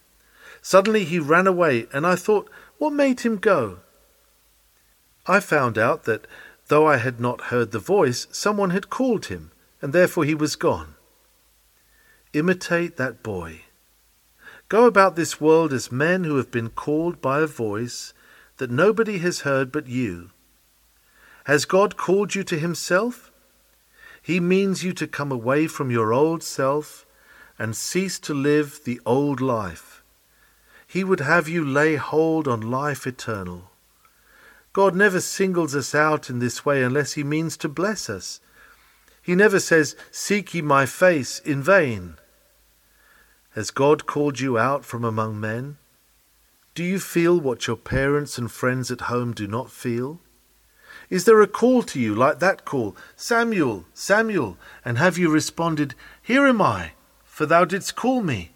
Suddenly 0.61 1.05
he 1.05 1.21
ran 1.21 1.47
away, 1.47 1.87
and 1.93 2.05
I 2.05 2.17
thought, 2.17 2.51
what 2.79 2.93
made 2.93 3.21
him 3.21 3.37
go? 3.37 3.79
I 5.29 5.39
found 5.39 5.79
out 5.79 6.03
that 6.03 6.27
though 6.67 6.89
I 6.89 6.97
had 6.97 7.21
not 7.21 7.53
heard 7.53 7.71
the 7.71 7.79
voice, 7.79 8.27
someone 8.33 8.71
had 8.71 8.91
called 8.91 9.27
him, 9.27 9.53
and 9.81 9.93
therefore 9.93 10.25
he 10.25 10.35
was 10.35 10.57
gone. 10.57 10.97
Imitate 12.33 12.97
that 12.97 13.23
boy. 13.23 13.61
Go 14.71 14.87
about 14.87 15.16
this 15.16 15.41
world 15.41 15.73
as 15.73 15.91
men 15.91 16.23
who 16.23 16.37
have 16.37 16.53
been 16.53 16.71
called 16.71 17.21
by 17.21 17.41
a 17.41 17.47
voice 17.47 18.14
that 18.59 18.71
nobody 18.71 19.18
has 19.18 19.41
heard 19.41 19.73
but 19.73 19.89
you. 19.89 20.31
Has 21.47 21.64
God 21.64 21.97
called 21.97 22.37
you 22.37 22.45
to 22.45 22.57
Himself? 22.57 23.33
He 24.23 24.39
means 24.39 24.85
you 24.85 24.93
to 24.93 25.09
come 25.09 25.33
away 25.33 25.66
from 25.66 25.91
your 25.91 26.12
old 26.12 26.45
self 26.45 27.05
and 27.59 27.75
cease 27.75 28.21
to 28.21 28.33
live 28.33 28.83
the 28.85 29.01
old 29.05 29.41
life. 29.41 30.05
He 30.87 31.03
would 31.03 31.18
have 31.18 31.49
you 31.49 31.64
lay 31.64 31.97
hold 31.97 32.47
on 32.47 32.61
life 32.61 33.09
eternal. 33.09 33.73
God 34.73 34.95
never 34.95 35.21
singles 35.21 35.75
us 35.75 35.97
out 35.97 36.31
in 36.31 36.39
this 36.39 36.64
way 36.64 36.85
unless 36.85 37.14
He 37.14 37.25
means 37.25 37.57
to 37.57 37.68
bless 37.68 38.09
us. 38.09 38.39
He 39.21 39.35
never 39.35 39.59
says, 39.59 39.97
Seek 40.12 40.55
ye 40.55 40.62
my 40.62 40.87
face 40.87 41.41
in 41.41 41.61
vain. 41.61 42.18
Has 43.55 43.73
God 43.73 44.07
called 44.07 44.39
you 44.39 44.59
out 44.59 44.85
from 44.85 45.05
among 45.05 45.41
men? 45.41 45.77
Do 46.75 46.85
you 46.85 47.01
feel 47.01 47.41
what 47.41 47.67
your 47.67 47.77
parents 47.77 48.39
and 48.39 48.51
friends 48.51 48.93
at 48.93 49.03
home 49.03 49.33
do 49.33 49.49
not 49.49 49.73
feel? 49.73 50.21
Is 51.09 51.25
there 51.25 51.43
a 51.43 51.49
call 51.49 51.83
to 51.83 51.99
you 51.99 52.15
like 52.15 52.39
that 52.39 52.65
call, 52.65 52.97
Samuel, 53.17 53.87
Samuel? 53.93 54.57
And 54.85 54.99
have 54.99 55.19
you 55.19 55.29
responded, 55.29 55.97
Here 56.23 56.47
am 56.47 56.63
I, 56.63 56.93
for 57.25 57.45
thou 57.45 57.65
didst 57.65 57.97
call 57.97 58.23
me? 58.23 58.53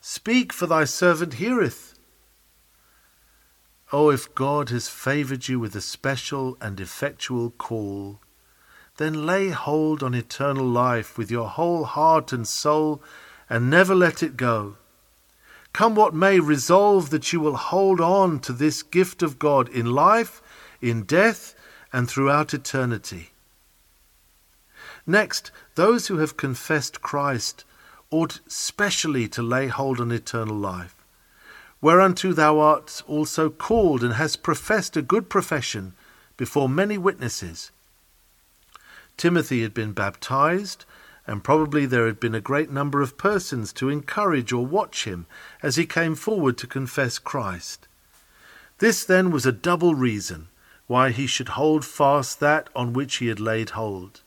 Speak, 0.00 0.52
for 0.52 0.66
thy 0.68 0.84
servant 0.84 1.34
heareth. 1.34 1.98
Oh, 3.92 4.10
if 4.10 4.32
God 4.34 4.70
has 4.70 4.88
favoured 4.88 5.48
you 5.48 5.58
with 5.58 5.74
a 5.74 5.80
special 5.80 6.56
and 6.60 6.78
effectual 6.78 7.50
call, 7.50 8.20
then 8.96 9.26
lay 9.26 9.48
hold 9.48 10.04
on 10.04 10.14
eternal 10.14 10.66
life 10.66 11.18
with 11.18 11.30
your 11.30 11.48
whole 11.48 11.84
heart 11.84 12.32
and 12.32 12.46
soul 12.46 13.02
and 13.48 13.70
never 13.70 13.94
let 13.94 14.22
it 14.22 14.36
go. 14.36 14.76
Come 15.72 15.94
what 15.94 16.14
may, 16.14 16.40
resolve 16.40 17.10
that 17.10 17.32
you 17.32 17.40
will 17.40 17.56
hold 17.56 18.00
on 18.00 18.40
to 18.40 18.52
this 18.52 18.82
gift 18.82 19.22
of 19.22 19.38
God 19.38 19.68
in 19.68 19.92
life, 19.92 20.42
in 20.80 21.02
death, 21.02 21.54
and 21.92 22.08
throughout 22.08 22.54
eternity. 22.54 23.30
Next, 25.06 25.50
those 25.74 26.08
who 26.08 26.18
have 26.18 26.36
confessed 26.36 27.02
Christ 27.02 27.64
ought 28.10 28.40
specially 28.48 29.28
to 29.28 29.42
lay 29.42 29.68
hold 29.68 30.00
on 30.00 30.10
eternal 30.10 30.56
life, 30.56 30.94
whereunto 31.80 32.32
thou 32.32 32.58
art 32.58 33.02
also 33.06 33.50
called 33.50 34.02
and 34.02 34.14
hast 34.14 34.42
professed 34.42 34.96
a 34.96 35.02
good 35.02 35.28
profession 35.28 35.92
before 36.36 36.68
many 36.68 36.98
witnesses. 36.98 37.70
Timothy 39.16 39.62
had 39.62 39.74
been 39.74 39.92
baptized, 39.92 40.84
and 41.26 41.42
probably 41.42 41.86
there 41.86 42.06
had 42.06 42.20
been 42.20 42.34
a 42.34 42.40
great 42.40 42.70
number 42.70 43.02
of 43.02 43.18
persons 43.18 43.72
to 43.72 43.88
encourage 43.88 44.52
or 44.52 44.64
watch 44.64 45.04
him 45.04 45.26
as 45.62 45.76
he 45.76 45.86
came 45.86 46.14
forward 46.14 46.56
to 46.58 46.66
confess 46.66 47.18
Christ. 47.18 47.88
This 48.78 49.04
then 49.04 49.30
was 49.30 49.46
a 49.46 49.52
double 49.52 49.94
reason 49.94 50.48
why 50.86 51.10
he 51.10 51.26
should 51.26 51.50
hold 51.50 51.84
fast 51.84 52.38
that 52.40 52.68
on 52.76 52.92
which 52.92 53.16
he 53.16 53.26
had 53.26 53.40
laid 53.40 53.70
hold. 53.70 54.22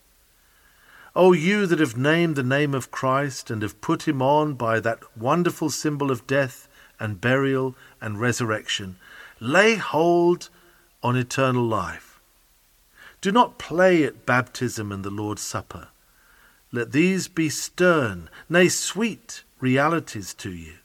O 1.15 1.33
you 1.33 1.65
that 1.65 1.79
have 1.79 1.97
named 1.97 2.35
the 2.35 2.43
name 2.43 2.73
of 2.73 2.91
Christ 2.91 3.49
and 3.49 3.61
have 3.61 3.81
put 3.81 4.07
him 4.07 4.21
on 4.21 4.53
by 4.53 4.79
that 4.79 4.99
wonderful 5.17 5.69
symbol 5.69 6.11
of 6.11 6.27
death 6.27 6.67
and 6.99 7.21
burial 7.21 7.75
and 8.01 8.19
resurrection, 8.19 8.97
lay 9.39 9.75
hold 9.75 10.49
on 11.01 11.15
eternal 11.15 11.63
life. 11.63 12.19
Do 13.21 13.31
not 13.31 13.57
play 13.57 14.03
at 14.03 14.25
baptism 14.25 14.91
and 14.91 15.03
the 15.03 15.09
Lord's 15.09 15.41
Supper. 15.41 15.89
Let 16.71 16.91
these 16.91 17.27
be 17.27 17.49
stern, 17.49 18.29
nay, 18.47 18.69
sweet 18.69 19.43
realities 19.59 20.35
to 20.35 20.51
you. 20.51 20.75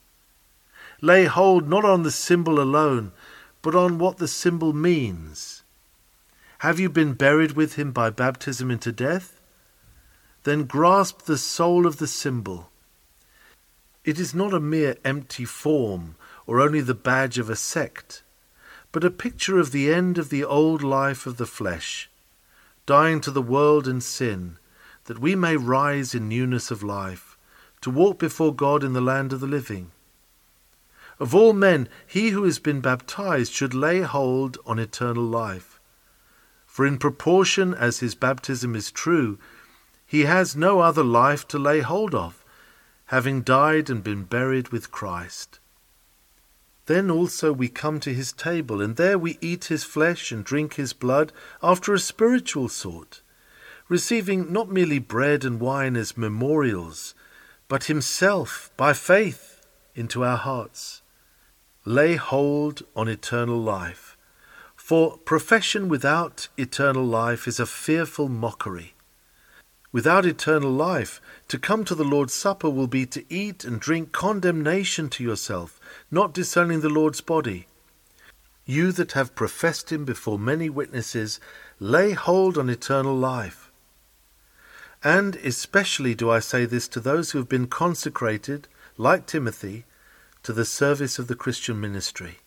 Lay 1.03 1.27
hold 1.27 1.69
not 1.69 1.85
on 1.85 2.03
the 2.03 2.11
symbol 2.11 2.59
alone, 2.59 3.13
but 3.61 3.75
on 3.75 3.99
what 3.99 4.17
the 4.17 4.29
symbol 4.29 4.73
means. 4.73 5.63
Have 6.59 6.81
you 6.81 6.89
been 6.89 7.13
buried 7.13 7.53
with 7.53 7.75
him 7.75 7.93
by 7.93 8.09
baptism 8.09 8.71
into 8.71 8.93
death? 8.93 9.39
Then 10.45 10.65
grasp 10.65 11.23
the 11.23 11.37
soul 11.37 11.87
of 11.87 11.99
the 11.99 12.07
symbol. 12.07 12.71
It 14.05 14.19
is 14.19 14.35
not 14.35 14.55
a 14.55 14.61
mere 14.61 14.97
empty 15.05 15.45
form 15.45 16.17
or 16.47 16.61
only 16.61 16.81
the 16.81 16.95
badge 16.95 17.39
of 17.39 17.51
a 17.51 17.57
sect, 17.57 18.23
but 18.91 19.05
a 19.05 19.11
picture 19.11 19.59
of 19.59 19.73
the 19.73 19.93
end 19.93 20.17
of 20.17 20.31
the 20.31 20.45
old 20.45 20.83
life 20.83 21.27
of 21.27 21.37
the 21.37 21.47
flesh, 21.47 22.09
dying 22.87 23.21
to 23.21 23.31
the 23.31 23.43
world 23.43 23.87
and 23.87 24.03
sin 24.03 24.57
that 25.05 25.19
we 25.19 25.35
may 25.35 25.57
rise 25.57 26.15
in 26.15 26.29
newness 26.29 26.71
of 26.71 26.83
life, 26.83 27.37
to 27.81 27.91
walk 27.91 28.19
before 28.19 28.55
God 28.55 28.83
in 28.83 28.95
the 28.95 29.01
land 29.01 29.33
of 29.33 29.41
the 29.41 29.47
living. 29.47 29.91
Of 31.21 31.35
all 31.35 31.53
men, 31.53 31.89
he 32.07 32.31
who 32.31 32.45
has 32.45 32.59
been 32.59 32.81
baptized 32.81 33.53
should 33.53 33.75
lay 33.75 34.01
hold 34.01 34.59
on 34.67 34.79
eternal 34.79 35.23
life. 35.23 35.79
For 36.67 36.87
in 36.87 36.99
proportion 36.99 37.75
as 37.75 38.01
his 38.01 38.15
baptism 38.15 38.75
is 38.75 38.91
true, 38.91 39.39
he 40.07 40.23
has 40.23 40.57
no 40.57 40.81
other 40.81 41.05
life 41.05 41.47
to 41.49 41.59
lay 41.59 41.81
hold 41.81 42.15
of, 42.15 42.45
having 43.07 43.43
died 43.43 43.91
and 43.91 44.03
been 44.03 44.25
buried 44.25 44.71
with 44.71 44.91
Christ. 44.91 45.61
Then 46.87 47.11
also 47.11 47.53
we 47.53 47.69
come 47.69 48.01
to 48.01 48.13
his 48.13 48.33
table, 48.33 48.81
and 48.81 48.97
there 48.97 49.19
we 49.19 49.39
eat 49.41 49.67
his 49.67 49.85
flesh 49.85 50.33
and 50.33 50.45
drink 50.45 50.75
his 50.75 50.93
blood 50.93 51.33
after 51.63 51.95
a 51.95 51.99
spiritual 51.99 52.69
sort 52.69 53.23
receiving 53.89 54.53
not 54.53 54.71
merely 54.71 54.99
bread 54.99 55.45
and 55.45 55.61
wine 55.61 55.97
as 55.97 56.17
memorials, 56.17 57.15
but 57.69 57.85
Himself 57.85 58.71
by 58.77 58.93
faith 58.93 59.67
into 59.95 60.25
our 60.25 60.37
hearts. 60.37 61.03
Lay 61.85 62.17
hold 62.17 62.83
on 62.97 63.09
eternal 63.09 63.59
life, 63.59 64.17
for 64.75 65.19
profession 65.19 65.89
without 65.89 66.49
eternal 66.57 67.05
life 67.05 67.47
is 67.47 67.61
a 67.61 67.67
fearful 67.67 68.29
mockery. 68.29 68.95
Without 69.93 70.27
eternal 70.27 70.73
life, 70.73 71.21
to 71.47 71.59
come 71.59 71.85
to 71.85 71.95
the 71.95 72.05
Lord's 72.05 72.35
Supper 72.35 72.69
will 72.69 72.89
be 72.89 73.07
to 73.07 73.25
eat 73.33 73.65
and 73.65 73.79
drink 73.79 74.13
condemnation 74.13 75.09
to 75.11 75.23
yourself, 75.23 75.79
not 76.11 76.35
discerning 76.35 76.81
the 76.81 76.89
Lord's 76.89 77.21
body. 77.21 77.67
You 78.65 78.93
that 78.93 79.13
have 79.13 79.37
professed 79.37 79.93
him 79.93 80.05
before 80.05 80.39
many 80.39 80.69
witnesses, 80.69 81.39
lay 81.79 82.13
hold 82.13 82.59
on 82.59 82.71
eternal 82.71 83.15
life. 83.15 83.71
And 85.05 85.37
especially 85.37 86.15
do 86.15 86.31
I 86.31 86.39
say 86.39 86.65
this 86.65 86.89
to 86.89 86.99
those 86.99 87.31
who 87.31 87.39
have 87.39 87.49
been 87.49 87.67
consecrated, 87.67 88.69
like 88.97 89.27
Timothy, 89.27 89.85
to 90.43 90.55
the 90.55 90.65
service 90.65 91.19
of 91.19 91.27
the 91.27 91.35
Christian 91.35 91.79
ministry. 91.79 92.39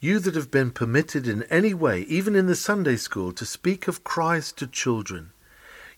You 0.00 0.18
that 0.20 0.34
have 0.34 0.50
been 0.50 0.70
permitted 0.70 1.28
in 1.28 1.42
any 1.44 1.74
way, 1.74 2.00
even 2.02 2.34
in 2.34 2.46
the 2.46 2.56
Sunday 2.56 2.96
school, 2.96 3.32
to 3.32 3.44
speak 3.44 3.86
of 3.86 4.02
Christ 4.02 4.56
to 4.58 4.66
children, 4.66 5.32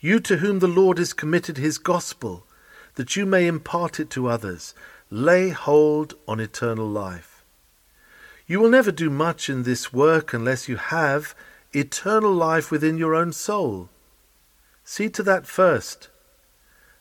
you 0.00 0.18
to 0.20 0.38
whom 0.38 0.58
the 0.58 0.66
Lord 0.66 0.98
has 0.98 1.12
committed 1.12 1.56
his 1.56 1.78
gospel, 1.78 2.46
that 2.96 3.14
you 3.14 3.24
may 3.24 3.46
impart 3.46 4.00
it 4.00 4.10
to 4.10 4.28
others, 4.28 4.74
lay 5.08 5.50
hold 5.50 6.14
on 6.26 6.40
eternal 6.40 6.88
life. 6.88 7.44
You 8.48 8.58
will 8.58 8.70
never 8.70 8.90
do 8.92 9.08
much 9.08 9.48
in 9.48 9.62
this 9.62 9.92
work 9.92 10.32
unless 10.32 10.68
you 10.68 10.76
have 10.76 11.34
eternal 11.72 12.32
life 12.32 12.72
within 12.72 12.98
your 12.98 13.14
own 13.14 13.32
soul. 13.32 13.88
See 14.88 15.10
to 15.10 15.22
that 15.24 15.48
first. 15.48 16.10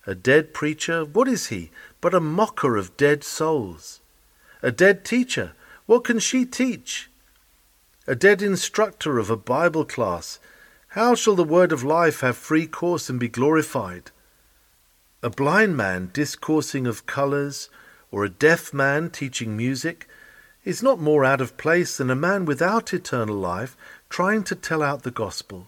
A 0.07 0.15
dead 0.15 0.55
preacher, 0.55 1.05
what 1.05 1.27
is 1.27 1.47
he 1.47 1.69
but 2.01 2.15
a 2.15 2.19
mocker 2.19 2.77
of 2.77 2.97
dead 2.97 3.23
souls? 3.23 4.01
A 4.63 4.71
dead 4.71 5.05
teacher, 5.05 5.53
what 5.85 6.03
can 6.03 6.17
she 6.17 6.45
teach? 6.45 7.11
A 8.07 8.15
dead 8.15 8.41
instructor 8.41 9.19
of 9.19 9.29
a 9.29 9.37
Bible 9.37 9.85
class, 9.85 10.39
how 10.89 11.13
shall 11.13 11.35
the 11.35 11.43
word 11.43 11.71
of 11.71 11.83
life 11.83 12.21
have 12.21 12.35
free 12.35 12.65
course 12.65 13.07
and 13.07 13.19
be 13.19 13.27
glorified? 13.27 14.09
A 15.21 15.29
blind 15.29 15.77
man 15.77 16.09
discoursing 16.11 16.87
of 16.87 17.05
colours, 17.05 17.69
or 18.09 18.25
a 18.25 18.29
deaf 18.29 18.73
man 18.73 19.11
teaching 19.11 19.55
music, 19.55 20.07
is 20.63 20.81
not 20.81 20.99
more 20.99 21.23
out 21.23 21.39
of 21.39 21.55
place 21.55 21.97
than 21.97 22.09
a 22.09 22.15
man 22.15 22.45
without 22.45 22.95
eternal 22.95 23.35
life 23.35 23.77
trying 24.09 24.43
to 24.45 24.55
tell 24.55 24.81
out 24.81 25.03
the 25.03 25.11
gospel. 25.11 25.67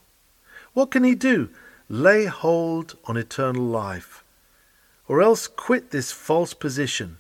What 0.74 0.90
can 0.90 1.04
he 1.04 1.14
do 1.14 1.52
Lay 1.90 2.26
hold 2.26 2.98
on 3.06 3.16
eternal 3.16 3.64
life. 3.64 4.24
Or 5.08 5.22
else 5.22 5.48
quit 5.48 5.92
this 5.92 6.12
false 6.12 6.54
position, 6.54 7.18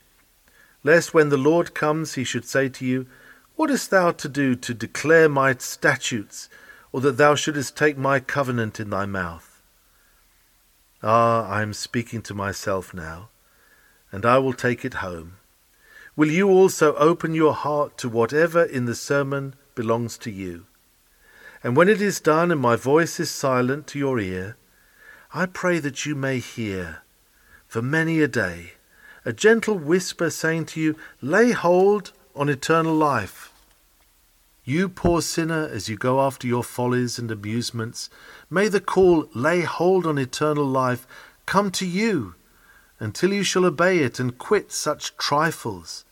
lest 0.84 1.14
when 1.14 1.30
the 1.30 1.38
Lord 1.38 1.74
comes 1.74 2.16
he 2.16 2.26
should 2.26 2.46
say 2.46 2.68
to 2.70 2.86
you, 2.86 3.08
What 3.56 3.70
hast 3.70 3.92
thou 3.92 4.12
to 4.12 4.28
do 4.28 4.56
to 4.56 4.74
declare 4.74 5.30
my 5.30 5.56
statutes, 5.56 6.50
or 6.92 7.00
that 7.02 7.16
thou 7.18 7.36
shouldest 7.36 7.78
take 7.78 7.98
my 7.98 8.20
covenant 8.20 8.80
in 8.80 8.90
thy 8.90 9.06
mouth? 9.06 9.62
Ah, 11.02 11.48
I 11.48 11.62
am 11.62 11.74
speaking 11.74 12.22
to 12.24 12.34
myself 12.34 12.94
now, 12.94 13.30
and 14.12 14.26
I 14.26 14.38
will 14.40 14.54
take 14.54 14.84
it 14.84 14.96
home. 14.96 15.38
Will 16.18 16.32
you 16.32 16.50
also 16.50 16.96
open 16.96 17.34
your 17.34 17.54
heart 17.54 17.98
to 18.00 18.10
whatever 18.10 18.64
in 18.64 18.86
the 18.86 18.96
sermon 18.96 19.56
belongs 19.76 20.18
to 20.18 20.32
you? 20.32 20.66
And 21.64 21.76
when 21.76 21.90
it 21.90 22.02
is 22.02 22.20
done 22.20 22.52
and 22.52 22.62
my 22.62 22.76
voice 22.76 23.20
is 23.20 23.32
silent 23.32 23.88
to 23.88 24.00
your 24.00 24.20
ear, 24.20 24.58
I 25.34 25.46
pray 25.46 25.80
that 25.80 26.06
you 26.06 26.16
may 26.16 26.40
hear, 26.40 27.02
for 27.68 27.82
many 27.82 28.22
a 28.22 28.28
day, 28.28 28.74
a 29.26 29.34
gentle 29.34 29.78
whisper 29.78 30.30
saying 30.30 30.66
to 30.68 30.80
you, 30.80 30.96
Lay 31.22 31.52
hold 31.52 32.14
on 32.36 32.48
eternal 32.48 32.94
life. 32.94 33.52
You 34.64 34.90
poor 34.90 35.22
sinner, 35.22 35.68
as 35.72 35.90
you 35.90 35.98
go 35.98 36.22
after 36.22 36.48
your 36.48 36.64
follies 36.64 37.18
and 37.18 37.32
amusements, 37.32 38.10
may 38.50 38.68
the 38.68 38.82
call, 38.82 39.30
Lay 39.34 39.62
hold 39.62 40.06
on 40.06 40.18
eternal 40.18 40.66
life, 40.66 41.08
come 41.46 41.72
to 41.72 41.86
you 41.86 42.36
until 43.00 43.34
you 43.34 43.44
shall 43.44 43.66
obey 43.66 44.00
it 44.00 44.20
and 44.20 44.38
quit 44.38 44.72
such 44.72 45.16
trifles. 45.18 46.06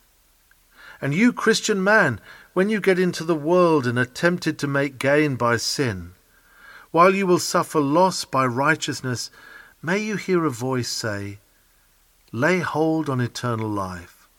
And 1.01 1.13
you, 1.13 1.33
Christian 1.33 1.83
man, 1.83 2.19
when 2.55 2.69
you 2.69 2.79
get 2.79 2.97
into 2.97 3.25
the 3.25 3.35
world 3.35 3.85
and 3.85 3.99
are 3.99 4.05
tempted 4.05 4.57
to 4.57 4.65
make 4.65 4.97
gain 4.97 5.35
by 5.35 5.57
sin, 5.57 6.13
while 6.89 7.13
you 7.13 7.27
will 7.27 7.37
suffer 7.37 7.81
loss 7.81 8.23
by 8.23 8.45
righteousness, 8.45 9.29
may 9.81 9.97
you 9.97 10.15
hear 10.15 10.45
a 10.45 10.49
voice 10.49 10.87
say, 10.87 11.37
Lay 12.31 12.59
hold 12.59 13.09
on 13.09 13.19
eternal 13.19 13.67
life. 13.67 14.29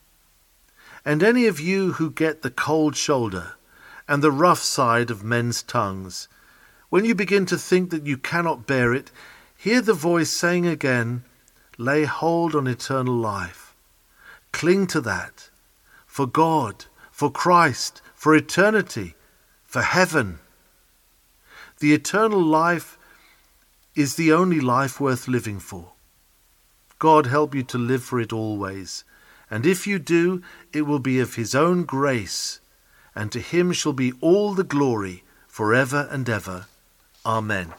And 1.04 1.22
any 1.22 1.46
of 1.46 1.60
you 1.60 1.92
who 1.92 2.10
get 2.10 2.40
the 2.40 2.50
cold 2.50 2.96
shoulder 2.96 3.52
and 4.08 4.22
the 4.22 4.32
rough 4.32 4.60
side 4.60 5.10
of 5.10 5.22
men's 5.22 5.62
tongues, 5.62 6.26
when 6.88 7.04
you 7.04 7.14
begin 7.14 7.44
to 7.44 7.58
think 7.58 7.90
that 7.90 8.06
you 8.06 8.16
cannot 8.16 8.66
bear 8.66 8.94
it, 8.94 9.10
hear 9.58 9.82
the 9.82 9.92
voice 9.92 10.30
saying 10.30 10.66
again, 10.66 11.22
Lay 11.76 12.04
hold 12.04 12.54
on 12.54 12.66
eternal 12.66 13.14
life. 13.14 13.74
Cling 14.52 14.86
to 14.86 15.02
that. 15.02 15.50
For 16.06 16.26
God, 16.26 16.86
for 17.16 17.30
Christ, 17.30 18.02
for 18.16 18.34
eternity, 18.34 19.14
for 19.62 19.82
heaven. 19.82 20.38
The 21.78 21.92
eternal 21.92 22.42
life 22.42 22.98
is 23.94 24.16
the 24.16 24.32
only 24.32 24.58
life 24.58 24.98
worth 24.98 25.28
living 25.28 25.60
for. 25.60 25.92
God 26.98 27.26
help 27.26 27.54
you 27.54 27.62
to 27.64 27.78
live 27.78 28.02
for 28.02 28.18
it 28.18 28.32
always. 28.32 29.04
And 29.50 29.66
if 29.66 29.86
you 29.86 29.98
do, 29.98 30.42
it 30.72 30.82
will 30.82 30.98
be 30.98 31.20
of 31.20 31.34
His 31.34 31.54
own 31.54 31.84
grace, 31.84 32.58
and 33.14 33.30
to 33.32 33.40
Him 33.40 33.72
shall 33.72 33.92
be 33.92 34.12
all 34.20 34.54
the 34.54 34.64
glory 34.64 35.22
for 35.46 35.74
ever 35.74 36.08
and 36.10 36.28
ever. 36.28 36.66
Amen. 37.24 37.74